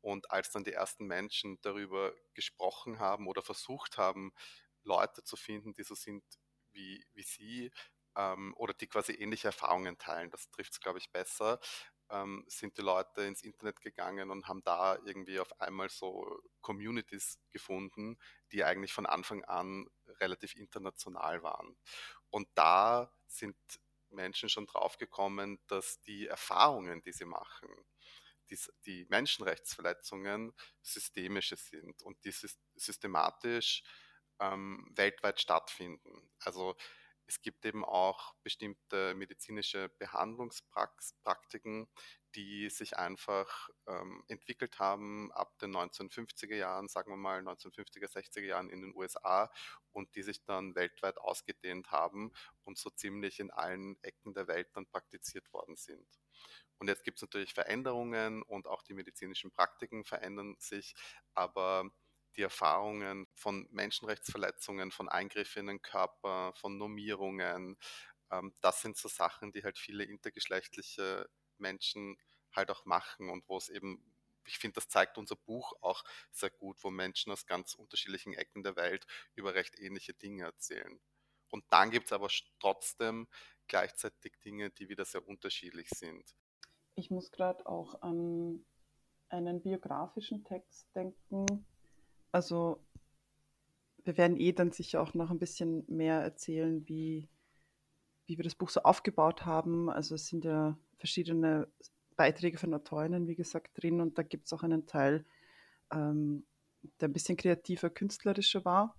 Und 0.00 0.30
als 0.32 0.50
dann 0.50 0.64
die 0.64 0.72
ersten 0.72 1.06
Menschen 1.06 1.60
darüber 1.60 2.12
gesprochen 2.34 2.98
haben 2.98 3.28
oder 3.28 3.40
versucht 3.40 3.98
haben, 3.98 4.32
Leute 4.84 5.22
zu 5.24 5.36
finden, 5.36 5.72
die 5.74 5.82
so 5.82 5.94
sind 5.94 6.24
wie, 6.72 7.04
wie 7.12 7.22
sie 7.22 7.70
ähm, 8.16 8.54
oder 8.56 8.74
die 8.74 8.86
quasi 8.86 9.12
ähnliche 9.12 9.48
Erfahrungen 9.48 9.98
teilen. 9.98 10.30
Das 10.30 10.50
trifft 10.50 10.72
es, 10.72 10.80
glaube 10.80 10.98
ich, 10.98 11.10
besser. 11.10 11.60
Ähm, 12.10 12.44
sind 12.48 12.76
die 12.76 12.82
Leute 12.82 13.22
ins 13.22 13.42
Internet 13.42 13.80
gegangen 13.80 14.30
und 14.30 14.48
haben 14.48 14.62
da 14.64 14.98
irgendwie 15.04 15.40
auf 15.40 15.60
einmal 15.60 15.88
so 15.88 16.40
Communities 16.60 17.38
gefunden, 17.50 18.18
die 18.52 18.64
eigentlich 18.64 18.92
von 18.92 19.06
Anfang 19.06 19.44
an 19.44 19.86
relativ 20.20 20.54
international 20.54 21.42
waren. 21.42 21.76
Und 22.30 22.48
da 22.54 23.12
sind 23.26 23.56
Menschen 24.10 24.48
schon 24.48 24.66
draufgekommen, 24.66 25.58
dass 25.68 26.00
die 26.02 26.26
Erfahrungen, 26.26 27.00
die 27.02 27.12
sie 27.12 27.24
machen, 27.24 27.70
die, 28.50 28.58
die 28.84 29.06
Menschenrechtsverletzungen 29.08 30.52
systemische 30.82 31.56
sind 31.56 32.02
und 32.02 32.22
die 32.24 32.32
systematisch 32.76 33.82
ähm, 34.40 34.90
weltweit 34.94 35.40
stattfinden. 35.40 36.30
Also 36.40 36.76
es 37.26 37.40
gibt 37.40 37.64
eben 37.64 37.84
auch 37.84 38.34
bestimmte 38.42 39.14
medizinische 39.14 39.88
Behandlungspraktiken, 39.98 41.88
die 42.34 42.68
sich 42.68 42.96
einfach 42.96 43.68
ähm, 43.86 44.24
entwickelt 44.28 44.78
haben 44.78 45.30
ab 45.32 45.58
den 45.58 45.74
1950er 45.74 46.56
Jahren, 46.56 46.88
sagen 46.88 47.10
wir 47.10 47.16
mal 47.16 47.40
1950er, 47.40 48.10
60er 48.10 48.44
Jahren 48.44 48.70
in 48.70 48.80
den 48.80 48.94
USA 48.94 49.50
und 49.92 50.14
die 50.14 50.22
sich 50.22 50.44
dann 50.44 50.74
weltweit 50.74 51.18
ausgedehnt 51.18 51.90
haben 51.90 52.32
und 52.64 52.78
so 52.78 52.90
ziemlich 52.90 53.40
in 53.40 53.50
allen 53.50 54.02
Ecken 54.02 54.34
der 54.34 54.46
Welt 54.46 54.68
dann 54.74 54.86
praktiziert 54.86 55.52
worden 55.52 55.76
sind. 55.76 56.06
Und 56.78 56.88
jetzt 56.88 57.04
gibt 57.04 57.18
es 57.18 57.22
natürlich 57.22 57.54
Veränderungen 57.54 58.42
und 58.42 58.66
auch 58.66 58.82
die 58.82 58.94
medizinischen 58.94 59.52
Praktiken 59.52 60.04
verändern 60.04 60.56
sich, 60.58 60.94
aber 61.34 61.90
die 62.36 62.42
Erfahrungen 62.42 63.28
von 63.42 63.66
Menschenrechtsverletzungen, 63.72 64.92
von 64.92 65.08
Eingriffen 65.08 65.62
in 65.62 65.66
den 65.66 65.82
Körper, 65.82 66.52
von 66.54 66.78
Normierungen. 66.78 67.76
Ähm, 68.30 68.54
das 68.60 68.80
sind 68.80 68.96
so 68.96 69.08
Sachen, 69.08 69.52
die 69.52 69.64
halt 69.64 69.78
viele 69.78 70.04
intergeschlechtliche 70.04 71.28
Menschen 71.58 72.16
halt 72.52 72.70
auch 72.70 72.84
machen 72.84 73.28
und 73.28 73.48
wo 73.48 73.56
es 73.56 73.68
eben, 73.68 74.14
ich 74.46 74.58
finde, 74.58 74.76
das 74.76 74.88
zeigt 74.88 75.18
unser 75.18 75.36
Buch 75.36 75.72
auch 75.80 76.04
sehr 76.30 76.50
gut, 76.50 76.82
wo 76.84 76.90
Menschen 76.90 77.32
aus 77.32 77.46
ganz 77.46 77.74
unterschiedlichen 77.74 78.34
Ecken 78.34 78.62
der 78.62 78.76
Welt 78.76 79.06
über 79.34 79.54
recht 79.54 79.78
ähnliche 79.78 80.14
Dinge 80.14 80.44
erzählen. 80.44 81.00
Und 81.50 81.64
dann 81.70 81.90
gibt 81.90 82.06
es 82.06 82.12
aber 82.12 82.28
trotzdem 82.60 83.28
gleichzeitig 83.66 84.38
Dinge, 84.44 84.70
die 84.70 84.88
wieder 84.88 85.04
sehr 85.04 85.26
unterschiedlich 85.26 85.88
sind. 85.90 86.24
Ich 86.94 87.10
muss 87.10 87.32
gerade 87.32 87.66
auch 87.66 88.00
an 88.02 88.64
einen 89.30 89.62
biografischen 89.62 90.44
Text 90.44 90.94
denken, 90.94 91.66
also 92.30 92.84
wir 94.04 94.16
werden 94.16 94.36
eh 94.36 94.52
dann 94.52 94.72
sicher 94.72 95.00
auch 95.00 95.14
noch 95.14 95.30
ein 95.30 95.38
bisschen 95.38 95.84
mehr 95.88 96.20
erzählen, 96.20 96.86
wie, 96.88 97.28
wie 98.26 98.36
wir 98.36 98.44
das 98.44 98.54
Buch 98.54 98.70
so 98.70 98.82
aufgebaut 98.82 99.44
haben. 99.44 99.88
Also 99.90 100.14
es 100.14 100.26
sind 100.26 100.44
ja 100.44 100.76
verschiedene 100.96 101.68
Beiträge 102.16 102.58
von 102.58 102.74
Autorinnen, 102.74 103.26
wie 103.26 103.34
gesagt, 103.34 103.80
drin 103.80 104.00
und 104.00 104.18
da 104.18 104.22
gibt 104.22 104.46
es 104.46 104.52
auch 104.52 104.62
einen 104.62 104.86
Teil, 104.86 105.24
ähm, 105.90 106.44
der 107.00 107.08
ein 107.08 107.12
bisschen 107.12 107.36
kreativer, 107.36 107.90
künstlerischer 107.90 108.64
war 108.64 108.96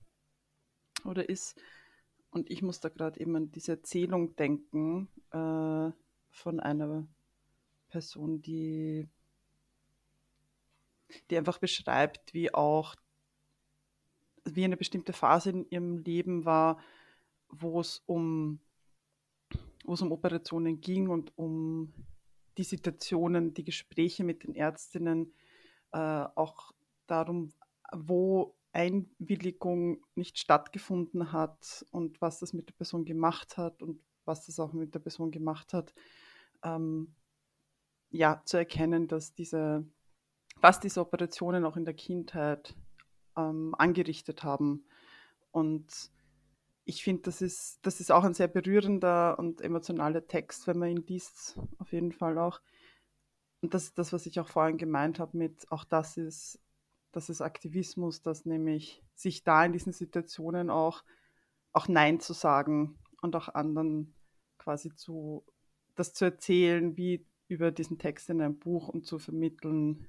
oder 1.05 1.27
ist. 1.27 1.59
Und 2.31 2.49
ich 2.49 2.61
muss 2.61 2.79
da 2.79 2.89
gerade 2.89 3.19
eben 3.19 3.35
an 3.35 3.51
diese 3.51 3.73
Erzählung 3.73 4.35
denken 4.35 5.07
äh, 5.31 5.91
von 6.31 6.59
einer 6.59 7.07
Person, 7.89 8.41
die, 8.41 9.07
die 11.29 11.37
einfach 11.37 11.59
beschreibt, 11.59 12.33
wie 12.33 12.53
auch 12.53 12.95
wie 14.45 14.65
eine 14.65 14.77
bestimmte 14.77 15.13
Phase 15.13 15.51
in 15.51 15.69
ihrem 15.69 15.97
Leben 15.97 16.45
war, 16.45 16.79
wo 17.49 17.79
es 17.79 18.03
um, 18.05 18.59
wo 19.85 19.93
es 19.93 20.01
um 20.01 20.11
Operationen 20.11 20.81
ging 20.81 21.09
und 21.09 21.37
um 21.37 21.93
die 22.57 22.63
Situationen, 22.63 23.53
die 23.53 23.63
Gespräche 23.63 24.23
mit 24.23 24.43
den 24.43 24.55
Ärztinnen, 24.55 25.33
äh, 25.91 25.97
auch 25.97 26.71
darum, 27.07 27.53
wo 27.91 28.55
Einwilligung 28.73 30.03
nicht 30.15 30.39
stattgefunden 30.39 31.31
hat 31.31 31.85
und 31.91 32.19
was 32.21 32.39
das 32.39 32.53
mit 32.53 32.69
der 32.69 32.73
Person 32.73 33.05
gemacht 33.05 33.57
hat 33.57 33.83
und 33.83 34.01
was 34.25 34.45
das 34.45 34.59
auch 34.59 34.73
mit 34.73 34.95
der 34.95 34.99
Person 34.99 35.31
gemacht 35.31 35.73
hat, 35.73 35.93
ähm, 36.63 37.13
ja, 38.09 38.41
zu 38.45 38.57
erkennen, 38.57 39.07
dass 39.07 39.33
diese, 39.33 39.85
was 40.57 40.79
diese 40.79 41.01
Operationen 41.01 41.65
auch 41.65 41.77
in 41.77 41.85
der 41.85 41.93
Kindheit 41.93 42.75
ähm, 43.37 43.75
angerichtet 43.77 44.43
haben. 44.43 44.85
Und 45.51 46.11
ich 46.85 47.03
finde, 47.03 47.23
das 47.23 47.41
ist, 47.41 47.79
das 47.85 47.99
ist 47.99 48.11
auch 48.11 48.23
ein 48.23 48.33
sehr 48.33 48.47
berührender 48.47 49.39
und 49.39 49.61
emotionaler 49.61 50.27
Text, 50.27 50.67
wenn 50.67 50.79
man 50.79 50.89
ihn 50.89 51.05
liest, 51.07 51.57
auf 51.77 51.91
jeden 51.93 52.11
Fall 52.11 52.37
auch. 52.37 52.61
Und 53.61 53.73
das 53.73 53.85
ist 53.85 53.97
das, 53.97 54.11
was 54.11 54.25
ich 54.25 54.39
auch 54.39 54.49
vorhin 54.49 54.77
gemeint 54.77 55.19
habe 55.19 55.37
mit, 55.37 55.71
auch 55.71 55.85
das 55.85 56.17
ist, 56.17 56.59
das 57.13 57.29
ist 57.29 57.41
Aktivismus, 57.41 58.21
dass 58.21 58.45
nämlich 58.45 59.01
sich 59.13 59.43
da 59.43 59.63
in 59.63 59.71
diesen 59.71 59.93
Situationen 59.93 60.69
auch, 60.69 61.03
auch 61.71 61.87
Nein 61.87 62.19
zu 62.19 62.33
sagen 62.33 62.99
und 63.21 63.35
auch 63.35 63.49
anderen 63.49 64.13
quasi 64.57 64.93
zu, 64.95 65.45
das 65.95 66.13
zu 66.13 66.25
erzählen, 66.25 66.97
wie 66.97 67.25
über 67.47 67.71
diesen 67.71 67.99
Text 67.99 68.29
in 68.29 68.41
einem 68.41 68.57
Buch 68.57 68.89
und 68.89 69.05
zu 69.05 69.19
vermitteln, 69.19 70.07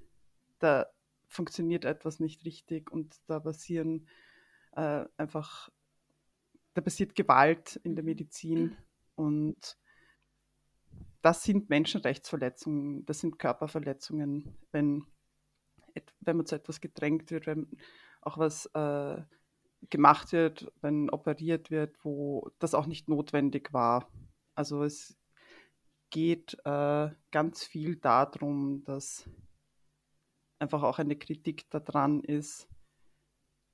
da 0.59 0.87
funktioniert 1.35 1.85
etwas 1.85 2.21
nicht 2.21 2.45
richtig 2.45 2.91
und 2.91 3.17
da 3.27 3.41
passieren 3.41 4.09
äh, 4.73 5.05
einfach 5.17 5.71
da 6.75 6.81
passiert 6.81 7.15
Gewalt 7.15 7.77
in 7.85 7.95
der 7.95 8.03
mhm. 8.03 8.09
Medizin 8.11 8.77
und 9.15 9.79
das 11.23 11.43
sind 11.43 11.71
Menschenrechtsverletzungen, 11.71 13.07
das 13.07 13.21
sind 13.21 13.39
Körperverletzungen, 13.39 14.59
wenn, 14.73 15.07
wenn 16.21 16.37
man 16.37 16.45
zu 16.45 16.57
etwas 16.57 16.81
gedrängt 16.81 17.31
wird, 17.31 17.47
wenn 17.47 17.69
auch 18.21 18.37
was 18.37 18.67
äh, 18.75 19.23
gemacht 19.89 20.33
wird, 20.33 20.71
wenn 20.83 21.09
operiert 21.09 21.71
wird, 21.71 21.97
wo 22.05 22.51
das 22.59 22.75
auch 22.75 22.87
nicht 22.87 23.09
notwendig 23.09 23.73
war. 23.73 24.11
Also 24.55 24.83
es 24.83 25.17
geht 26.11 26.59
äh, 26.65 27.11
ganz 27.31 27.65
viel 27.65 27.97
darum, 27.97 28.85
dass 28.85 29.29
einfach 30.59 30.83
auch 30.83 30.99
eine 30.99 31.17
Kritik 31.17 31.69
daran 31.71 32.21
ist, 32.21 32.69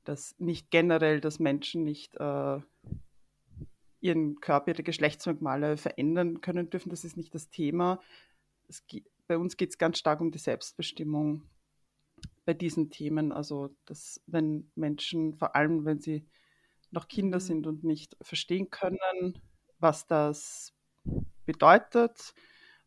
dass 0.04 0.34
nicht 0.38 0.70
generell, 0.70 1.20
dass 1.20 1.38
Menschen 1.38 1.84
nicht 1.84 2.16
äh, 2.16 2.60
ihren 4.00 4.40
Körper, 4.40 4.72
ihre 4.72 4.82
Geschlechtsmerkmale 4.82 5.76
verändern 5.76 6.40
können 6.40 6.70
dürfen. 6.70 6.90
Das 6.90 7.04
ist 7.04 7.16
nicht 7.16 7.34
das 7.34 7.50
Thema. 7.50 8.00
Es, 8.68 8.84
bei 9.26 9.36
uns 9.36 9.56
geht 9.56 9.70
es 9.70 9.78
ganz 9.78 9.98
stark 9.98 10.20
um 10.20 10.30
die 10.30 10.38
Selbstbestimmung 10.38 11.42
bei 12.44 12.54
diesen 12.54 12.90
Themen. 12.90 13.32
Also, 13.32 13.74
dass 13.84 14.20
wenn 14.26 14.70
Menschen, 14.74 15.36
vor 15.36 15.54
allem 15.54 15.84
wenn 15.84 16.00
sie 16.00 16.26
noch 16.90 17.08
Kinder 17.08 17.38
mhm. 17.38 17.42
sind 17.42 17.66
und 17.66 17.84
nicht 17.84 18.16
verstehen 18.22 18.70
können, 18.70 19.38
was 19.78 20.06
das 20.06 20.74
bedeutet, 21.44 22.34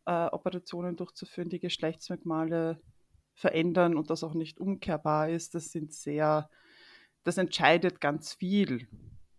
äh, 0.06 0.26
Operationen 0.26 0.96
durchzuführen, 0.96 1.48
die 1.48 1.60
Geschlechtsmerkmale 1.60 2.80
verändern 3.34 3.96
und 3.96 4.10
das 4.10 4.24
auch 4.24 4.34
nicht 4.34 4.58
umkehrbar 4.60 5.28
ist, 5.28 5.54
das 5.54 5.72
sind 5.72 5.92
sehr 5.92 6.48
das 7.24 7.38
entscheidet 7.38 8.00
ganz 8.00 8.34
viel. 8.34 8.86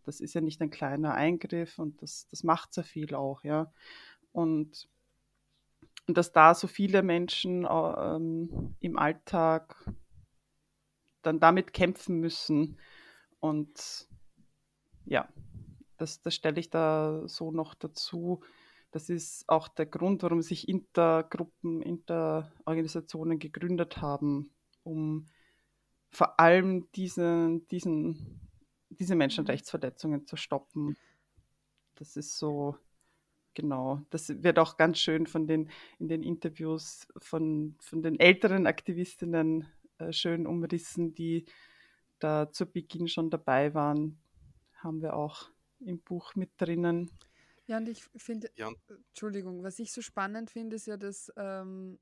Das 0.04 0.20
ist 0.20 0.34
ja 0.34 0.42
nicht 0.42 0.62
ein 0.62 0.72
kleiner 0.72 1.14
Eingriff 1.14 1.80
und 1.80 2.02
das, 2.02 2.28
das 2.30 2.44
macht 2.44 2.74
sehr 2.74 2.84
viel 2.84 3.16
auch, 3.16 3.44
ja. 3.44 3.72
Und, 4.32 4.90
und 6.08 6.18
dass 6.18 6.32
da 6.32 6.54
so 6.54 6.68
viele 6.68 7.02
Menschen 7.02 7.66
ähm, 7.70 8.76
im 8.80 8.98
Alltag 8.98 9.90
dann 11.22 11.40
damit 11.40 11.74
kämpfen 11.74 12.20
müssen. 12.20 12.78
Und 13.40 14.08
ja, 15.06 15.30
das, 15.98 16.22
das 16.22 16.36
stelle 16.36 16.60
ich 16.60 16.70
da 16.70 17.28
so 17.28 17.52
noch 17.52 17.74
dazu. 17.74 18.44
Das 18.92 19.10
ist 19.10 19.48
auch 19.48 19.68
der 19.68 19.86
Grund, 19.86 20.24
warum 20.24 20.42
sich 20.42 20.70
Intergruppen, 20.70 21.82
Interorganisationen 21.82 23.40
gegründet 23.40 23.98
haben, 23.98 24.52
um 24.84 25.28
vor 26.12 26.40
allem 26.40 26.90
diesen, 26.94 27.68
diesen, 27.68 28.40
diese. 28.90 29.16
Menschenrechtsverletzungen 29.16 30.26
zu 30.26 30.38
stoppen. 30.38 30.96
Das 31.96 32.16
ist 32.16 32.38
so, 32.38 32.78
genau. 33.54 34.02
Das 34.12 34.30
wird 34.44 34.60
auch 34.60 34.78
ganz 34.78 35.00
schön 35.00 35.28
von 35.28 35.46
den, 35.46 35.70
in 36.00 36.08
den 36.08 36.24
Interviews 36.24 37.08
von, 37.18 37.76
von 37.82 38.02
den 38.02 38.18
älteren 38.18 38.66
Aktivistinnen 38.66 39.68
äh, 39.98 40.14
schön 40.14 40.48
umrissen, 40.48 41.14
die 41.16 41.46
da 42.20 42.52
zu 42.52 42.66
Beginn 42.66 43.08
schon 43.08 43.30
dabei 43.30 43.74
waren. 43.74 44.18
Haben 44.78 45.02
wir 45.02 45.16
auch 45.16 45.50
im 45.80 46.00
Buch 46.00 46.36
mit 46.36 46.52
drinnen. 46.58 47.12
Ja, 47.68 47.78
und 47.78 47.90
ich 47.90 48.04
finde, 48.16 48.50
ja. 48.56 48.72
Entschuldigung, 49.10 49.64
was 49.64 49.80
ich 49.80 49.92
so 49.92 50.02
spannend 50.02 50.52
finde, 50.52 50.76
ist 50.76 50.86
ja, 50.86 50.98
dass 50.98 51.32
ähm, 51.36 52.00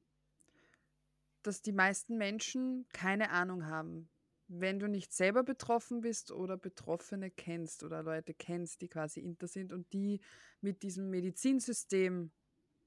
dass 1.43 1.61
die 1.61 1.73
meisten 1.73 2.17
Menschen 2.17 2.87
keine 2.93 3.29
Ahnung 3.29 3.65
haben. 3.65 4.09
Wenn 4.47 4.79
du 4.79 4.87
nicht 4.87 5.13
selber 5.13 5.43
betroffen 5.43 6.01
bist 6.01 6.31
oder 6.31 6.57
Betroffene 6.57 7.31
kennst 7.31 7.83
oder 7.83 8.03
Leute 8.03 8.33
kennst, 8.33 8.81
die 8.81 8.87
quasi 8.87 9.19
inter 9.19 9.47
sind 9.47 9.71
und 9.71 9.91
die 9.93 10.21
mit 10.61 10.83
diesem 10.83 11.09
Medizinsystem 11.09 12.31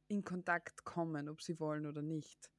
in 0.08 0.24
Kontakt 0.24 0.84
kommen, 0.84 1.28
ob 1.28 1.42
sie 1.42 1.58
wollen 1.58 1.86
oder 1.86 2.02
nicht, 2.02 2.50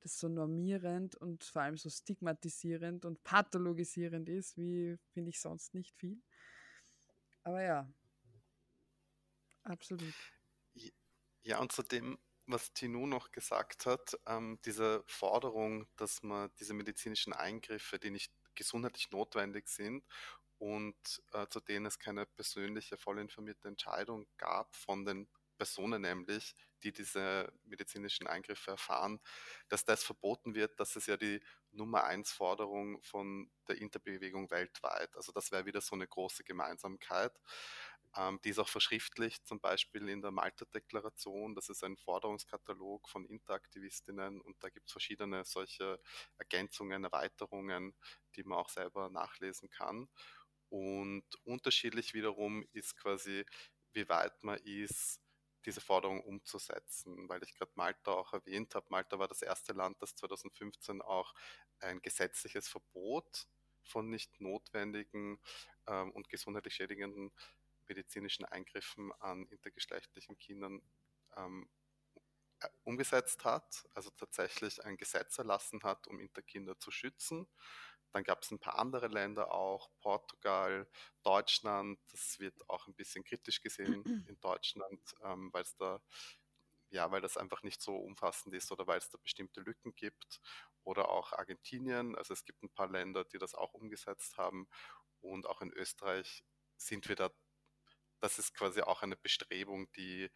das 0.00 0.18
so 0.18 0.28
normierend 0.28 1.16
und 1.16 1.44
vor 1.44 1.62
allem 1.62 1.76
so 1.76 1.90
stigmatisierend 1.90 3.04
und 3.04 3.22
pathologisierend 3.24 4.28
ist, 4.28 4.56
wie 4.56 4.96
finde 5.12 5.30
ich 5.30 5.40
sonst 5.40 5.74
nicht 5.74 5.94
viel. 5.96 6.22
Aber 7.42 7.62
ja, 7.62 7.92
absolut. 9.64 10.14
Ja, 11.44 11.58
und 11.58 11.72
zudem 11.72 12.18
was 12.46 12.72
Tino 12.72 13.06
noch 13.06 13.30
gesagt 13.30 13.86
hat, 13.86 14.18
ähm, 14.26 14.58
diese 14.64 15.04
Forderung, 15.06 15.86
dass 15.96 16.22
man 16.22 16.50
diese 16.58 16.74
medizinischen 16.74 17.32
Eingriffe, 17.32 17.98
die 17.98 18.10
nicht 18.10 18.32
gesundheitlich 18.54 19.10
notwendig 19.10 19.68
sind 19.68 20.04
und 20.58 20.96
äh, 21.32 21.46
zu 21.48 21.60
denen 21.60 21.86
es 21.86 21.98
keine 21.98 22.26
persönliche, 22.26 22.96
vollinformierte 22.98 23.68
Entscheidung 23.68 24.26
gab 24.38 24.74
von 24.74 25.04
den 25.04 25.28
Personen 25.56 26.02
nämlich, 26.02 26.56
die 26.82 26.92
diese 26.92 27.52
medizinischen 27.64 28.26
Eingriffe 28.26 28.72
erfahren, 28.72 29.20
dass 29.68 29.84
das 29.84 30.02
verboten 30.02 30.54
wird, 30.56 30.78
das 30.80 30.96
ist 30.96 31.06
ja 31.06 31.16
die 31.16 31.40
Nummer 31.70 32.04
eins 32.04 32.32
Forderung 32.32 33.00
von 33.02 33.50
der 33.68 33.76
Interbewegung 33.78 34.50
weltweit. 34.50 35.14
Also 35.16 35.30
das 35.32 35.52
wäre 35.52 35.64
wieder 35.64 35.80
so 35.80 35.94
eine 35.94 36.08
große 36.08 36.42
Gemeinsamkeit. 36.42 37.32
Ähm, 38.16 38.40
die 38.44 38.50
ist 38.50 38.58
auch 38.58 38.68
verschriftlicht, 38.68 39.46
zum 39.46 39.60
Beispiel 39.60 40.08
in 40.08 40.20
der 40.20 40.30
Malta-Deklaration. 40.30 41.54
Das 41.54 41.68
ist 41.68 41.82
ein 41.82 41.96
Forderungskatalog 41.96 43.08
von 43.08 43.24
Interaktivistinnen 43.24 44.40
und 44.40 44.56
da 44.62 44.68
gibt 44.68 44.86
es 44.88 44.92
verschiedene 44.92 45.44
solche 45.44 45.98
Ergänzungen, 46.38 47.04
Erweiterungen, 47.04 47.94
die 48.36 48.44
man 48.44 48.58
auch 48.58 48.68
selber 48.68 49.08
nachlesen 49.10 49.70
kann. 49.70 50.08
Und 50.68 51.24
unterschiedlich 51.44 52.14
wiederum 52.14 52.64
ist 52.72 52.96
quasi, 52.96 53.44
wie 53.92 54.08
weit 54.08 54.42
man 54.42 54.58
ist, 54.58 55.20
diese 55.64 55.80
Forderung 55.80 56.20
umzusetzen, 56.22 57.28
weil 57.28 57.42
ich 57.42 57.54
gerade 57.54 57.72
Malta 57.76 58.12
auch 58.12 58.32
erwähnt 58.32 58.74
habe. 58.74 58.86
Malta 58.88 59.18
war 59.18 59.28
das 59.28 59.42
erste 59.42 59.72
Land, 59.72 60.00
das 60.02 60.14
2015 60.16 61.02
auch 61.02 61.34
ein 61.80 62.00
gesetzliches 62.00 62.68
Verbot 62.68 63.46
von 63.84 64.08
nicht 64.08 64.40
notwendigen 64.40 65.40
ähm, 65.86 66.10
und 66.12 66.28
gesundheitlich 66.28 66.74
schädigenden 66.74 67.32
medizinischen 67.88 68.44
Eingriffen 68.44 69.12
an 69.20 69.46
intergeschlechtlichen 69.46 70.38
Kindern 70.38 70.82
ähm, 71.36 71.68
äh, 72.60 72.68
umgesetzt 72.84 73.44
hat, 73.44 73.88
also 73.94 74.10
tatsächlich 74.10 74.84
ein 74.84 74.96
Gesetz 74.96 75.38
erlassen 75.38 75.82
hat, 75.82 76.06
um 76.06 76.20
Interkinder 76.20 76.78
zu 76.78 76.90
schützen. 76.90 77.46
Dann 78.12 78.24
gab 78.24 78.42
es 78.42 78.50
ein 78.50 78.58
paar 78.58 78.78
andere 78.78 79.08
Länder 79.08 79.52
auch, 79.52 79.90
Portugal, 80.00 80.86
Deutschland. 81.22 81.98
Das 82.10 82.38
wird 82.38 82.68
auch 82.68 82.86
ein 82.86 82.94
bisschen 82.94 83.24
kritisch 83.24 83.62
gesehen 83.62 84.04
in 84.28 84.38
Deutschland, 84.40 85.00
ähm, 85.22 85.50
weil 85.52 85.62
es 85.62 85.74
da 85.76 86.00
ja, 86.92 87.10
weil 87.10 87.22
das 87.22 87.38
einfach 87.38 87.62
nicht 87.62 87.80
so 87.80 87.96
umfassend 87.96 88.54
ist 88.54 88.70
oder 88.70 88.86
weil 88.86 88.98
es 88.98 89.08
da 89.08 89.18
bestimmte 89.18 89.60
Lücken 89.62 89.94
gibt. 89.94 90.40
Oder 90.84 91.08
auch 91.08 91.32
Argentinien. 91.32 92.14
Also 92.16 92.34
es 92.34 92.44
gibt 92.44 92.62
ein 92.62 92.68
paar 92.68 92.90
Länder, 92.90 93.24
die 93.24 93.38
das 93.38 93.54
auch 93.54 93.72
umgesetzt 93.72 94.36
haben. 94.36 94.68
Und 95.20 95.46
auch 95.46 95.62
in 95.62 95.72
Österreich 95.72 96.44
sind 96.76 97.08
wir 97.08 97.16
da 97.16 97.30
das 98.22 98.38
ist 98.38 98.54
quasi 98.54 98.80
auch 98.82 99.02
eine 99.02 99.16
Bestrebung, 99.16 99.90
die 99.92 100.30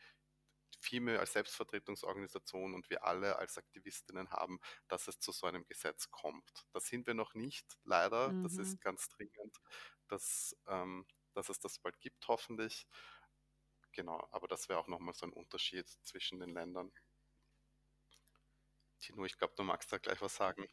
FIME 0.80 1.18
als 1.18 1.32
Selbstvertretungsorganisation 1.32 2.74
und 2.74 2.90
wir 2.90 3.04
alle 3.04 3.38
als 3.38 3.56
Aktivistinnen 3.56 4.30
haben, 4.30 4.60
dass 4.88 5.08
es 5.08 5.20
zu 5.20 5.32
so 5.32 5.46
einem 5.46 5.64
Gesetz 5.66 6.10
kommt. 6.10 6.66
Da 6.72 6.80
sind 6.80 7.06
wir 7.06 7.14
noch 7.14 7.34
nicht, 7.34 7.78
leider. 7.84 8.30
Mhm. 8.30 8.42
Das 8.42 8.58
ist 8.58 8.80
ganz 8.80 9.08
dringend, 9.08 9.56
dass, 10.08 10.56
ähm, 10.66 11.06
dass 11.32 11.48
es 11.48 11.60
das 11.60 11.78
bald 11.78 11.98
gibt, 12.00 12.26
hoffentlich. 12.28 12.86
Genau, 13.92 14.26
aber 14.32 14.48
das 14.48 14.68
wäre 14.68 14.80
auch 14.80 14.88
nochmal 14.88 15.14
so 15.14 15.26
ein 15.26 15.32
Unterschied 15.32 15.88
zwischen 16.02 16.40
den 16.40 16.52
Ländern. 16.52 16.92
Tino, 18.98 19.24
ich 19.24 19.38
glaube, 19.38 19.54
du 19.56 19.62
magst 19.62 19.92
da 19.92 19.98
gleich 19.98 20.20
was 20.20 20.34
sagen. 20.34 20.66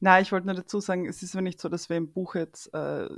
Na, 0.00 0.20
ich 0.20 0.32
wollte 0.32 0.46
nur 0.46 0.56
dazu 0.56 0.80
sagen, 0.80 1.06
es 1.06 1.22
ist 1.22 1.34
ja 1.34 1.40
nicht 1.40 1.60
so, 1.60 1.68
dass 1.68 1.88
wir 1.88 1.96
im 1.96 2.12
Buch 2.12 2.34
jetzt 2.34 2.72
äh, 2.74 3.08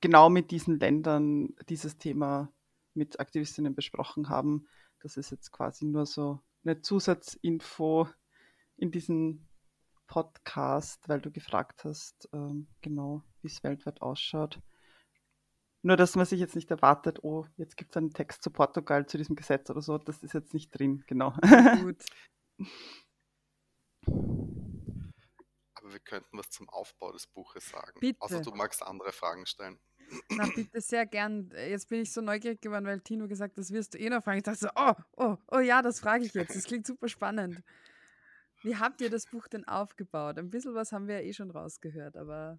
genau 0.00 0.28
mit 0.28 0.50
diesen 0.50 0.78
Ländern 0.78 1.54
dieses 1.68 1.98
Thema 1.98 2.52
mit 2.94 3.20
Aktivistinnen 3.20 3.74
besprochen 3.74 4.28
haben. 4.28 4.66
Das 5.00 5.16
ist 5.16 5.30
jetzt 5.30 5.52
quasi 5.52 5.84
nur 5.84 6.06
so 6.06 6.40
eine 6.64 6.80
Zusatzinfo 6.80 8.08
in 8.76 8.90
diesem 8.90 9.46
Podcast, 10.06 11.08
weil 11.08 11.20
du 11.20 11.30
gefragt 11.30 11.84
hast, 11.84 12.28
ähm, 12.32 12.68
genau, 12.80 13.22
wie 13.42 13.48
es 13.48 13.62
weltweit 13.62 14.02
ausschaut. 14.02 14.60
Nur, 15.82 15.96
dass 15.96 16.16
man 16.16 16.26
sich 16.26 16.40
jetzt 16.40 16.56
nicht 16.56 16.70
erwartet, 16.70 17.22
oh, 17.22 17.46
jetzt 17.56 17.76
gibt 17.76 17.92
es 17.92 17.96
einen 17.96 18.12
Text 18.12 18.42
zu 18.42 18.50
Portugal, 18.50 19.06
zu 19.06 19.18
diesem 19.18 19.36
Gesetz 19.36 19.70
oder 19.70 19.82
so, 19.82 19.98
das 19.98 20.22
ist 20.22 20.34
jetzt 20.34 20.54
nicht 20.54 20.70
drin, 20.76 21.04
genau. 21.06 21.34
Gut. 21.82 22.04
Aber 25.86 25.92
wir 25.92 26.00
könnten 26.00 26.36
was 26.36 26.50
zum 26.50 26.68
Aufbau 26.68 27.12
des 27.12 27.28
Buches 27.28 27.68
sagen. 27.68 28.00
Bitte. 28.00 28.20
Außer 28.20 28.40
du 28.40 28.50
magst 28.50 28.82
andere 28.82 29.12
Fragen 29.12 29.46
stellen. 29.46 29.78
Na, 30.30 30.48
bitte 30.52 30.80
sehr 30.80 31.06
gern. 31.06 31.48
Jetzt 31.54 31.88
bin 31.88 32.02
ich 32.02 32.12
so 32.12 32.20
neugierig 32.20 32.60
geworden, 32.60 32.86
weil 32.86 33.00
Tino 33.02 33.28
gesagt 33.28 33.52
hat, 33.52 33.58
das 33.58 33.70
wirst 33.70 33.94
du 33.94 33.98
eh 33.98 34.10
noch 34.10 34.24
fragen. 34.24 34.38
Ich 34.38 34.42
dachte 34.42 34.58
so, 34.58 34.68
oh, 34.74 34.94
oh, 35.16 35.36
oh 35.46 35.60
ja, 35.60 35.82
das 35.82 36.00
frage 36.00 36.24
ich 36.24 36.34
jetzt. 36.34 36.56
Das 36.56 36.64
klingt 36.64 36.88
super 36.88 37.08
spannend. 37.08 37.62
Wie 38.62 38.74
habt 38.74 39.00
ihr 39.00 39.10
das 39.10 39.26
Buch 39.26 39.46
denn 39.46 39.64
aufgebaut? 39.64 40.38
Ein 40.38 40.50
bisschen 40.50 40.74
was 40.74 40.90
haben 40.90 41.06
wir 41.06 41.20
ja 41.20 41.28
eh 41.28 41.32
schon 41.32 41.52
rausgehört, 41.52 42.16
aber. 42.16 42.58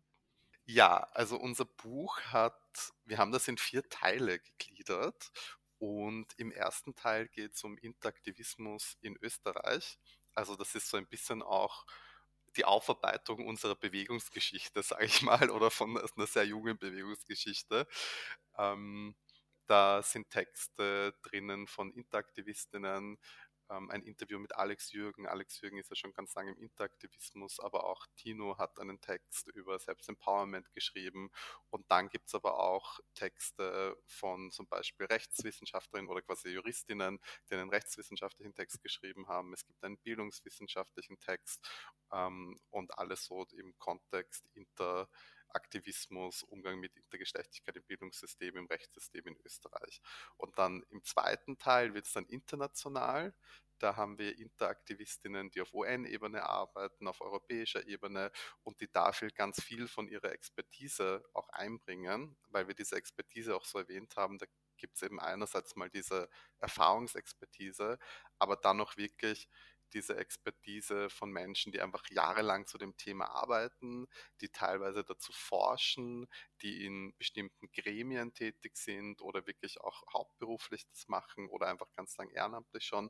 Ja, 0.64 1.04
also 1.12 1.38
unser 1.38 1.66
Buch 1.66 2.22
hat, 2.32 2.94
wir 3.04 3.18
haben 3.18 3.34
das 3.34 3.50
in 3.50 3.58
vier 3.58 3.84
Teile 3.90 4.40
gegliedert 4.40 5.32
und 5.80 6.28
im 6.38 6.54
ersten 6.54 6.96
Teil 6.96 7.28
geht 7.28 7.56
es 7.56 7.64
um 7.66 7.78
Interaktivismus 7.78 8.96
in 9.02 9.18
Österreich. 9.18 10.00
Also 10.34 10.56
das 10.56 10.76
ist 10.76 10.88
so 10.90 10.96
ein 10.96 11.08
bisschen 11.08 11.42
auch 11.42 11.86
die 12.56 12.66
Aufarbeitung 12.66 13.46
unserer 13.48 13.76
Bewegungsgeschichte, 13.76 14.84
sage 14.84 15.06
ich 15.06 15.22
mal, 15.22 15.50
oder 15.50 15.72
von 15.72 15.98
einer 15.98 16.28
sehr 16.28 16.46
jungen 16.46 16.78
Bewegungsgeschichte. 16.78 17.88
Ähm, 18.58 19.16
da 19.68 20.02
sind 20.02 20.30
Texte 20.30 21.14
drinnen 21.24 21.68
von 21.68 21.92
Interaktivistinnen, 21.92 23.18
ähm, 23.70 23.92
ein 23.92 24.04
Interview 24.04 24.40
mit 24.40 24.56
Alex 24.56 24.92
Jürgen. 24.92 25.28
Alex 25.28 25.62
Jürgen 25.62 25.78
ist 25.78 25.90
ja 25.90 25.96
schon 25.96 26.14
ganz 26.14 26.34
lange 26.36 26.52
im 26.52 26.60
Interaktivismus, 26.60 27.60
aber 27.60 27.86
auch 27.86 28.06
Tino 28.16 28.58
hat 28.58 28.80
einen 28.80 29.00
Text 29.02 29.48
über 29.50 29.80
Selbstempowerment 29.80 30.72
geschrieben. 30.74 31.30
Und 31.70 31.90
dann 31.92 32.10
gibt 32.10 32.28
es 32.28 32.36
aber 32.36 32.60
auch 32.60 33.00
Texte 33.14 33.98
von 34.06 34.52
zum 34.52 34.68
Beispiel 34.68 35.06
Rechtswissenschaftlerinnen 35.08 36.10
oder 36.10 36.22
quasi 36.22 36.50
Juristinnen, 36.50 37.20
die 37.50 37.56
einen 37.56 37.70
rechtswissenschaftlichen 37.70 38.54
Text 38.54 38.82
geschrieben 38.82 39.28
haben. 39.28 39.54
Es 39.54 39.66
gibt 39.66 39.84
einen 39.84 39.98
bildungswissenschaftlichen 39.98 41.20
Text 41.20 41.68
ähm, 42.12 42.60
und 42.70 42.98
alles 42.98 43.26
so 43.26 43.46
im 43.52 43.78
Kontext 43.78 44.46
Inter 44.54 45.10
Aktivismus, 45.50 46.44
Umgang 46.44 46.80
mit 46.80 46.96
Intergeschlechtlichkeit 46.96 47.76
im 47.76 47.84
Bildungssystem, 47.84 48.58
im 48.58 48.68
Rechtssystem 48.68 49.26
in 49.28 49.38
Österreich. 49.46 50.02
Und 50.38 50.58
dann 50.58 50.84
im 50.90 51.04
zweiten 51.04 51.58
Teil 51.58 51.94
wird 51.94 52.06
es 52.06 52.14
dann 52.14 52.26
international. 52.26 53.34
Da 53.80 53.96
haben 53.96 54.18
wir 54.18 54.38
Interaktivistinnen, 54.38 55.52
die 55.52 55.62
auf 55.62 55.74
UN-Ebene 55.74 56.44
arbeiten, 56.44 57.08
auf 57.08 57.22
europäischer 57.22 57.86
Ebene 57.88 58.32
und 58.64 58.82
die 58.82 58.92
dafür 58.92 59.30
ganz 59.30 59.62
viel 59.62 59.88
von 59.88 60.08
ihrer 60.08 60.32
Expertise 60.32 61.24
auch 61.34 61.50
einbringen, 61.50 62.36
weil 62.50 62.68
wir 62.68 62.74
diese 62.74 62.96
Expertise 62.96 63.56
auch 63.56 63.66
so 63.66 63.78
erwähnt 63.78 64.16
haben. 64.16 64.40
Da 64.40 64.48
gibt 64.78 64.96
es 64.96 65.04
eben 65.04 65.20
einerseits 65.20 65.76
mal 65.76 65.90
diese 65.90 66.30
Erfahrungsexpertise, 66.60 68.00
aber 68.40 68.56
dann 68.56 68.78
noch 68.78 68.98
wirklich 68.98 69.48
diese 69.94 70.18
Expertise 70.18 71.10
von 71.10 71.32
Menschen, 71.32 71.72
die 71.72 71.82
einfach 71.82 72.04
jahrelang 72.10 72.66
zu 72.68 72.78
dem 72.78 72.96
Thema 72.98 73.30
arbeiten, 73.30 74.08
die 74.42 74.50
teilweise 74.50 75.04
dazu 75.04 75.32
forschen, 75.34 76.28
die 76.62 76.86
in 76.86 77.16
bestimmten 77.18 77.72
Gremien 77.72 78.34
tätig 78.34 78.78
sind 78.78 79.22
oder 79.22 79.46
wirklich 79.48 79.80
auch 79.82 80.04
hauptberuflich 80.14 80.88
das 80.90 81.08
machen 81.08 81.48
oder 81.50 81.68
einfach 81.68 81.92
ganz 81.96 82.18
lang 82.18 82.30
ehrenamtlich 82.30 82.84
schon. 82.84 83.10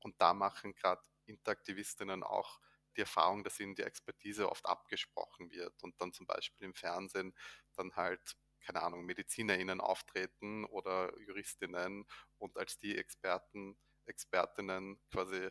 Und 0.00 0.20
da 0.20 0.34
machen 0.34 0.74
gerade 0.74 1.02
Interaktivistinnen 1.26 2.22
auch 2.22 2.60
die 2.96 3.02
Erfahrung, 3.02 3.42
dass 3.44 3.58
ihnen 3.60 3.74
die 3.74 3.82
Expertise 3.82 4.50
oft 4.50 4.66
abgesprochen 4.66 5.50
wird 5.50 5.82
und 5.82 6.00
dann 6.00 6.12
zum 6.12 6.26
Beispiel 6.26 6.66
im 6.66 6.74
Fernsehen 6.74 7.34
dann 7.74 7.94
halt 7.96 8.36
keine 8.62 8.82
Ahnung, 8.82 9.04
MedizinerInnen 9.04 9.80
auftreten 9.80 10.64
oder 10.64 11.12
JuristInnen 11.20 12.06
und 12.38 12.56
als 12.56 12.78
die 12.78 12.96
Experten, 12.96 13.76
Expertinnen 14.06 15.00
quasi 15.10 15.48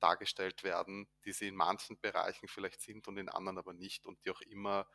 dargestellt 0.00 0.62
werden, 0.64 1.08
die 1.24 1.32
sie 1.32 1.48
in 1.48 1.56
manchen 1.56 1.98
Bereichen 2.00 2.48
vielleicht 2.48 2.80
sind 2.80 3.08
und 3.08 3.18
in 3.18 3.28
anderen 3.28 3.58
aber 3.58 3.72
nicht 3.72 4.06
und 4.06 4.24
die 4.24 4.30
auch 4.30 4.40
immer 4.42 4.86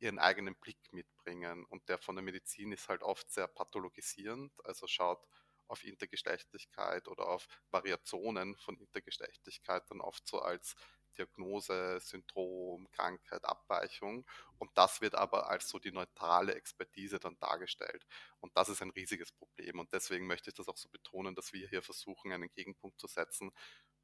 ihren 0.00 0.18
eigenen 0.18 0.54
Blick 0.56 0.78
mitbringen. 0.92 1.64
Und 1.66 1.88
der 1.88 1.98
von 1.98 2.14
der 2.16 2.22
Medizin 2.24 2.72
ist 2.72 2.88
halt 2.88 3.02
oft 3.02 3.30
sehr 3.30 3.48
pathologisierend, 3.48 4.52
also 4.64 4.86
schaut 4.86 5.24
auf 5.66 5.84
Intergeschlechtlichkeit 5.84 7.08
oder 7.08 7.28
auf 7.28 7.46
Variationen 7.70 8.56
von 8.56 8.76
Intergeschlechtlichkeit 8.78 9.84
dann 9.90 10.00
oft 10.00 10.26
so 10.26 10.40
als 10.40 10.74
Diagnose, 11.18 11.98
Syndrom, 12.00 12.88
Krankheit, 12.92 13.44
Abweichung. 13.44 14.24
Und 14.58 14.70
das 14.76 15.00
wird 15.00 15.14
aber 15.16 15.50
als 15.50 15.68
so 15.68 15.78
die 15.78 15.90
neutrale 15.90 16.54
Expertise 16.54 17.18
dann 17.18 17.36
dargestellt. 17.40 18.06
Und 18.40 18.56
das 18.56 18.68
ist 18.68 18.82
ein 18.82 18.90
riesiges 18.90 19.32
Problem. 19.32 19.80
Und 19.80 19.92
deswegen 19.92 20.26
möchte 20.28 20.50
ich 20.50 20.54
das 20.56 20.68
auch 20.68 20.76
so 20.76 20.88
betonen, 20.88 21.34
dass 21.34 21.52
wir 21.52 21.68
hier 21.68 21.82
versuchen, 21.82 22.32
einen 22.32 22.50
Gegenpunkt 22.52 23.00
zu 23.00 23.08
setzen 23.08 23.50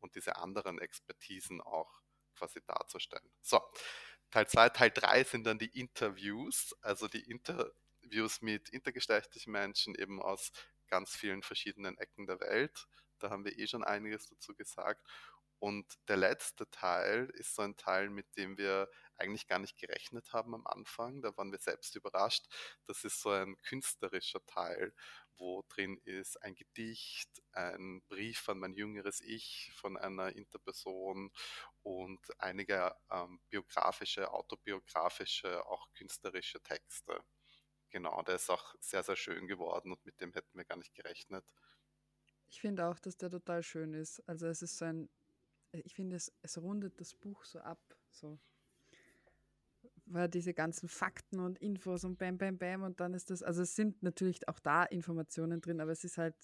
und 0.04 0.14
diese 0.14 0.36
anderen 0.36 0.78
Expertisen 0.78 1.62
auch 1.62 1.90
quasi 2.36 2.60
darzustellen. 2.66 3.28
So, 3.40 3.60
Teil 4.30 4.46
2, 4.46 4.68
Teil 4.68 4.90
3 4.90 5.24
sind 5.24 5.44
dann 5.46 5.58
die 5.58 5.80
Interviews, 5.80 6.76
also 6.82 7.08
die 7.08 7.30
Interviews 7.30 8.42
mit 8.42 8.68
intergeschlechtlichen 8.68 9.50
Menschen 9.50 9.94
eben 9.94 10.20
aus 10.20 10.52
ganz 10.88 11.16
vielen 11.16 11.42
verschiedenen 11.42 11.96
Ecken 11.96 12.26
der 12.26 12.38
Welt. 12.40 12.86
Da 13.18 13.30
haben 13.30 13.46
wir 13.46 13.58
eh 13.58 13.66
schon 13.66 13.82
einiges 13.82 14.28
dazu 14.28 14.54
gesagt. 14.54 15.02
Und 15.58 15.86
der 16.08 16.18
letzte 16.18 16.70
Teil 16.70 17.30
ist 17.30 17.54
so 17.54 17.62
ein 17.62 17.76
Teil, 17.78 18.10
mit 18.10 18.36
dem 18.36 18.58
wir 18.58 18.90
eigentlich 19.16 19.46
gar 19.46 19.58
nicht 19.58 19.76
gerechnet 19.76 20.32
haben 20.32 20.54
am 20.54 20.66
Anfang. 20.66 21.22
Da 21.22 21.36
waren 21.36 21.52
wir 21.52 21.58
selbst 21.58 21.94
überrascht. 21.96 22.46
Das 22.86 23.04
ist 23.04 23.20
so 23.20 23.30
ein 23.30 23.56
künstlerischer 23.62 24.44
Teil, 24.46 24.92
wo 25.36 25.64
drin 25.68 25.98
ist 26.04 26.40
ein 26.42 26.54
Gedicht, 26.54 27.30
ein 27.52 28.02
Brief 28.08 28.48
an 28.48 28.58
mein 28.58 28.74
jüngeres 28.74 29.20
Ich 29.20 29.72
von 29.74 29.96
einer 29.96 30.34
Interperson 30.34 31.30
und 31.82 32.40
einige 32.40 32.94
ähm, 33.10 33.40
biografische, 33.50 34.30
autobiografische, 34.32 35.66
auch 35.66 35.88
künstlerische 35.92 36.60
Texte. 36.60 37.20
Genau, 37.90 38.22
der 38.22 38.36
ist 38.36 38.50
auch 38.50 38.74
sehr, 38.80 39.02
sehr 39.02 39.16
schön 39.16 39.46
geworden 39.46 39.92
und 39.92 40.04
mit 40.04 40.20
dem 40.20 40.32
hätten 40.32 40.58
wir 40.58 40.64
gar 40.64 40.76
nicht 40.76 40.94
gerechnet. 40.94 41.44
Ich 42.48 42.60
finde 42.60 42.86
auch, 42.86 42.98
dass 42.98 43.16
der 43.16 43.30
total 43.30 43.62
schön 43.62 43.94
ist. 43.94 44.20
Also 44.28 44.46
es 44.46 44.62
ist 44.62 44.78
so 44.78 44.84
ein, 44.84 45.08
ich 45.72 45.94
finde, 45.94 46.16
es, 46.16 46.32
es 46.42 46.58
rundet 46.58 47.00
das 47.00 47.14
Buch 47.14 47.44
so 47.44 47.60
ab. 47.60 47.80
So 48.10 48.38
weil 50.14 50.28
diese 50.28 50.54
ganzen 50.54 50.88
Fakten 50.88 51.40
und 51.40 51.58
Infos 51.58 52.04
und 52.04 52.18
bam, 52.18 52.38
bam, 52.38 52.56
bam 52.56 52.82
und 52.82 53.00
dann 53.00 53.14
ist 53.14 53.30
das, 53.30 53.42
also 53.42 53.62
es 53.62 53.74
sind 53.74 54.02
natürlich 54.02 54.48
auch 54.48 54.60
da 54.60 54.84
Informationen 54.84 55.60
drin, 55.60 55.80
aber 55.80 55.90
es 55.90 56.04
ist 56.04 56.18
halt, 56.18 56.36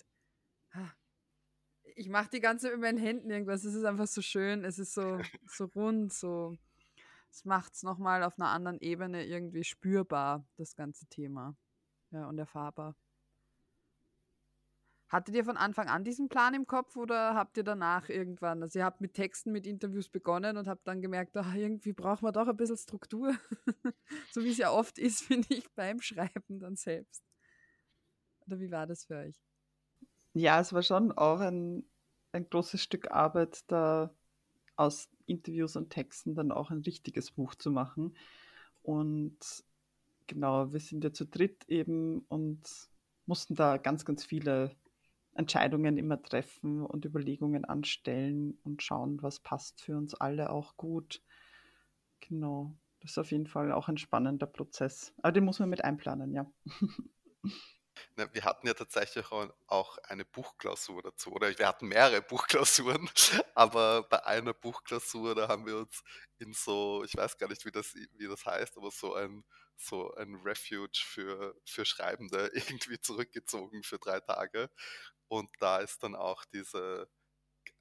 ich 1.82 2.08
mache 2.08 2.30
die 2.30 2.40
ganze 2.40 2.70
mit 2.72 2.80
meinen 2.80 2.98
Händen 2.98 3.30
irgendwas, 3.30 3.64
es 3.64 3.74
ist 3.74 3.84
einfach 3.84 4.08
so 4.08 4.22
schön, 4.22 4.64
es 4.64 4.78
ist 4.78 4.92
so, 4.92 5.18
so 5.46 5.64
rund, 5.66 6.12
so, 6.12 6.56
es 7.30 7.44
macht 7.44 7.74
es 7.74 7.84
nochmal 7.84 8.24
auf 8.24 8.38
einer 8.38 8.48
anderen 8.48 8.80
Ebene 8.80 9.24
irgendwie 9.24 9.64
spürbar, 9.64 10.44
das 10.56 10.74
ganze 10.74 11.06
Thema, 11.06 11.56
ja, 12.10 12.28
und 12.28 12.38
erfahrbar. 12.38 12.96
Hattet 15.10 15.34
ihr 15.34 15.44
von 15.44 15.56
Anfang 15.56 15.88
an 15.88 16.04
diesen 16.04 16.28
Plan 16.28 16.54
im 16.54 16.68
Kopf 16.68 16.96
oder 16.96 17.34
habt 17.34 17.56
ihr 17.56 17.64
danach 17.64 18.08
irgendwann, 18.08 18.62
also 18.62 18.78
ihr 18.78 18.84
habt 18.84 19.00
mit 19.00 19.14
Texten, 19.14 19.50
mit 19.50 19.66
Interviews 19.66 20.08
begonnen 20.08 20.56
und 20.56 20.68
habt 20.68 20.86
dann 20.86 21.02
gemerkt, 21.02 21.36
ach, 21.36 21.52
irgendwie 21.52 21.92
braucht 21.92 22.22
man 22.22 22.32
doch 22.32 22.46
ein 22.46 22.56
bisschen 22.56 22.76
Struktur, 22.76 23.34
so 24.30 24.44
wie 24.44 24.52
es 24.52 24.58
ja 24.58 24.70
oft 24.70 24.98
ist, 24.98 25.22
finde 25.24 25.48
ich, 25.50 25.68
beim 25.72 26.00
Schreiben 26.00 26.60
dann 26.60 26.76
selbst. 26.76 27.24
Oder 28.46 28.60
wie 28.60 28.70
war 28.70 28.86
das 28.86 29.04
für 29.04 29.16
euch? 29.16 29.36
Ja, 30.32 30.60
es 30.60 30.72
war 30.72 30.82
schon 30.84 31.10
auch 31.10 31.40
ein, 31.40 31.84
ein 32.30 32.48
großes 32.48 32.80
Stück 32.80 33.10
Arbeit, 33.10 33.64
da 33.66 34.14
aus 34.76 35.08
Interviews 35.26 35.74
und 35.74 35.90
Texten 35.90 36.36
dann 36.36 36.52
auch 36.52 36.70
ein 36.70 36.82
richtiges 36.82 37.32
Buch 37.32 37.56
zu 37.56 37.72
machen. 37.72 38.16
Und 38.82 39.38
genau, 40.28 40.72
wir 40.72 40.78
sind 40.78 41.02
ja 41.02 41.12
zu 41.12 41.26
dritt 41.26 41.64
eben 41.68 42.20
und 42.28 42.62
mussten 43.26 43.56
da 43.56 43.76
ganz, 43.76 44.04
ganz 44.04 44.24
viele 44.24 44.76
Entscheidungen 45.40 45.98
immer 45.98 46.22
treffen 46.22 46.84
und 46.86 47.04
Überlegungen 47.04 47.64
anstellen 47.64 48.58
und 48.62 48.82
schauen, 48.82 49.22
was 49.22 49.40
passt 49.40 49.82
für 49.82 49.96
uns 49.96 50.14
alle 50.14 50.50
auch 50.50 50.76
gut. 50.76 51.22
Genau. 52.20 52.76
Das 53.00 53.12
ist 53.12 53.18
auf 53.18 53.32
jeden 53.32 53.46
Fall 53.46 53.72
auch 53.72 53.88
ein 53.88 53.98
spannender 53.98 54.46
Prozess. 54.46 55.14
Aber 55.22 55.32
den 55.32 55.44
muss 55.44 55.58
man 55.58 55.70
mit 55.70 55.82
einplanen, 55.82 56.32
ja. 56.32 56.46
Na, 58.16 58.32
wir 58.32 58.44
hatten 58.44 58.66
ja 58.66 58.74
tatsächlich 58.74 59.26
auch 59.30 59.98
eine 60.04 60.24
Buchklausur 60.24 61.02
dazu, 61.02 61.32
oder 61.32 61.56
wir 61.58 61.66
hatten 61.68 61.88
mehrere 61.88 62.22
Buchklausuren, 62.22 63.10
aber 63.54 64.02
bei 64.04 64.24
einer 64.24 64.54
Buchklausur, 64.54 65.34
da 65.34 65.48
haben 65.48 65.66
wir 65.66 65.76
uns 65.78 66.02
in 66.38 66.52
so, 66.52 67.04
ich 67.04 67.16
weiß 67.16 67.38
gar 67.38 67.48
nicht, 67.48 67.64
wie 67.66 67.70
das, 67.72 67.94
wie 67.94 68.26
das 68.28 68.46
heißt, 68.46 68.76
aber 68.76 68.90
so 68.90 69.14
ein, 69.14 69.44
so 69.76 70.14
ein 70.14 70.34
Refuge 70.44 70.98
für, 71.02 71.54
für 71.64 71.84
Schreibende 71.84 72.50
irgendwie 72.54 73.00
zurückgezogen 73.00 73.82
für 73.82 73.98
drei 73.98 74.20
Tage. 74.20 74.70
Und 75.28 75.50
da 75.60 75.78
ist 75.78 76.02
dann 76.02 76.14
auch 76.16 76.44
diese 76.46 77.08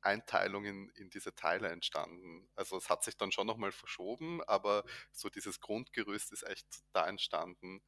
Einteilung 0.01 0.65
in, 0.65 0.89
in 0.95 1.09
diese 1.09 1.35
Teile 1.35 1.69
entstanden. 1.69 2.49
Also 2.55 2.77
es 2.77 2.89
hat 2.89 3.03
sich 3.03 3.17
dann 3.17 3.31
schon 3.31 3.47
nochmal 3.47 3.71
verschoben, 3.71 4.41
aber 4.45 4.83
so 5.11 5.29
dieses 5.29 5.59
Grundgerüst 5.61 6.31
ist 6.31 6.43
echt 6.43 6.67
da 6.93 7.07
entstanden. 7.07 7.81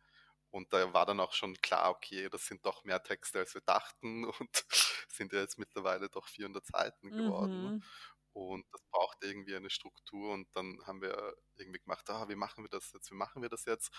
Und 0.51 0.73
da 0.73 0.93
war 0.93 1.05
dann 1.05 1.19
auch 1.19 1.33
schon 1.33 1.55
klar, 1.61 1.89
okay, 1.91 2.29
das 2.29 2.45
sind 2.45 2.65
doch 2.65 2.83
mehr 2.83 3.01
Texte, 3.01 3.39
als 3.39 3.53
wir 3.53 3.61
dachten 3.61 4.25
und 4.39 4.65
sind 5.07 5.33
ja 5.33 5.39
jetzt 5.39 5.57
mittlerweile 5.57 6.09
doch 6.09 6.27
400 6.27 6.65
Seiten 6.65 7.09
geworden. 7.11 7.63
Mhm. 7.63 7.83
Und 8.33 8.65
das 8.71 8.81
braucht 8.91 9.17
irgendwie 9.23 9.55
eine 9.55 9.69
Struktur 9.69 10.31
und 10.33 10.47
dann 10.55 10.79
haben 10.85 11.01
wir 11.01 11.35
irgendwie 11.55 11.79
gemacht, 11.79 12.09
ah, 12.09 12.29
wie 12.29 12.35
machen 12.35 12.63
wir 12.63 12.69
das 12.69 12.91
jetzt, 12.93 13.11
wie 13.11 13.15
machen 13.15 13.41
wir 13.41 13.49
das 13.49 13.65
jetzt? 13.65 13.91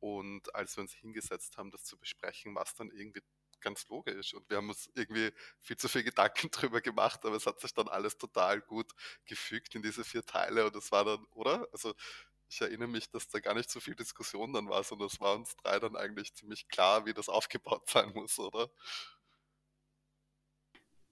Und 0.00 0.54
als 0.54 0.76
wir 0.76 0.82
uns 0.82 0.92
hingesetzt 0.92 1.56
haben, 1.56 1.70
das 1.70 1.84
zu 1.84 1.96
besprechen, 1.96 2.54
war 2.54 2.64
es 2.64 2.74
dann 2.74 2.90
irgendwie 2.90 3.22
ganz 3.60 3.88
logisch. 3.88 4.34
Und 4.34 4.48
wir 4.50 4.58
haben 4.58 4.68
uns 4.68 4.90
irgendwie 4.94 5.32
viel 5.60 5.76
zu 5.76 5.88
viel 5.88 6.04
Gedanken 6.04 6.50
drüber 6.52 6.80
gemacht, 6.80 7.24
aber 7.24 7.36
es 7.36 7.46
hat 7.46 7.60
sich 7.60 7.74
dann 7.74 7.88
alles 7.88 8.18
total 8.18 8.60
gut 8.60 8.92
gefügt 9.24 9.74
in 9.74 9.82
diese 9.82 10.04
vier 10.04 10.24
Teile 10.24 10.66
und 10.66 10.76
es 10.76 10.92
war 10.92 11.04
dann, 11.04 11.24
oder? 11.32 11.66
Also 11.72 11.94
ich 12.48 12.60
erinnere 12.60 12.88
mich, 12.88 13.10
dass 13.10 13.28
da 13.28 13.40
gar 13.40 13.54
nicht 13.54 13.70
so 13.70 13.80
viel 13.80 13.94
Diskussion 13.94 14.52
dann 14.52 14.68
war, 14.68 14.82
sondern 14.84 15.08
es 15.08 15.20
war 15.20 15.34
uns 15.34 15.56
drei 15.56 15.78
dann 15.78 15.96
eigentlich 15.96 16.34
ziemlich 16.34 16.68
klar, 16.68 17.06
wie 17.06 17.14
das 17.14 17.28
aufgebaut 17.28 17.88
sein 17.88 18.12
muss, 18.14 18.38
oder? 18.38 18.70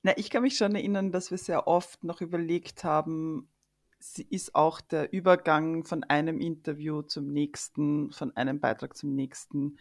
Na, 0.02 0.16
ich 0.18 0.28
kann 0.28 0.42
mich 0.42 0.56
schon 0.56 0.74
erinnern, 0.74 1.12
dass 1.12 1.30
wir 1.30 1.38
sehr 1.38 1.66
oft 1.66 2.04
noch 2.04 2.20
überlegt 2.20 2.84
haben, 2.84 3.48
ist 4.28 4.54
auch 4.54 4.82
der 4.82 5.12
Übergang 5.14 5.84
von 5.84 6.04
einem 6.04 6.40
Interview 6.40 7.00
zum 7.02 7.32
nächsten, 7.32 8.12
von 8.12 8.36
einem 8.36 8.60
Beitrag 8.60 8.96
zum 8.96 9.14
nächsten, 9.14 9.78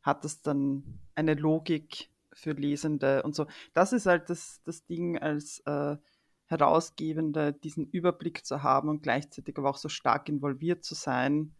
hat 0.00 0.24
das 0.24 0.40
dann 0.40 1.00
eine 1.14 1.34
Logik 1.34 2.08
für 2.32 2.52
Lesende 2.52 3.22
und 3.22 3.34
so. 3.34 3.46
Das 3.74 3.92
ist 3.92 4.06
halt 4.06 4.30
das, 4.30 4.62
das 4.64 4.86
Ding 4.86 5.18
als 5.18 5.60
äh, 5.66 5.96
Herausgebende, 6.46 7.52
diesen 7.52 7.86
Überblick 7.90 8.46
zu 8.46 8.62
haben 8.62 8.88
und 8.88 9.02
gleichzeitig 9.02 9.58
aber 9.58 9.70
auch 9.70 9.76
so 9.76 9.88
stark 9.88 10.28
involviert 10.28 10.84
zu 10.84 10.94
sein 10.94 11.54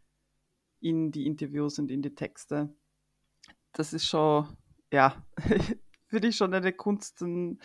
in 0.81 1.11
die 1.11 1.27
Interviews 1.27 1.79
und 1.79 1.91
in 1.91 2.03
die 2.03 2.15
Texte. 2.15 2.73
Das 3.73 3.93
ist 3.93 4.07
schon, 4.07 4.57
ja, 4.93 5.25
finde 6.07 6.29
ich 6.29 6.37
schon 6.37 6.55
eine 6.55 6.73
Kunst, 6.73 7.21
dann, 7.21 7.59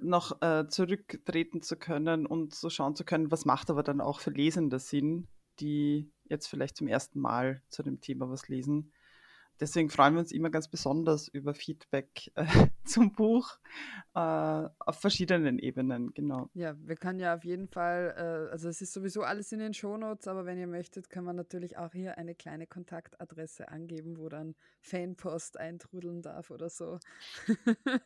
noch 0.00 0.40
äh, 0.42 0.66
zurücktreten 0.68 1.62
zu 1.62 1.76
können 1.76 2.26
und 2.26 2.54
so 2.54 2.70
schauen 2.70 2.96
zu 2.96 3.04
können, 3.04 3.30
was 3.30 3.44
macht 3.44 3.70
aber 3.70 3.82
dann 3.82 4.00
auch 4.00 4.20
für 4.20 4.30
Lesende 4.30 4.78
Sinn, 4.78 5.28
die 5.60 6.10
jetzt 6.24 6.46
vielleicht 6.46 6.76
zum 6.76 6.88
ersten 6.88 7.20
Mal 7.20 7.62
zu 7.68 7.82
dem 7.82 8.00
Thema 8.00 8.28
was 8.30 8.48
lesen 8.48 8.92
deswegen 9.60 9.90
freuen 9.90 10.14
wir 10.14 10.20
uns 10.20 10.32
immer 10.32 10.50
ganz 10.50 10.68
besonders 10.68 11.28
über 11.28 11.54
Feedback 11.54 12.30
äh, 12.34 12.46
zum 12.84 13.12
Buch 13.12 13.58
äh, 14.14 14.18
auf 14.18 15.00
verschiedenen 15.00 15.58
Ebenen, 15.58 16.12
genau. 16.14 16.50
Ja, 16.54 16.76
wir 16.78 16.96
können 16.96 17.18
ja 17.18 17.34
auf 17.34 17.44
jeden 17.44 17.68
Fall, 17.68 18.14
äh, 18.16 18.52
also 18.52 18.68
es 18.68 18.80
ist 18.80 18.92
sowieso 18.92 19.22
alles 19.22 19.52
in 19.52 19.58
den 19.58 19.74
Shownotes, 19.74 20.28
aber 20.28 20.46
wenn 20.46 20.58
ihr 20.58 20.66
möchtet, 20.66 21.10
kann 21.10 21.24
man 21.24 21.36
natürlich 21.36 21.76
auch 21.76 21.92
hier 21.92 22.18
eine 22.18 22.34
kleine 22.34 22.66
Kontaktadresse 22.66 23.68
angeben, 23.68 24.18
wo 24.18 24.28
dann 24.28 24.54
Fanpost 24.80 25.58
eintrudeln 25.58 26.22
darf 26.22 26.50
oder 26.50 26.68
so. 26.68 26.98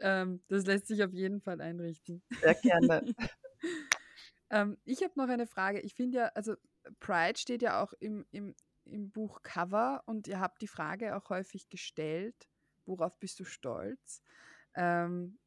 ähm, 0.00 0.42
das 0.48 0.66
lässt 0.66 0.86
sich 0.86 1.02
auf 1.02 1.12
jeden 1.12 1.40
Fall 1.40 1.60
einrichten. 1.60 2.22
Sehr 2.40 2.54
gerne. 2.54 3.14
ähm, 4.50 4.78
ich 4.84 5.02
habe 5.02 5.12
noch 5.16 5.28
eine 5.28 5.46
Frage. 5.46 5.80
Ich 5.80 5.94
finde 5.94 6.18
ja, 6.18 6.24
also 6.34 6.54
Pride 7.00 7.38
steht 7.38 7.62
ja 7.62 7.82
auch 7.82 7.92
im, 8.00 8.24
im 8.30 8.54
im 8.88 9.10
Buch 9.10 9.42
Cover 9.42 10.02
und 10.06 10.28
ihr 10.28 10.40
habt 10.40 10.62
die 10.62 10.68
Frage 10.68 11.16
auch 11.16 11.30
häufig 11.30 11.68
gestellt, 11.68 12.48
worauf 12.86 13.18
bist 13.18 13.40
du 13.40 13.44
stolz? 13.44 14.22
Ähm, 14.74 15.38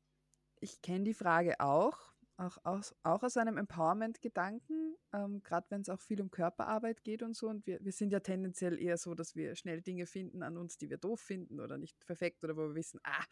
ich 0.60 0.82
kenne 0.82 1.06
die 1.06 1.13
Frage 1.13 1.60
auch, 1.60 2.12
auch 2.38 2.58
aus, 2.63 2.95
auch 3.04 3.23
aus 3.23 3.38
einem 3.38 3.58
Empowerment-Gedanken, 3.58 4.95
ähm, 5.13 5.41
gerade 5.43 5.67
wenn 5.69 5.82
es 5.82 5.89
auch 5.89 6.01
viel 6.01 6.21
um 6.21 6.32
Körperarbeit 6.32 7.04
geht 7.04 7.23
und 7.23 7.36
so. 7.36 7.49
Und 7.49 7.65
wir, 7.65 7.84
wir 7.84 7.91
sind 7.91 8.12
ja 8.12 8.19
tendenziell 8.19 8.80
eher 8.80 8.97
so, 8.97 9.15
dass 9.15 9.36
wir 9.36 9.56
schnell 9.56 9.82
Dinge 9.82 10.06
finden 10.06 10.43
an 10.43 10.58
uns, 10.58 10.77
die 10.77 10.89
wir 10.89 10.97
doof 10.97 11.19
finden 11.19 11.60
oder 11.60 11.77
nicht 11.77 11.99
perfekt 12.06 12.43
oder 12.43 12.56
wo 12.56 12.62
wir 12.62 12.75
wissen, 12.75 12.99
ah, 13.04 13.25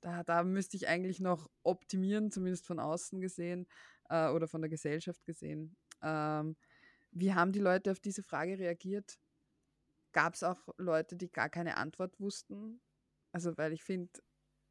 da, 0.00 0.22
da 0.22 0.44
müsste 0.44 0.76
ich 0.76 0.88
eigentlich 0.88 1.20
noch 1.20 1.50
optimieren, 1.62 2.30
zumindest 2.30 2.66
von 2.66 2.78
außen 2.78 3.20
gesehen 3.20 3.66
äh, 4.08 4.28
oder 4.28 4.46
von 4.46 4.60
der 4.60 4.70
Gesellschaft 4.70 5.24
gesehen. 5.24 5.76
Ähm, 6.02 6.56
wie 7.10 7.34
haben 7.34 7.52
die 7.52 7.60
Leute 7.60 7.90
auf 7.90 8.00
diese 8.00 8.22
Frage 8.22 8.58
reagiert? 8.58 9.18
Gab 10.12 10.34
es 10.34 10.42
auch 10.42 10.68
Leute, 10.76 11.16
die 11.16 11.30
gar 11.30 11.48
keine 11.48 11.76
Antwort 11.76 12.18
wussten. 12.20 12.80
Also, 13.32 13.56
weil 13.58 13.72
ich 13.72 13.82
finde, 13.82 14.10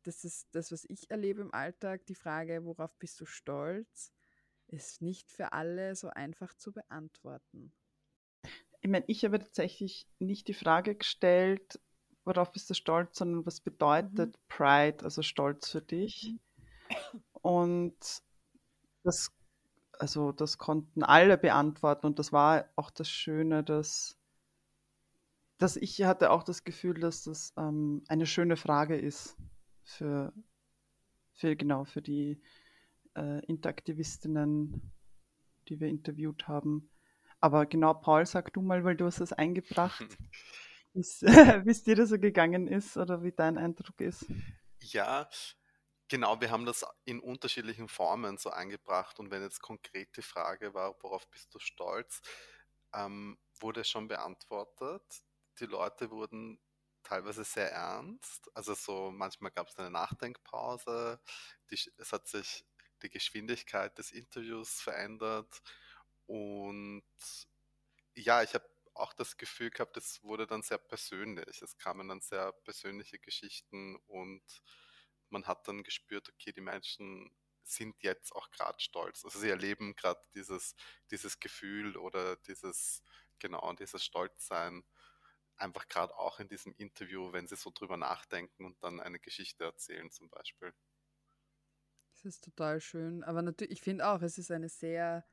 das 0.04 0.24
ist 0.24 0.48
das, 0.54 0.72
was 0.72 0.86
ich 0.86 1.10
erlebe 1.10 1.42
im 1.42 1.54
Alltag, 1.54 2.06
die 2.06 2.16
Frage, 2.16 2.66
worauf 2.66 2.96
bist 2.98 3.20
du 3.20 3.26
stolz, 3.26 4.14
ist 4.68 5.02
nicht 5.02 5.32
für 5.32 5.54
alle 5.54 5.96
so 5.96 6.10
einfach 6.10 6.54
zu 6.56 6.72
beantworten. 6.72 7.74
Ich 8.82 8.90
meine, 8.90 9.06
ich 9.08 9.26
habe 9.26 9.40
tatsächlich 9.40 10.08
nicht 10.20 10.48
die 10.48 10.54
Frage 10.54 10.96
gestellt, 10.96 11.80
worauf 12.24 12.52
bist 12.52 12.70
du 12.70 12.74
stolz, 12.74 13.18
sondern 13.18 13.46
was 13.46 13.62
bedeutet 13.62 14.36
mhm. 14.36 14.42
Pride, 14.50 15.04
also 15.04 15.22
Stolz 15.22 15.70
für 15.72 15.82
dich? 15.82 16.34
Mhm. 16.34 17.24
Und 17.42 18.24
das, 19.04 19.32
also 19.94 20.32
das 20.32 20.58
konnten 20.58 21.04
alle 21.04 21.38
beantworten 21.38 22.06
und 22.06 22.20
das 22.20 22.32
war 22.32 22.70
auch 22.76 22.92
das 22.92 23.10
Schöne, 23.10 23.64
dass 23.64 24.18
dass 25.58 25.76
ich 25.76 26.04
hatte 26.04 26.32
auch 26.32 26.44
das 26.44 26.64
Gefühl, 26.64 27.00
dass 27.00 27.24
das 27.24 27.54
ähm, 27.58 28.04
eine 28.08 28.26
schöne 28.26 28.58
Frage 28.58 28.98
ist 28.98 29.36
für, 29.84 30.34
für 31.34 31.56
genau 31.56 31.86
für 31.86 32.02
die 32.02 32.42
äh, 33.16 33.44
Interaktivistinnen, 33.46 34.92
die 35.68 35.80
wir 35.80 35.88
interviewt 35.88 36.48
haben. 36.48 36.90
Aber 37.40 37.66
genau, 37.66 37.94
Paul, 37.94 38.26
sag 38.26 38.54
du 38.54 38.62
mal, 38.62 38.84
weil 38.84 38.96
du 38.96 39.06
hast 39.06 39.20
das 39.20 39.34
eingebracht, 39.34 40.06
wie 40.94 41.70
es 41.70 41.84
dir 41.84 41.96
das 41.96 42.10
so 42.10 42.20
gegangen 42.20 42.68
ist 42.68 42.98
oder 42.98 43.24
wie 43.24 43.32
dein 43.32 43.58
Eindruck 43.58 44.00
ist. 44.02 44.26
Ja, 44.80 45.28
genau, 46.08 46.40
wir 46.40 46.52
haben 46.52 46.66
das 46.66 46.86
in 47.06 47.20
unterschiedlichen 47.20 47.88
Formen 47.88 48.38
so 48.38 48.52
eingebracht 48.52 49.20
und 49.20 49.32
wenn 49.32 49.42
jetzt 49.42 49.62
konkret 49.62 50.16
die 50.18 50.22
Frage 50.22 50.74
war, 50.74 50.96
worauf 51.02 51.28
bist 51.30 51.54
du 51.54 51.60
stolz, 51.60 52.22
ähm, 52.94 53.38
wurde 53.60 53.84
schon 53.84 54.08
beantwortet 54.08 55.27
die 55.60 55.66
Leute 55.66 56.12
wurden 56.12 56.60
teilweise 57.04 57.44
sehr 57.44 57.72
ernst. 57.72 58.50
Also 58.54 58.74
so 58.74 59.12
manchmal 59.12 59.52
gab 59.52 59.68
es 59.68 59.78
eine 59.78 59.92
Nachdenkpause. 59.92 61.20
Die, 61.72 61.80
es 61.98 62.12
hat 62.12 62.28
sich 62.28 62.66
die 63.02 63.10
Geschwindigkeit 63.10 63.98
des 63.98 64.12
Interviews 64.12 64.82
verändert. 64.82 65.62
Und 66.26 67.04
ja, 68.16 68.44
ich 68.44 68.54
habe 68.54 68.68
auch 68.94 69.14
das 69.14 69.38
Gefühl 69.38 69.70
gehabt, 69.70 69.96
es 69.98 70.24
wurde 70.24 70.48
dann 70.48 70.64
sehr 70.64 70.80
persönlich. 70.80 71.62
Es 71.62 71.78
kamen 71.78 72.08
dann 72.08 72.22
sehr 72.22 72.52
persönliche 72.52 73.20
Geschichten 73.20 73.96
und 74.08 74.44
man 75.30 75.46
hat 75.46 75.68
dann 75.68 75.84
gespürt, 75.84 76.30
okay, 76.30 76.52
die 76.52 76.62
Menschen 76.62 77.32
sind 77.64 78.02
jetzt 78.02 78.34
auch 78.34 78.50
gerade 78.52 78.80
stolz. 78.80 79.26
Also 79.26 79.40
sie 79.40 79.50
erleben 79.50 79.96
gerade 79.96 80.22
dieses, 80.34 80.76
dieses 81.12 81.40
Gefühl 81.40 81.98
oder 81.98 82.38
dieses, 82.38 83.04
genau, 83.40 83.72
dieses 83.74 84.04
Stolzsein 84.04 84.84
einfach 85.58 85.88
gerade 85.88 86.16
auch 86.18 86.40
in 86.40 86.48
diesem 86.48 86.74
Interview, 86.78 87.32
wenn 87.32 87.48
sie 87.48 87.56
so 87.56 87.72
drüber 87.74 87.98
nachdenken 87.98 88.66
und 88.66 88.82
dann 88.84 89.00
eine 89.00 89.20
Geschichte 89.20 89.64
erzählen 89.64 90.10
zum 90.12 90.30
Beispiel. 90.30 90.74
Das 92.14 92.26
ist 92.26 92.44
total 92.44 92.80
schön. 92.80 93.24
Aber 93.24 93.42
natürlich, 93.42 93.74
ich 93.74 93.82
finde 93.82 94.08
auch, 94.08 94.22
es 94.22 94.38
ist 94.38 94.52
eine 94.52 94.70
sehr 94.70 95.26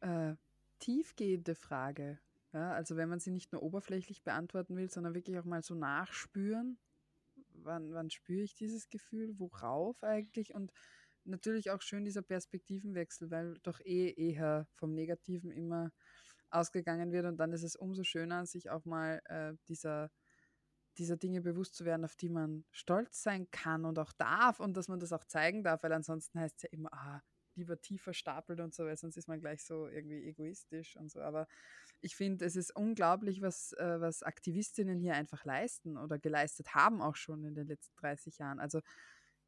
äh, 0.00 0.34
tiefgehende 0.78 1.54
Frage. 1.54 2.20
Ja, 2.52 2.72
also 2.72 2.96
wenn 2.96 3.08
man 3.08 3.20
sie 3.20 3.30
nicht 3.30 3.52
nur 3.52 3.62
oberflächlich 3.62 4.22
beantworten 4.22 4.76
will, 4.76 4.88
sondern 4.88 5.14
wirklich 5.14 5.38
auch 5.38 5.44
mal 5.44 5.62
so 5.62 5.74
nachspüren, 5.74 6.78
wann, 7.52 7.92
wann 7.92 8.10
spüre 8.10 8.42
ich 8.42 8.54
dieses 8.54 8.88
Gefühl, 8.88 9.38
worauf 9.38 10.02
eigentlich 10.02 10.54
und 10.54 10.72
natürlich 11.24 11.70
auch 11.70 11.82
schön 11.82 12.04
dieser 12.04 12.22
Perspektivenwechsel, 12.22 13.30
weil 13.30 13.58
doch 13.62 13.80
eh 13.80 14.10
eher 14.12 14.66
vom 14.74 14.94
Negativen 14.94 15.50
immer 15.50 15.92
ausgegangen 16.50 17.12
wird. 17.12 17.26
Und 17.26 17.38
dann 17.38 17.52
ist 17.52 17.62
es 17.62 17.76
umso 17.76 18.04
schöner, 18.04 18.46
sich 18.46 18.70
auch 18.70 18.84
mal 18.84 19.20
äh, 19.26 19.54
dieser, 19.68 20.10
dieser 20.98 21.16
Dinge 21.16 21.40
bewusst 21.40 21.74
zu 21.74 21.84
werden, 21.84 22.04
auf 22.04 22.16
die 22.16 22.28
man 22.28 22.64
stolz 22.70 23.22
sein 23.22 23.50
kann 23.50 23.84
und 23.84 23.98
auch 23.98 24.12
darf 24.12 24.60
und 24.60 24.76
dass 24.76 24.88
man 24.88 25.00
das 25.00 25.12
auch 25.12 25.24
zeigen 25.24 25.62
darf, 25.62 25.82
weil 25.82 25.92
ansonsten 25.92 26.40
heißt 26.40 26.56
es 26.56 26.62
ja 26.64 26.68
immer, 26.70 26.92
ah, 26.92 27.22
lieber 27.58 27.80
tiefer 27.80 28.14
stapelt 28.14 28.60
und 28.60 28.74
so, 28.74 28.84
weil 28.84 28.96
sonst 28.96 29.16
ist 29.16 29.28
man 29.28 29.40
gleich 29.40 29.64
so 29.64 29.88
irgendwie 29.88 30.24
egoistisch 30.24 30.96
und 30.96 31.10
so. 31.10 31.20
Aber 31.20 31.46
ich 32.00 32.16
finde, 32.16 32.44
es 32.44 32.56
ist 32.56 32.74
unglaublich, 32.74 33.42
was, 33.42 33.72
äh, 33.72 34.00
was 34.00 34.22
Aktivistinnen 34.22 34.98
hier 34.98 35.14
einfach 35.14 35.44
leisten 35.44 35.98
oder 35.98 36.18
geleistet 36.18 36.74
haben 36.74 37.02
auch 37.02 37.16
schon 37.16 37.44
in 37.44 37.54
den 37.54 37.66
letzten 37.66 37.96
30 37.96 38.38
Jahren. 38.38 38.60
Also 38.60 38.80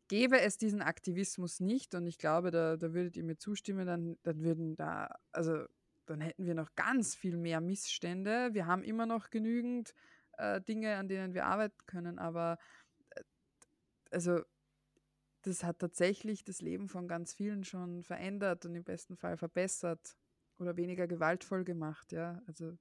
gäbe 0.09 0.41
es 0.41 0.59
diesen 0.59 0.83
Aktivismus 0.83 1.61
nicht, 1.61 1.95
und 1.95 2.07
ich 2.07 2.19
glaube, 2.19 2.51
da, 2.51 2.77
da 2.77 2.93
würdet 2.93 3.17
ihr 3.17 3.25
mir 3.25 3.39
zustimmen, 3.39 3.87
dann, 3.87 4.19
dann 4.25 4.43
würden 4.43 4.75
da, 4.75 5.15
also 5.33 5.65
dann 6.11 6.21
hätten 6.21 6.45
wir 6.45 6.55
noch 6.55 6.75
ganz 6.75 7.15
viel 7.15 7.37
mehr 7.37 7.61
Missstände. 7.61 8.53
Wir 8.53 8.67
haben 8.67 8.83
immer 8.83 9.07
noch 9.07 9.31
genügend 9.31 9.95
äh, 10.39 10.61
Dinge, 10.61 10.97
an 10.97 11.09
denen 11.09 11.35
wir 11.35 11.47
arbeiten 11.47 11.87
können, 11.87 12.19
aber 12.19 12.59
äh, 13.11 13.23
also 14.11 14.41
das 15.43 15.63
hat 15.63 15.79
tatsächlich 15.79 16.45
das 16.45 16.61
Leben 16.61 16.89
von 16.89 17.09
ganz 17.09 17.33
vielen 17.33 17.65
schon 17.65 18.03
verändert 18.03 18.67
und 18.67 18.75
im 18.75 18.85
besten 18.85 19.17
Fall 19.17 19.37
verbessert 19.37 20.17
oder 20.59 20.77
weniger 20.77 21.07
gewaltvoll 21.07 21.65
gemacht, 21.65 22.13
ja. 22.13 22.43
Also 22.47 22.77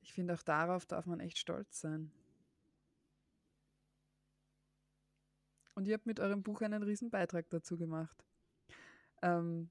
ich 0.00 0.12
finde 0.12 0.34
auch 0.34 0.42
darauf 0.42 0.86
darf 0.86 1.06
man 1.06 1.20
echt 1.20 1.38
stolz 1.38 1.80
sein. 1.80 2.10
Und 5.74 5.86
ihr 5.86 5.94
habt 5.94 6.06
mit 6.06 6.20
eurem 6.20 6.42
Buch 6.42 6.62
einen 6.62 6.82
riesen 6.82 7.10
Beitrag 7.10 7.48
dazu 7.50 7.76
gemacht. 7.76 8.24
Ähm, 9.22 9.70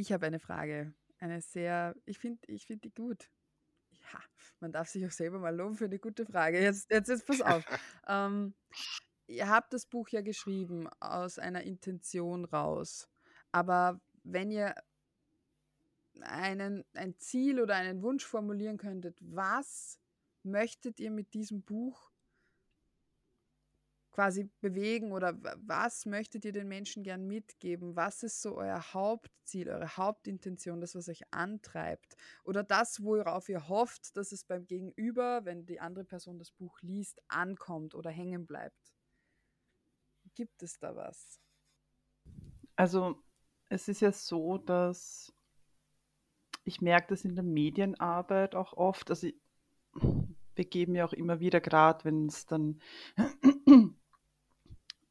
ich 0.00 0.12
habe 0.12 0.26
eine 0.26 0.38
Frage. 0.38 0.94
Eine 1.18 1.42
sehr, 1.42 1.94
ich 2.06 2.18
finde 2.18 2.40
ich 2.48 2.64
find 2.64 2.84
die 2.84 2.92
gut. 2.92 3.30
Ja, 3.90 4.20
man 4.60 4.72
darf 4.72 4.88
sich 4.88 5.06
auch 5.06 5.10
selber 5.10 5.38
mal 5.38 5.54
loben 5.54 5.76
für 5.76 5.84
eine 5.84 5.98
gute 5.98 6.24
Frage. 6.24 6.60
Jetzt, 6.60 6.90
jetzt, 6.90 7.08
jetzt 7.08 7.26
pass 7.26 7.42
auf. 7.42 7.62
ähm, 8.08 8.54
ihr 9.26 9.48
habt 9.48 9.74
das 9.74 9.86
Buch 9.86 10.08
ja 10.08 10.22
geschrieben 10.22 10.88
aus 11.00 11.38
einer 11.38 11.62
Intention 11.62 12.46
raus. 12.46 13.08
Aber 13.52 14.00
wenn 14.24 14.50
ihr 14.50 14.74
einen, 16.22 16.84
ein 16.94 17.18
Ziel 17.18 17.60
oder 17.60 17.74
einen 17.74 18.02
Wunsch 18.02 18.24
formulieren 18.24 18.78
könntet, 18.78 19.18
was 19.20 20.00
möchtet 20.42 20.98
ihr 20.98 21.10
mit 21.10 21.34
diesem 21.34 21.62
Buch 21.62 22.09
quasi 24.12 24.50
bewegen 24.60 25.12
oder 25.12 25.38
was 25.56 26.06
möchtet 26.06 26.44
ihr 26.44 26.52
den 26.52 26.68
Menschen 26.68 27.02
gern 27.02 27.26
mitgeben? 27.26 27.96
Was 27.96 28.22
ist 28.22 28.42
so 28.42 28.56
euer 28.56 28.92
Hauptziel, 28.92 29.68
eure 29.68 29.96
Hauptintention, 29.96 30.80
das, 30.80 30.94
was 30.94 31.08
euch 31.08 31.22
antreibt? 31.30 32.16
Oder 32.44 32.62
das, 32.62 33.02
worauf 33.02 33.48
ihr 33.48 33.68
hofft, 33.68 34.16
dass 34.16 34.32
es 34.32 34.44
beim 34.44 34.66
Gegenüber, 34.66 35.44
wenn 35.44 35.66
die 35.66 35.80
andere 35.80 36.04
Person 36.04 36.38
das 36.38 36.50
Buch 36.50 36.80
liest, 36.82 37.20
ankommt 37.28 37.94
oder 37.94 38.10
hängen 38.10 38.46
bleibt? 38.46 38.92
Gibt 40.34 40.62
es 40.62 40.78
da 40.78 40.94
was? 40.96 41.40
Also 42.76 43.22
es 43.68 43.88
ist 43.88 44.00
ja 44.00 44.12
so, 44.12 44.58
dass 44.58 45.32
ich 46.64 46.80
merke 46.80 47.08
das 47.08 47.24
in 47.24 47.34
der 47.34 47.44
Medienarbeit 47.44 48.54
auch 48.54 48.72
oft. 48.74 49.10
Also 49.10 49.28
wir 50.54 50.64
geben 50.64 50.94
ja 50.94 51.04
auch 51.04 51.12
immer 51.12 51.40
wieder, 51.40 51.60
gerade 51.60 52.04
wenn 52.04 52.26
es 52.26 52.46
dann 52.46 52.80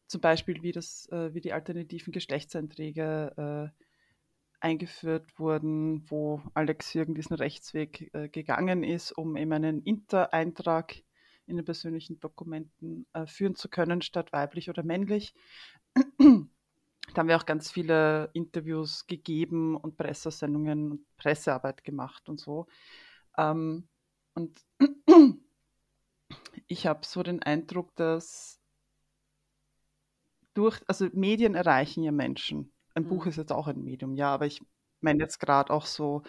zum 0.09 0.21
Beispiel 0.21 0.61
wie, 0.63 0.71
das, 0.71 1.07
äh, 1.11 1.33
wie 1.33 1.39
die 1.39 1.53
alternativen 1.53 2.11
Geschlechtseinträge 2.11 3.71
äh, 3.77 3.83
eingeführt 4.59 5.39
wurden, 5.39 6.09
wo 6.09 6.41
Alex 6.53 6.93
Jürgen 6.93 7.13
diesen 7.13 7.35
Rechtsweg 7.35 8.09
äh, 8.13 8.27
gegangen 8.27 8.83
ist, 8.83 9.11
um 9.11 9.37
eben 9.37 9.53
einen 9.53 9.83
Inter-Eintrag 9.83 10.95
in 11.45 11.57
den 11.57 11.65
persönlichen 11.65 12.19
Dokumenten 12.19 13.05
äh, 13.13 13.27
führen 13.27 13.55
zu 13.55 13.69
können, 13.69 14.01
statt 14.01 14.33
weiblich 14.33 14.69
oder 14.69 14.83
männlich. 14.83 15.33
da 15.93 17.15
haben 17.15 17.27
wir 17.27 17.37
auch 17.37 17.45
ganz 17.45 17.71
viele 17.71 18.31
Interviews 18.33 19.05
gegeben 19.05 19.77
und 19.77 19.95
Pressesendungen 19.95 20.91
und 20.91 21.17
Pressearbeit 21.17 21.83
gemacht 21.83 22.27
und 22.29 22.39
so. 22.39 22.67
Ähm, 23.37 23.87
und 24.33 24.59
ich 26.67 26.87
habe 26.87 27.05
so 27.05 27.21
den 27.23 27.43
Eindruck, 27.43 27.95
dass 27.95 28.58
durch, 30.59 30.81
also 30.87 31.07
Medien 31.13 31.55
erreichen 31.55 32.03
ja 32.03 32.11
Menschen. 32.11 32.73
Ein 32.93 33.03
mhm. 33.03 33.07
Buch 33.07 33.27
ist 33.27 33.37
jetzt 33.37 33.53
auch 33.53 33.67
ein 33.67 33.81
Medium, 33.81 34.13
ja, 34.15 34.33
aber 34.33 34.45
ich 34.45 34.61
meine 34.99 35.19
jetzt 35.23 35.39
gerade 35.39 35.71
auch 35.71 35.85
so 35.85 36.23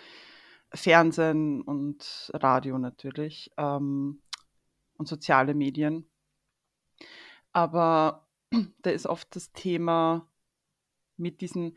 Fernsehen 0.73 1.63
und 1.63 2.31
Radio 2.33 2.79
natürlich 2.79 3.51
ähm, 3.57 4.23
und 4.97 5.09
soziale 5.09 5.55
Medien. 5.55 6.09
Aber 7.53 8.29
da 8.83 8.91
ist 8.91 9.07
oft 9.07 9.35
das 9.35 9.53
Thema 9.53 10.29
mit 11.17 11.41
diesen, 11.41 11.75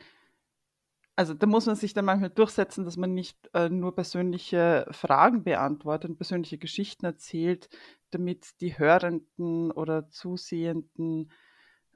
also 1.15 1.33
da 1.33 1.47
muss 1.47 1.65
man 1.65 1.75
sich 1.75 1.95
dann 1.95 2.05
manchmal 2.05 2.29
durchsetzen, 2.29 2.85
dass 2.85 2.95
man 2.95 3.15
nicht 3.15 3.49
äh, 3.55 3.69
nur 3.69 3.95
persönliche 3.95 4.85
Fragen 4.91 5.43
beantwortet 5.43 6.11
und 6.11 6.17
persönliche 6.17 6.59
Geschichten 6.59 7.07
erzählt, 7.07 7.67
damit 8.11 8.61
die 8.61 8.77
Hörenden 8.77 9.71
oder 9.71 10.07
Zusehenden 10.11 11.31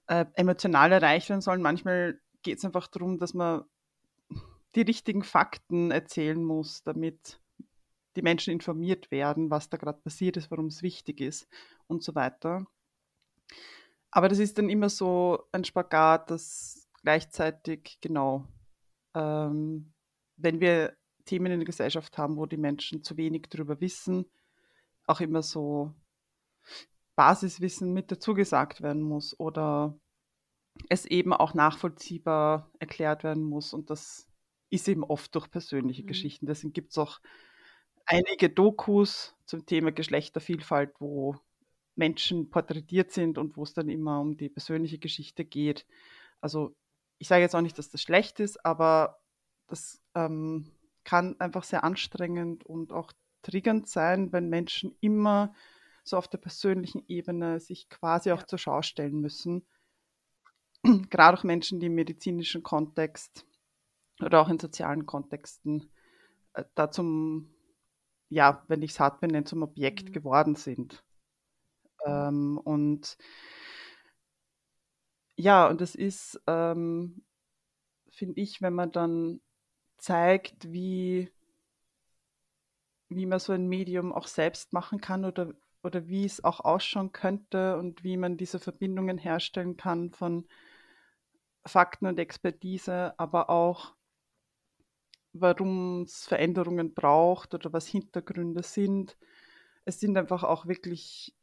äh, 0.08 0.26
emotional 0.34 0.92
erreicht 0.92 1.30
werden 1.30 1.42
sollen. 1.42 1.62
Manchmal 1.62 2.20
geht 2.42 2.58
es 2.58 2.66
einfach 2.66 2.88
darum, 2.88 3.20
dass 3.20 3.34
man 3.34 3.64
die 4.76 4.82
richtigen 4.82 5.24
Fakten 5.24 5.92
erzählen 5.92 6.44
muss, 6.44 6.84
damit 6.84 7.40
die 8.16 8.22
Menschen 8.22 8.52
informiert 8.52 9.12
werden, 9.12 9.50
was 9.50 9.70
da 9.70 9.78
gerade 9.78 10.00
passiert 10.00 10.38
ist, 10.38 10.50
warum 10.50 10.68
es 10.68 10.82
wichtig 10.82 11.22
ist 11.22 11.48
und 11.88 12.04
so 12.04 12.16
weiter. 12.16 12.66
Aber 14.12 14.30
das 14.30 14.40
ist 14.40 14.58
dann 14.58 14.70
immer 14.70 14.90
so 14.90 15.44
ein 15.52 15.64
Spagat, 15.64 16.32
dass 16.32 16.88
gleichzeitig, 17.04 17.98
genau, 18.02 18.48
ähm, 19.14 19.94
wenn 20.38 20.60
wir 20.60 20.96
Themen 21.26 21.52
in 21.52 21.60
der 21.60 21.66
Gesellschaft 21.66 22.18
haben, 22.18 22.38
wo 22.38 22.46
die 22.46 22.58
Menschen 22.58 23.04
zu 23.04 23.18
wenig 23.18 23.48
darüber 23.50 23.80
wissen, 23.82 24.26
auch 25.06 25.20
immer 25.20 25.44
so 25.44 25.94
Basiswissen 27.18 27.94
mit 27.94 28.12
dazu 28.12 28.36
gesagt 28.36 28.82
werden 28.82 29.02
muss 29.02 29.38
oder 29.40 30.00
es 30.88 31.06
eben 31.06 31.34
auch 31.34 31.56
nachvollziehbar 31.56 32.72
erklärt 32.80 33.24
werden 33.24 33.44
muss. 33.44 33.74
Und 33.74 33.90
das 33.90 34.28
ist 34.70 34.88
eben 34.88 35.04
oft 35.04 35.34
durch 35.36 35.50
persönliche 35.50 36.04
mhm. 36.04 36.08
Geschichten. 36.08 36.46
Deswegen 36.46 36.74
gibt 36.74 36.92
es 36.92 36.98
auch 37.00 37.20
einige 38.06 38.50
Dokus 38.50 39.36
zum 39.46 39.66
Thema 39.66 39.92
Geschlechtervielfalt, 39.92 40.94
wo 41.00 41.36
Menschen 41.96 42.52
porträtiert 42.52 43.12
sind 43.12 43.40
und 43.40 43.58
wo 43.58 43.64
es 43.64 43.74
dann 43.74 43.90
immer 43.90 44.22
um 44.22 44.38
die 44.38 44.50
persönliche 44.50 45.00
Geschichte 45.00 45.44
geht. 45.44 45.88
Also 46.40 46.76
ich 47.18 47.28
sage 47.28 47.42
jetzt 47.42 47.56
auch 47.56 47.62
nicht, 47.62 47.80
dass 47.80 47.90
das 47.90 48.04
schlecht 48.04 48.40
ist, 48.40 48.64
aber 48.64 49.18
das 49.66 50.00
ähm, 50.14 50.72
kann 51.04 51.40
einfach 51.40 51.64
sehr 51.64 51.84
anstrengend 51.84 52.64
und 52.64 52.94
auch 52.94 53.12
triggernd 53.42 53.88
sein, 53.90 54.32
wenn 54.32 54.50
Menschen 54.50 54.96
immer 55.02 55.56
so 56.08 56.18
auf 56.18 56.28
der 56.28 56.38
persönlichen 56.38 57.04
Ebene 57.08 57.60
sich 57.60 57.90
quasi 57.90 58.32
auch 58.32 58.44
zur 58.44 58.60
Schau 58.60 58.82
stellen 58.82 59.20
müssen. 59.20 59.68
Gerade 61.10 61.38
auch 61.38 61.44
Menschen, 61.44 61.80
die 61.80 61.88
im 61.88 61.96
medizinischen 61.96 62.64
Kontext 62.64 63.46
oder 64.22 64.42
auch 64.42 64.50
in 64.50 64.60
sozialen 64.60 65.06
Kontexten 65.06 65.92
äh, 66.54 66.64
da 66.76 66.90
zum, 66.92 67.54
ja, 68.30 68.64
wenn 68.68 68.82
ich 68.82 68.92
es 68.92 69.00
hart 69.00 69.20
benenne, 69.22 69.46
zum 69.46 69.64
Objekt 69.64 70.10
mhm. 70.10 70.14
geworden 70.14 70.56
sind. 70.56 71.04
Ähm, 72.06 72.58
und 72.58 73.18
ja, 75.36 75.68
und 75.68 75.82
das 75.82 75.94
ist, 75.94 76.42
ähm, 76.48 77.24
finde 78.10 78.42
ich, 78.42 78.62
wenn 78.62 78.74
man 78.74 78.92
dann 78.92 79.42
zeigt, 79.98 80.72
wie, 80.72 81.32
wie 83.10 83.26
man 83.26 83.40
so 83.40 83.54
ein 83.54 83.68
Medium 83.68 84.12
auch 84.14 84.28
selbst 84.28 84.74
machen 84.74 85.00
kann 85.00 85.26
oder 85.26 85.54
oder 85.88 86.08
wie 86.08 86.26
es 86.26 86.44
auch 86.44 86.60
ausschauen 86.60 87.14
könnte 87.14 87.78
und 87.78 88.04
wie 88.04 88.18
man 88.18 88.36
diese 88.36 88.60
Verbindungen 88.60 89.18
herstellen 89.18 89.78
kann 89.78 90.12
von 90.12 90.46
Fakten 91.66 92.08
und 92.08 92.20
Expertise, 92.20 93.18
aber 93.18 93.50
auch 93.50 93.96
warum 95.32 96.04
es 96.04 96.28
Veränderungen 96.28 96.94
braucht 96.94 97.54
oder 97.54 97.72
was 97.72 97.88
Hintergründe 97.88 98.64
sind. 98.64 99.18
Es 99.86 100.00
sind 100.02 100.18
einfach 100.18 100.44
auch 100.44 100.66
wirklich, 100.68 101.34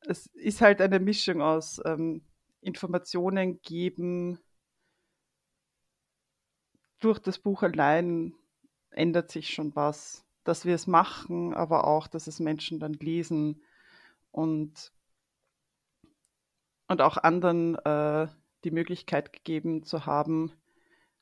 es 0.00 0.26
ist 0.28 0.62
halt 0.62 0.80
eine 0.80 0.98
Mischung 0.98 1.42
aus 1.42 1.78
ähm, 1.84 2.22
Informationen 2.62 3.60
geben. 3.60 4.38
Durch 7.00 7.18
das 7.18 7.38
Buch 7.38 7.62
allein 7.62 8.32
ändert 8.88 9.30
sich 9.30 9.50
schon 9.50 9.76
was, 9.76 10.24
dass 10.44 10.64
wir 10.64 10.74
es 10.74 10.86
machen, 10.86 11.52
aber 11.52 11.86
auch, 11.86 12.06
dass 12.06 12.26
es 12.26 12.40
Menschen 12.40 12.80
dann 12.80 12.94
lesen 12.94 13.60
und, 14.36 14.92
und 16.88 17.00
auch 17.00 17.16
anderen 17.16 17.74
äh, 17.76 18.28
die 18.64 18.70
Möglichkeit 18.70 19.32
gegeben 19.32 19.82
zu 19.82 20.04
haben, 20.04 20.52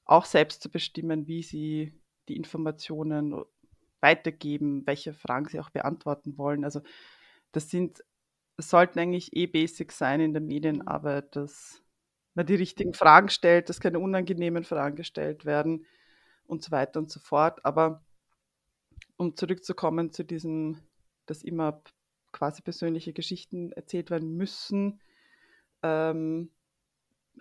auch 0.05 0.25
selbst 0.25 0.63
zu 0.63 0.71
bestimmen, 0.71 1.29
wie 1.29 1.43
sie 1.43 1.93
die 2.29 2.37
Informationen 2.37 3.45
weitergeben, 4.01 4.85
welche 4.87 5.15
Fragen 5.15 5.49
sie 5.49 5.61
auch 5.61 5.71
beantworten 5.71 6.37
wollen. 6.37 6.65
Also 6.65 6.81
das 7.53 7.71
sind, 7.71 8.03
das 8.57 8.69
sollten 8.69 8.99
eigentlich 8.99 9.35
eh 9.37 9.47
Basics 9.47 9.97
sein 9.97 10.21
in 10.21 10.33
der 10.33 10.43
Medienarbeit, 10.43 11.37
dass 11.37 11.83
man 12.35 12.47
die 12.47 12.57
richtigen 12.57 12.95
Fragen 12.95 13.29
stellt, 13.29 13.69
dass 13.69 13.81
keine 13.81 14.01
unangenehmen 14.01 14.65
Fragen 14.65 14.97
gestellt 14.97 15.45
werden 15.45 15.87
und 16.47 16.65
so 16.65 16.73
weiter 16.73 16.99
und 16.99 17.13
so 17.13 17.21
fort. 17.21 17.65
Aber 17.65 18.05
um 19.17 19.37
zurückzukommen 19.37 20.11
zu 20.11 20.25
diesem, 20.25 20.81
dass 21.27 21.43
immer 21.43 21.81
quasi 22.35 22.61
persönliche 22.61 23.13
Geschichten 23.13 23.73
erzählt 23.73 24.11
werden 24.11 24.37
müssen, 24.37 25.01
ähm, 25.83 26.51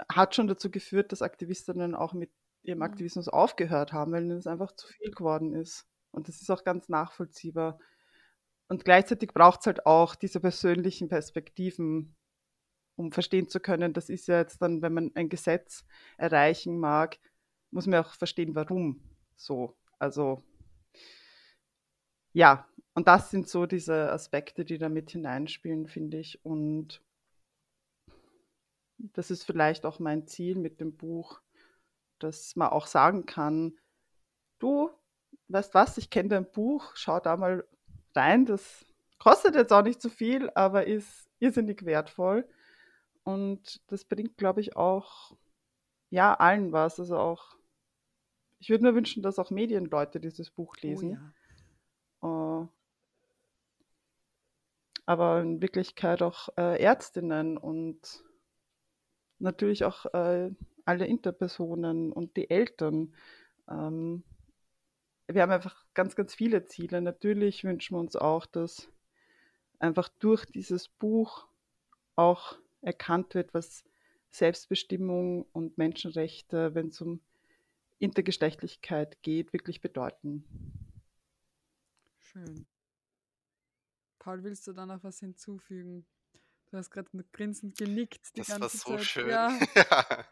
hat 0.09 0.35
schon 0.35 0.47
dazu 0.47 0.71
geführt, 0.71 1.11
dass 1.11 1.21
Aktivistinnen 1.21 1.95
auch 1.95 2.13
mit 2.13 2.31
ihrem 2.61 2.79
mhm. 2.79 2.83
Aktivismus 2.83 3.27
aufgehört 3.27 3.91
haben, 3.91 4.13
weil 4.13 4.31
es 4.31 4.47
einfach 4.47 4.71
zu 4.73 4.87
viel 4.87 5.11
geworden 5.11 5.53
ist. 5.53 5.85
Und 6.11 6.27
das 6.27 6.41
ist 6.41 6.49
auch 6.49 6.63
ganz 6.63 6.89
nachvollziehbar. 6.89 7.79
Und 8.67 8.85
gleichzeitig 8.85 9.33
braucht 9.33 9.61
es 9.61 9.65
halt 9.65 9.85
auch 9.85 10.15
diese 10.15 10.39
persönlichen 10.39 11.09
Perspektiven, 11.09 12.15
um 12.95 13.11
verstehen 13.11 13.49
zu 13.49 13.59
können, 13.59 13.93
das 13.93 14.09
ist 14.09 14.27
ja 14.27 14.37
jetzt 14.37 14.61
dann, 14.61 14.83
wenn 14.83 14.93
man 14.93 15.11
ein 15.15 15.27
Gesetz 15.27 15.83
erreichen 16.17 16.79
mag, 16.79 17.17
muss 17.71 17.87
man 17.87 18.03
auch 18.03 18.13
verstehen, 18.13 18.53
warum 18.53 19.01
so. 19.35 19.75
Also 19.97 20.43
ja, 22.33 22.67
und 22.95 23.07
das 23.07 23.31
sind 23.31 23.47
so 23.47 23.65
diese 23.65 24.11
Aspekte, 24.11 24.65
die 24.65 24.77
da 24.77 24.89
mit 24.89 25.11
hineinspielen, 25.11 25.87
finde 25.87 26.19
ich. 26.19 26.43
Und 26.45 27.01
das 28.97 29.31
ist 29.31 29.43
vielleicht 29.43 29.85
auch 29.85 29.99
mein 29.99 30.27
Ziel 30.27 30.57
mit 30.57 30.79
dem 30.79 30.95
Buch, 30.95 31.41
dass 32.19 32.55
man 32.55 32.69
auch 32.69 32.87
sagen 32.87 33.25
kann, 33.25 33.77
du, 34.59 34.91
weißt 35.49 35.73
was, 35.73 35.97
ich 35.97 36.09
kenne 36.09 36.29
dein 36.29 36.51
Buch, 36.51 36.95
schau 36.95 37.19
da 37.19 37.35
mal 37.35 37.67
rein, 38.15 38.45
das 38.45 38.85
kostet 39.19 39.55
jetzt 39.55 39.73
auch 39.73 39.83
nicht 39.83 40.01
so 40.01 40.09
viel, 40.09 40.49
aber 40.51 40.85
ist 40.85 41.27
irrsinnig 41.39 41.85
wertvoll. 41.85 42.47
Und 43.23 43.81
das 43.87 44.05
bringt, 44.05 44.37
glaube 44.37 44.61
ich, 44.61 44.75
auch 44.75 45.35
ja 46.11 46.33
allen 46.33 46.71
was. 46.71 46.99
Also 46.99 47.17
auch, 47.17 47.57
ich 48.59 48.69
würde 48.69 48.83
mir 48.83 48.95
wünschen, 48.95 49.23
dass 49.23 49.39
auch 49.39 49.49
Medienleute 49.49 50.19
dieses 50.19 50.51
Buch 50.51 50.75
oh 50.77 50.81
lesen. 50.81 51.09
Oh 51.09 51.13
ja. 51.13 51.33
Uh, 52.23 52.67
aber 55.05 55.41
in 55.41 55.61
Wirklichkeit 55.61 56.21
auch 56.21 56.49
äh, 56.57 56.81
Ärztinnen 56.81 57.57
und 57.57 58.23
natürlich 59.39 59.83
auch 59.83 60.05
äh, 60.13 60.51
alle 60.85 61.05
Interpersonen 61.05 62.11
und 62.11 62.37
die 62.37 62.49
Eltern. 62.49 63.13
Ähm, 63.69 64.23
wir 65.27 65.41
haben 65.41 65.51
einfach 65.51 65.85
ganz, 65.93 66.15
ganz 66.15 66.35
viele 66.35 66.65
Ziele. 66.65 67.01
Natürlich 67.01 67.63
wünschen 67.63 67.95
wir 67.95 67.99
uns 67.99 68.15
auch, 68.15 68.45
dass 68.45 68.89
einfach 69.79 70.09
durch 70.19 70.45
dieses 70.45 70.87
Buch 70.87 71.47
auch 72.15 72.55
erkannt 72.81 73.35
wird, 73.35 73.53
was 73.53 73.83
Selbstbestimmung 74.29 75.45
und 75.53 75.77
Menschenrechte, 75.77 76.73
wenn 76.75 76.87
es 76.87 77.01
um 77.01 77.21
Intergeschlechtlichkeit 77.99 79.21
geht, 79.21 79.53
wirklich 79.53 79.81
bedeuten. 79.81 80.43
Schön. 82.33 82.67
Paul, 84.19 84.43
willst 84.43 84.65
du 84.67 84.73
da 84.73 84.85
noch 84.85 85.03
was 85.03 85.19
hinzufügen? 85.19 86.05
Du 86.71 86.77
hast 86.77 86.89
gerade 86.89 87.09
grinsend 87.31 87.77
genickt 87.77 88.35
die 88.35 88.39
das 88.39 88.47
ganze 88.47 88.61
war 88.61 88.69
so 88.69 88.97
Zeit. 88.97 89.05
schön. 89.05 89.29
Ja. 89.29 89.59
ja. 89.75 90.27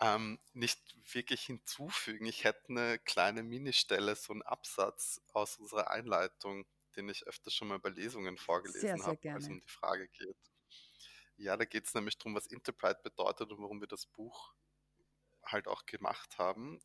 Ähm, 0.00 0.38
nicht 0.52 0.80
wirklich 1.14 1.42
hinzufügen. 1.42 2.26
Ich 2.26 2.44
hätte 2.44 2.68
eine 2.68 2.98
kleine 2.98 3.42
Ministelle, 3.42 4.14
so 4.14 4.32
einen 4.32 4.42
Absatz 4.42 5.20
aus 5.32 5.56
unserer 5.56 5.90
Einleitung, 5.90 6.66
den 6.96 7.08
ich 7.08 7.26
öfter 7.26 7.50
schon 7.50 7.68
mal 7.68 7.78
bei 7.78 7.88
Lesungen 7.88 8.36
vorgelesen 8.36 9.02
habe, 9.02 9.32
als 9.32 9.44
es 9.44 9.50
um 9.50 9.60
die 9.60 9.68
Frage 9.68 10.08
geht. 10.08 10.36
Ja, 11.36 11.56
da 11.56 11.64
geht 11.64 11.86
es 11.86 11.94
nämlich 11.94 12.18
darum, 12.18 12.34
was 12.34 12.46
Interprete 12.46 13.00
bedeutet 13.02 13.50
und 13.50 13.62
warum 13.62 13.80
wir 13.80 13.88
das 13.88 14.06
Buch 14.06 14.54
halt 15.44 15.68
auch 15.68 15.86
gemacht 15.86 16.38
haben. 16.38 16.80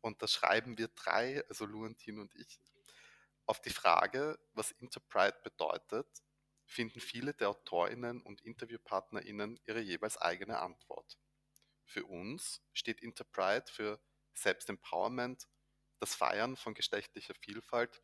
Und 0.00 0.22
da 0.22 0.28
schreiben 0.28 0.78
wir 0.78 0.88
drei, 0.88 1.44
also 1.48 1.66
Luantin 1.66 2.18
und 2.18 2.34
ich, 2.34 2.60
auf 3.46 3.60
die 3.60 3.70
Frage, 3.70 4.38
was 4.52 4.70
Interprete 4.72 5.40
bedeutet, 5.42 6.06
finden 6.66 7.00
viele 7.00 7.34
der 7.34 7.50
AutorInnen 7.50 8.22
und 8.22 8.40
InterviewpartnerInnen 8.40 9.60
ihre 9.66 9.80
jeweils 9.80 10.16
eigene 10.16 10.58
Antwort. 10.58 11.18
Für 11.84 12.04
uns 12.06 12.62
steht 12.72 13.00
Interpride 13.00 13.70
für 13.70 14.00
Selbstempowerment, 14.32 15.46
das 16.00 16.14
Feiern 16.14 16.56
von 16.56 16.74
geschlechtlicher 16.74 17.34
Vielfalt 17.34 18.02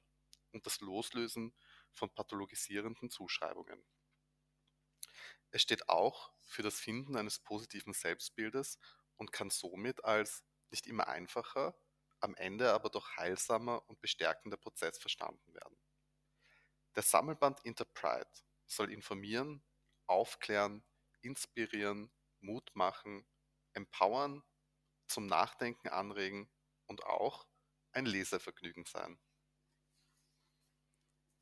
und 0.52 0.66
das 0.66 0.80
Loslösen 0.80 1.54
von 1.92 2.10
pathologisierenden 2.14 3.10
Zuschreibungen. 3.10 3.84
Es 5.50 5.62
steht 5.62 5.88
auch 5.88 6.32
für 6.42 6.62
das 6.62 6.78
Finden 6.78 7.16
eines 7.16 7.40
positiven 7.40 7.92
Selbstbildes 7.92 8.78
und 9.16 9.32
kann 9.32 9.50
somit 9.50 10.04
als 10.04 10.44
nicht 10.70 10.86
immer 10.86 11.08
einfacher, 11.08 11.74
am 12.20 12.34
Ende 12.34 12.72
aber 12.72 12.90
doch 12.90 13.16
heilsamer 13.16 13.88
und 13.88 14.00
bestärkender 14.00 14.56
Prozess 14.56 14.98
verstanden 14.98 15.54
werden. 15.54 15.76
Der 16.94 17.02
Sammelband 17.02 17.60
Interpride 17.64 18.30
soll 18.66 18.92
informieren, 18.92 19.62
aufklären, 20.06 20.84
inspirieren, 21.22 22.10
Mut 22.40 22.70
machen, 22.74 23.26
empowern, 23.74 24.42
zum 25.06 25.26
Nachdenken 25.26 25.88
anregen 25.88 26.50
und 26.86 27.04
auch 27.04 27.46
ein 27.92 28.06
Lesevergnügen 28.06 28.84
sein. 28.84 29.18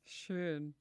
Schön. 0.03 0.75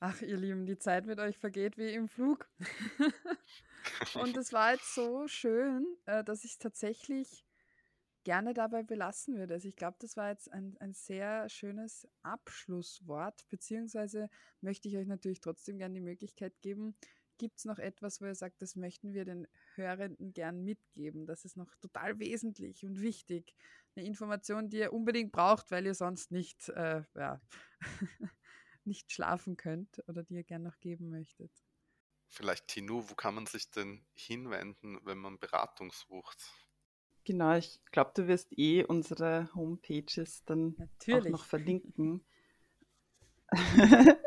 Ach, 0.00 0.20
ihr 0.20 0.36
Lieben, 0.36 0.66
die 0.66 0.78
Zeit 0.78 1.06
mit 1.06 1.18
euch 1.18 1.38
vergeht 1.38 1.78
wie 1.78 1.94
im 1.94 2.08
Flug. 2.08 2.46
und 4.14 4.36
es 4.36 4.52
war 4.52 4.72
jetzt 4.72 4.94
so 4.94 5.26
schön, 5.28 5.86
äh, 6.04 6.22
dass 6.22 6.44
ich 6.44 6.58
tatsächlich 6.58 7.46
gerne 8.24 8.54
dabei 8.54 8.82
belassen 8.82 9.36
würde. 9.36 9.54
Also 9.54 9.68
ich 9.68 9.76
glaube, 9.76 9.96
das 10.00 10.16
war 10.16 10.30
jetzt 10.30 10.50
ein, 10.50 10.76
ein 10.80 10.94
sehr 10.94 11.48
schönes 11.48 12.08
Abschlusswort, 12.22 13.46
beziehungsweise 13.48 14.28
möchte 14.60 14.88
ich 14.88 14.96
euch 14.96 15.06
natürlich 15.06 15.40
trotzdem 15.40 15.78
gerne 15.78 15.94
die 15.94 16.00
Möglichkeit 16.00 16.60
geben, 16.62 16.96
gibt 17.38 17.58
es 17.58 17.64
noch 17.64 17.78
etwas, 17.78 18.20
wo 18.20 18.26
ihr 18.26 18.34
sagt, 18.34 18.62
das 18.62 18.76
möchten 18.76 19.12
wir 19.12 19.24
den 19.24 19.46
Hörenden 19.74 20.32
gern 20.32 20.62
mitgeben? 20.62 21.26
Das 21.26 21.44
ist 21.44 21.56
noch 21.56 21.74
total 21.80 22.18
wesentlich 22.18 22.84
und 22.84 23.00
wichtig. 23.00 23.54
Eine 23.96 24.06
Information, 24.06 24.70
die 24.70 24.78
ihr 24.78 24.92
unbedingt 24.92 25.32
braucht, 25.32 25.70
weil 25.70 25.86
ihr 25.86 25.94
sonst 25.94 26.30
nicht, 26.30 26.68
äh, 26.70 27.02
ja, 27.14 27.40
nicht 28.84 29.12
schlafen 29.12 29.56
könnt 29.56 30.02
oder 30.08 30.22
die 30.22 30.34
ihr 30.34 30.44
gern 30.44 30.62
noch 30.62 30.78
geben 30.80 31.10
möchtet. 31.10 31.50
Vielleicht, 32.28 32.68
Tinu, 32.68 33.08
wo 33.08 33.14
kann 33.14 33.34
man 33.34 33.46
sich 33.46 33.70
denn 33.70 34.04
hinwenden, 34.14 34.98
wenn 35.04 35.18
man 35.18 35.38
Beratung 35.38 35.92
sucht? 35.92 36.50
Genau, 37.24 37.56
ich 37.56 37.80
glaube, 37.90 38.12
du 38.14 38.28
wirst 38.28 38.48
eh 38.58 38.84
unsere 38.84 39.48
Homepages 39.54 40.44
dann 40.44 40.74
Natürlich. 40.76 41.26
auch 41.26 41.30
noch 41.30 41.44
verlinken. 41.44 42.22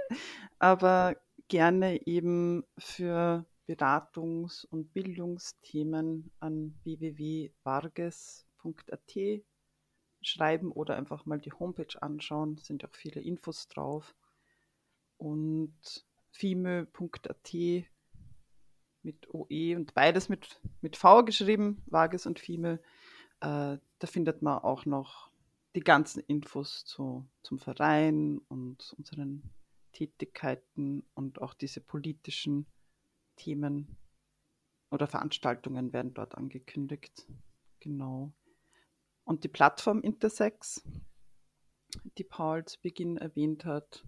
Aber 0.60 1.16
gerne 1.48 2.06
eben 2.08 2.64
für 2.78 3.45
Beratungs- 3.68 4.66
und 4.66 4.93
Bildungsthemen 4.93 6.32
an 6.39 6.74
www.varges.at 6.84 8.24
schreiben 10.22 10.72
oder 10.72 10.95
einfach 10.95 11.26
mal 11.26 11.39
die 11.39 11.52
Homepage 11.54 12.02
anschauen, 12.02 12.58
sind 12.58 12.84
auch 12.84 12.95
viele 12.95 13.22
Infos 13.22 13.68
drauf. 13.68 14.16
Und 15.18 16.06
fime.at 16.32 17.54
mit 19.08 19.34
OE 19.34 19.76
und 19.76 19.93
beides 19.93 20.30
mit, 20.30 20.62
mit 20.82 20.97
V 20.97 21.24
geschrieben, 21.24 21.82
Vages 21.88 22.28
und 22.28 22.39
Fime. 22.39 22.80
Äh, 23.39 23.78
da 23.99 24.08
findet 24.08 24.41
man 24.41 24.60
auch 24.60 24.86
noch 24.86 25.32
die 25.76 25.82
ganzen 25.82 26.20
Infos 26.28 26.86
zu, 26.86 27.26
zum 27.41 27.58
Verein 27.58 28.39
und 28.49 28.93
unseren 28.97 29.43
Tätigkeiten 29.93 31.03
und 31.16 31.41
auch 31.41 31.53
diese 31.53 31.82
politischen 31.82 32.68
Themen 33.38 33.97
oder 34.91 35.08
Veranstaltungen 35.08 35.93
werden 35.93 36.14
dort 36.14 36.36
angekündigt. 36.36 37.28
Genau. 37.80 38.34
Und 39.24 39.43
die 39.43 39.49
Plattform 39.49 40.01
Intersex, 40.01 40.84
die 42.18 42.24
Paul 42.24 42.66
zu 42.66 42.80
Beginn 42.82 43.18
erwähnt 43.18 43.66
hat, 43.66 44.05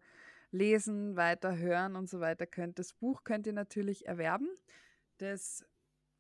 lesen, 0.51 1.15
weiter 1.15 1.55
hören 1.55 1.95
und 1.95 2.09
so 2.09 2.19
weiter 2.19 2.45
könnt. 2.45 2.79
Das 2.79 2.91
Buch 2.91 3.23
könnt 3.23 3.47
ihr 3.47 3.53
natürlich 3.53 4.07
erwerben. 4.07 4.49
Das 5.19 5.63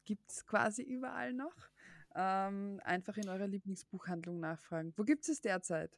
gibt 0.05 0.31
es 0.31 0.45
quasi 0.45 0.81
überall 0.81 1.33
noch. 1.33 1.67
Ähm, 2.15 2.79
einfach 2.85 3.17
in 3.17 3.27
eurer 3.27 3.47
Lieblingsbuchhandlung 3.47 4.39
nachfragen. 4.39 4.93
Wo 4.95 5.03
gibt 5.03 5.23
es 5.23 5.29
es 5.29 5.41
derzeit? 5.41 5.91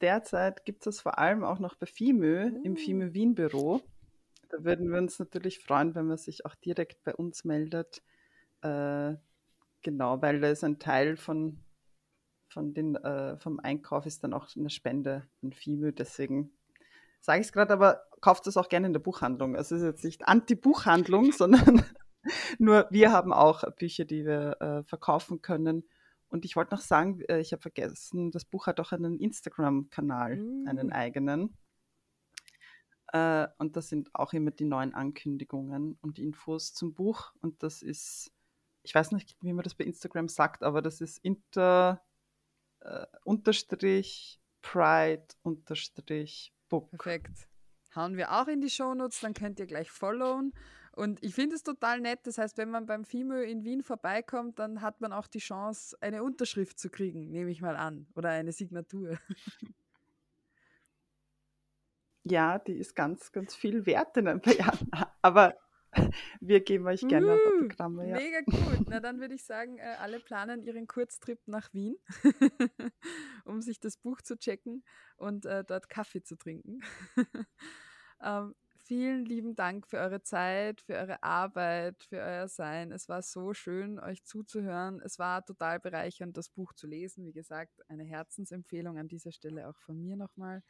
derzeit 0.00 0.64
gibt 0.64 0.80
es 0.80 0.96
das 0.96 1.00
vor 1.00 1.18
allem 1.18 1.44
auch 1.44 1.60
noch 1.60 1.76
bei 1.76 1.86
FIMÖ, 1.86 2.50
im 2.64 2.72
Uh. 2.72 2.76
FIMÖ 2.76 3.12
Wien 3.12 3.36
Büro. 3.36 3.80
Da 4.50 4.64
würden 4.64 4.90
wir 4.90 4.98
uns 4.98 5.18
natürlich 5.18 5.60
freuen, 5.60 5.94
wenn 5.94 6.06
man 6.06 6.18
sich 6.18 6.44
auch 6.44 6.54
direkt 6.56 7.02
bei 7.04 7.14
uns 7.14 7.44
meldet. 7.44 8.02
Äh, 8.62 9.14
genau, 9.82 10.20
weil 10.20 10.40
da 10.40 10.48
ist 10.48 10.64
ein 10.64 10.78
Teil 10.78 11.16
von, 11.16 11.64
von 12.48 12.74
den, 12.74 12.96
äh, 12.96 13.38
vom 13.38 13.60
Einkauf 13.60 14.06
ist 14.06 14.24
dann 14.24 14.34
auch 14.34 14.48
eine 14.56 14.70
Spende 14.70 15.28
an 15.42 15.52
FIMÖ. 15.52 15.92
Deswegen 15.92 16.52
sage 17.20 17.40
ich 17.40 17.46
es 17.46 17.52
gerade, 17.52 17.72
aber 17.72 18.02
kauft 18.20 18.46
es 18.48 18.56
auch 18.56 18.68
gerne 18.68 18.88
in 18.88 18.92
der 18.92 19.00
Buchhandlung. 19.00 19.56
Also 19.56 19.76
es 19.76 19.82
ist 19.82 19.86
jetzt 19.86 20.04
nicht 20.04 20.26
Anti-Buchhandlung, 20.26 21.32
sondern 21.32 21.84
nur 22.58 22.88
wir 22.90 23.12
haben 23.12 23.32
auch 23.32 23.62
Bücher, 23.76 24.04
die 24.04 24.24
wir 24.24 24.60
äh, 24.60 24.82
verkaufen 24.82 25.42
können. 25.42 25.84
Und 26.28 26.44
ich 26.44 26.56
wollte 26.56 26.74
noch 26.74 26.82
sagen, 26.82 27.20
äh, 27.28 27.40
ich 27.40 27.52
habe 27.52 27.62
vergessen, 27.62 28.30
das 28.30 28.44
Buch 28.44 28.66
hat 28.66 28.80
auch 28.80 28.92
einen 28.92 29.18
Instagram-Kanal, 29.18 30.32
einen 30.66 30.88
Uh. 30.88 30.94
eigenen. 30.94 31.56
Äh, 33.12 33.48
und 33.58 33.76
das 33.76 33.88
sind 33.88 34.14
auch 34.14 34.32
immer 34.32 34.50
die 34.50 34.64
neuen 34.64 34.94
Ankündigungen 34.94 35.98
und 36.00 36.18
Infos 36.18 36.74
zum 36.74 36.94
Buch. 36.94 37.32
Und 37.40 37.62
das 37.62 37.82
ist, 37.82 38.32
ich 38.82 38.94
weiß 38.94 39.12
nicht, 39.12 39.36
wie 39.40 39.52
man 39.52 39.64
das 39.64 39.74
bei 39.74 39.84
Instagram 39.84 40.28
sagt, 40.28 40.62
aber 40.62 40.82
das 40.82 41.00
ist 41.00 41.18
inter 41.18 42.02
äh, 42.80 43.06
unterstrich 43.24 44.40
pride 44.62 45.26
unterstrich 45.42 46.54
book. 46.68 46.90
Perfekt. 46.90 47.48
Hauen 47.96 48.16
wir 48.16 48.30
auch 48.32 48.46
in 48.46 48.60
die 48.60 48.70
Shownotes, 48.70 49.20
dann 49.20 49.34
könnt 49.34 49.58
ihr 49.58 49.66
gleich 49.66 49.90
followen. 49.90 50.52
Und 50.92 51.22
ich 51.22 51.34
finde 51.34 51.56
es 51.56 51.62
total 51.62 52.00
nett. 52.00 52.20
Das 52.24 52.38
heißt, 52.38 52.58
wenn 52.58 52.70
man 52.70 52.86
beim 52.86 53.04
FIMÖ 53.04 53.44
in 53.44 53.64
Wien 53.64 53.82
vorbeikommt, 53.82 54.58
dann 54.58 54.82
hat 54.82 55.00
man 55.00 55.12
auch 55.12 55.26
die 55.26 55.38
Chance, 55.38 55.96
eine 56.00 56.22
Unterschrift 56.22 56.78
zu 56.78 56.90
kriegen, 56.90 57.30
nehme 57.30 57.50
ich 57.50 57.60
mal 57.60 57.76
an. 57.76 58.06
Oder 58.14 58.30
eine 58.30 58.52
Signatur. 58.52 59.18
Ja, 62.24 62.58
die 62.58 62.74
ist 62.74 62.94
ganz, 62.94 63.32
ganz 63.32 63.54
viel 63.54 63.86
wert 63.86 64.16
in 64.16 64.28
ein 64.28 64.40
paar 64.40 64.54
Jahren. 64.58 64.90
Aber 65.22 65.54
wir 66.40 66.60
geben 66.60 66.86
euch 66.86 67.06
gerne 67.06 67.34
Uh, 67.34 67.48
Autogramme. 67.48 68.08
Ja. 68.08 68.16
Mega 68.16 68.40
gut. 68.42 68.86
Na, 68.88 69.00
dann 69.00 69.20
würde 69.20 69.34
ich 69.34 69.44
sagen, 69.44 69.78
äh, 69.78 69.96
alle 69.98 70.20
planen 70.20 70.62
ihren 70.62 70.86
Kurztrip 70.86 71.40
nach 71.46 71.72
Wien, 71.72 71.96
um 73.44 73.60
sich 73.60 73.80
das 73.80 73.96
Buch 73.96 74.20
zu 74.22 74.38
checken 74.38 74.84
und 75.16 75.46
äh, 75.46 75.64
dort 75.64 75.88
Kaffee 75.88 76.22
zu 76.22 76.36
trinken. 76.36 76.80
ähm, 78.22 78.54
vielen 78.84 79.24
lieben 79.24 79.54
Dank 79.54 79.86
für 79.86 79.98
eure 79.98 80.22
Zeit, 80.22 80.80
für 80.80 80.94
eure 80.94 81.22
Arbeit, 81.22 82.04
für 82.04 82.18
euer 82.18 82.48
Sein. 82.48 82.92
Es 82.92 83.08
war 83.08 83.22
so 83.22 83.52
schön, 83.52 83.98
euch 83.98 84.24
zuzuhören. 84.24 85.00
Es 85.00 85.18
war 85.18 85.44
total 85.44 85.80
bereichernd, 85.80 86.36
das 86.36 86.50
Buch 86.50 86.72
zu 86.72 86.86
lesen. 86.86 87.24
Wie 87.24 87.32
gesagt, 87.32 87.88
eine 87.88 88.04
Herzensempfehlung 88.04 88.98
an 88.98 89.08
dieser 89.08 89.32
Stelle 89.32 89.68
auch 89.68 89.78
von 89.78 90.00
mir 90.00 90.16
nochmal. 90.16 90.62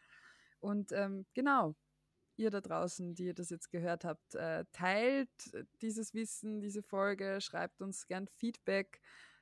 Und 0.60 0.92
ähm, 0.92 1.26
genau, 1.34 1.74
ihr 2.36 2.50
da 2.50 2.60
draußen, 2.60 3.14
die 3.14 3.26
ihr 3.26 3.34
das 3.34 3.50
jetzt 3.50 3.70
gehört 3.70 4.04
habt, 4.04 4.34
äh, 4.34 4.64
teilt 4.72 5.30
dieses 5.82 6.14
Wissen, 6.14 6.60
diese 6.60 6.82
Folge, 6.82 7.40
schreibt 7.40 7.80
uns 7.82 8.06
gern 8.06 8.26
Feedback, 8.28 9.00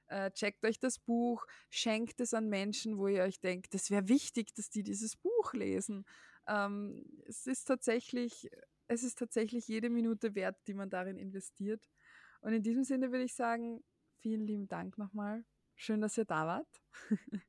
äh, 0.09 0.31
checkt 0.33 0.65
euch 0.65 0.79
das 0.79 0.99
Buch, 0.99 1.47
schenkt 1.71 2.21
es 2.21 2.35
an 2.35 2.49
Menschen, 2.49 2.99
wo 2.99 3.09
ihr 3.09 3.23
euch 3.23 3.41
denkt, 3.41 3.75
es 3.75 3.91
wäre 3.91 4.09
wichtig, 4.09 4.55
dass 4.55 4.71
die 4.71 4.83
dieses 4.83 5.17
Buch 5.17 5.53
lesen. 5.53 6.05
Ähm, 6.47 7.05
es 7.27 7.47
ist 7.47 7.65
tatsächlich, 7.65 8.51
es 8.89 9.03
ist 9.03 9.19
tatsächlich 9.19 9.69
jede 9.69 9.91
Minute 9.91 10.35
wert, 10.35 10.57
die 10.67 10.75
man 10.75 10.91
darin 10.91 11.19
investiert. 11.19 11.89
Und 12.41 12.53
in 12.53 12.63
diesem 12.63 12.85
Sinne 12.85 13.13
würde 13.13 13.25
ich 13.25 13.35
sagen, 13.35 13.85
vielen 14.17 14.47
lieben 14.47 14.69
Dank 14.69 14.99
nochmal. 14.99 15.45
Schön, 15.77 16.01
dass 16.01 16.17
ihr 16.17 16.25
da 16.25 16.47
wart. 16.47 16.83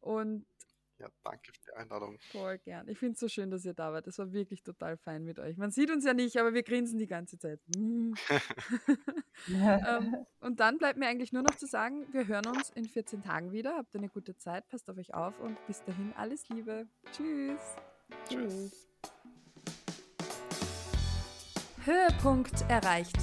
Und 0.00 0.46
Ja, 1.00 1.08
danke 1.24 1.50
für 1.52 1.70
die 1.70 1.76
Einladung. 1.76 2.18
Voll 2.30 2.58
gern. 2.58 2.86
Ich 2.88 2.98
finde 2.98 3.14
es 3.14 3.20
so 3.20 3.28
schön, 3.28 3.50
dass 3.50 3.64
ihr 3.64 3.72
da 3.72 3.90
wart. 3.90 4.06
Es 4.06 4.18
war 4.18 4.32
wirklich 4.34 4.62
total 4.62 4.98
fein 4.98 5.24
mit 5.24 5.38
euch. 5.38 5.56
Man 5.56 5.70
sieht 5.70 5.90
uns 5.90 6.04
ja 6.04 6.12
nicht, 6.12 6.36
aber 6.36 6.52
wir 6.52 6.62
grinsen 6.62 6.98
die 6.98 7.06
ganze 7.06 7.38
Zeit. 7.38 7.58
Mm. 7.74 8.12
ähm, 9.48 10.26
und 10.40 10.60
dann 10.60 10.76
bleibt 10.76 10.98
mir 10.98 11.06
eigentlich 11.06 11.32
nur 11.32 11.42
noch 11.42 11.54
zu 11.54 11.66
sagen, 11.66 12.06
wir 12.12 12.26
hören 12.26 12.46
uns 12.46 12.68
in 12.70 12.84
14 12.84 13.22
Tagen 13.22 13.50
wieder. 13.50 13.78
Habt 13.78 13.96
eine 13.96 14.10
gute 14.10 14.36
Zeit, 14.36 14.68
passt 14.68 14.90
auf 14.90 14.98
euch 14.98 15.14
auf 15.14 15.40
und 15.40 15.56
bis 15.66 15.82
dahin 15.84 16.12
alles 16.16 16.46
Liebe. 16.50 16.86
Tschüss. 17.12 17.76
Tschüss. 18.28 18.86
Höhepunkt 21.86 22.60
erreicht. 22.68 23.16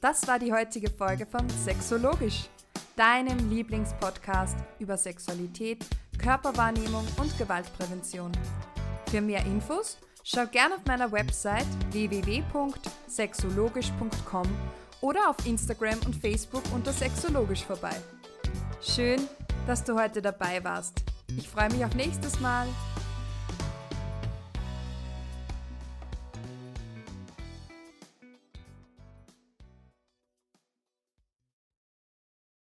Das 0.00 0.26
war 0.26 0.40
die 0.40 0.52
heutige 0.52 0.90
Folge 0.90 1.26
von 1.26 1.48
Sexologisch, 1.48 2.48
deinem 2.96 3.50
Lieblingspodcast 3.50 4.56
über 4.80 4.96
Sexualität, 4.96 5.86
Körperwahrnehmung 6.18 7.06
und 7.16 7.38
Gewaltprävention. 7.38 8.32
Für 9.10 9.20
mehr 9.20 9.44
Infos 9.46 9.98
schau 10.22 10.46
gerne 10.46 10.76
auf 10.76 10.84
meiner 10.86 11.10
Website 11.12 11.66
www.sexologisch.com 11.90 14.46
oder 15.00 15.28
auf 15.28 15.44
Instagram 15.46 15.98
und 16.06 16.14
Facebook 16.16 16.62
unter 16.74 16.92
Sexologisch 16.92 17.64
vorbei. 17.64 17.96
Schön, 18.82 19.20
dass 19.66 19.84
du 19.84 19.98
heute 19.98 20.22
dabei 20.22 20.64
warst. 20.64 21.02
Ich 21.36 21.48
freue 21.48 21.70
mich 21.70 21.84
auf 21.84 21.94
nächstes 21.94 22.40
Mal. 22.40 22.66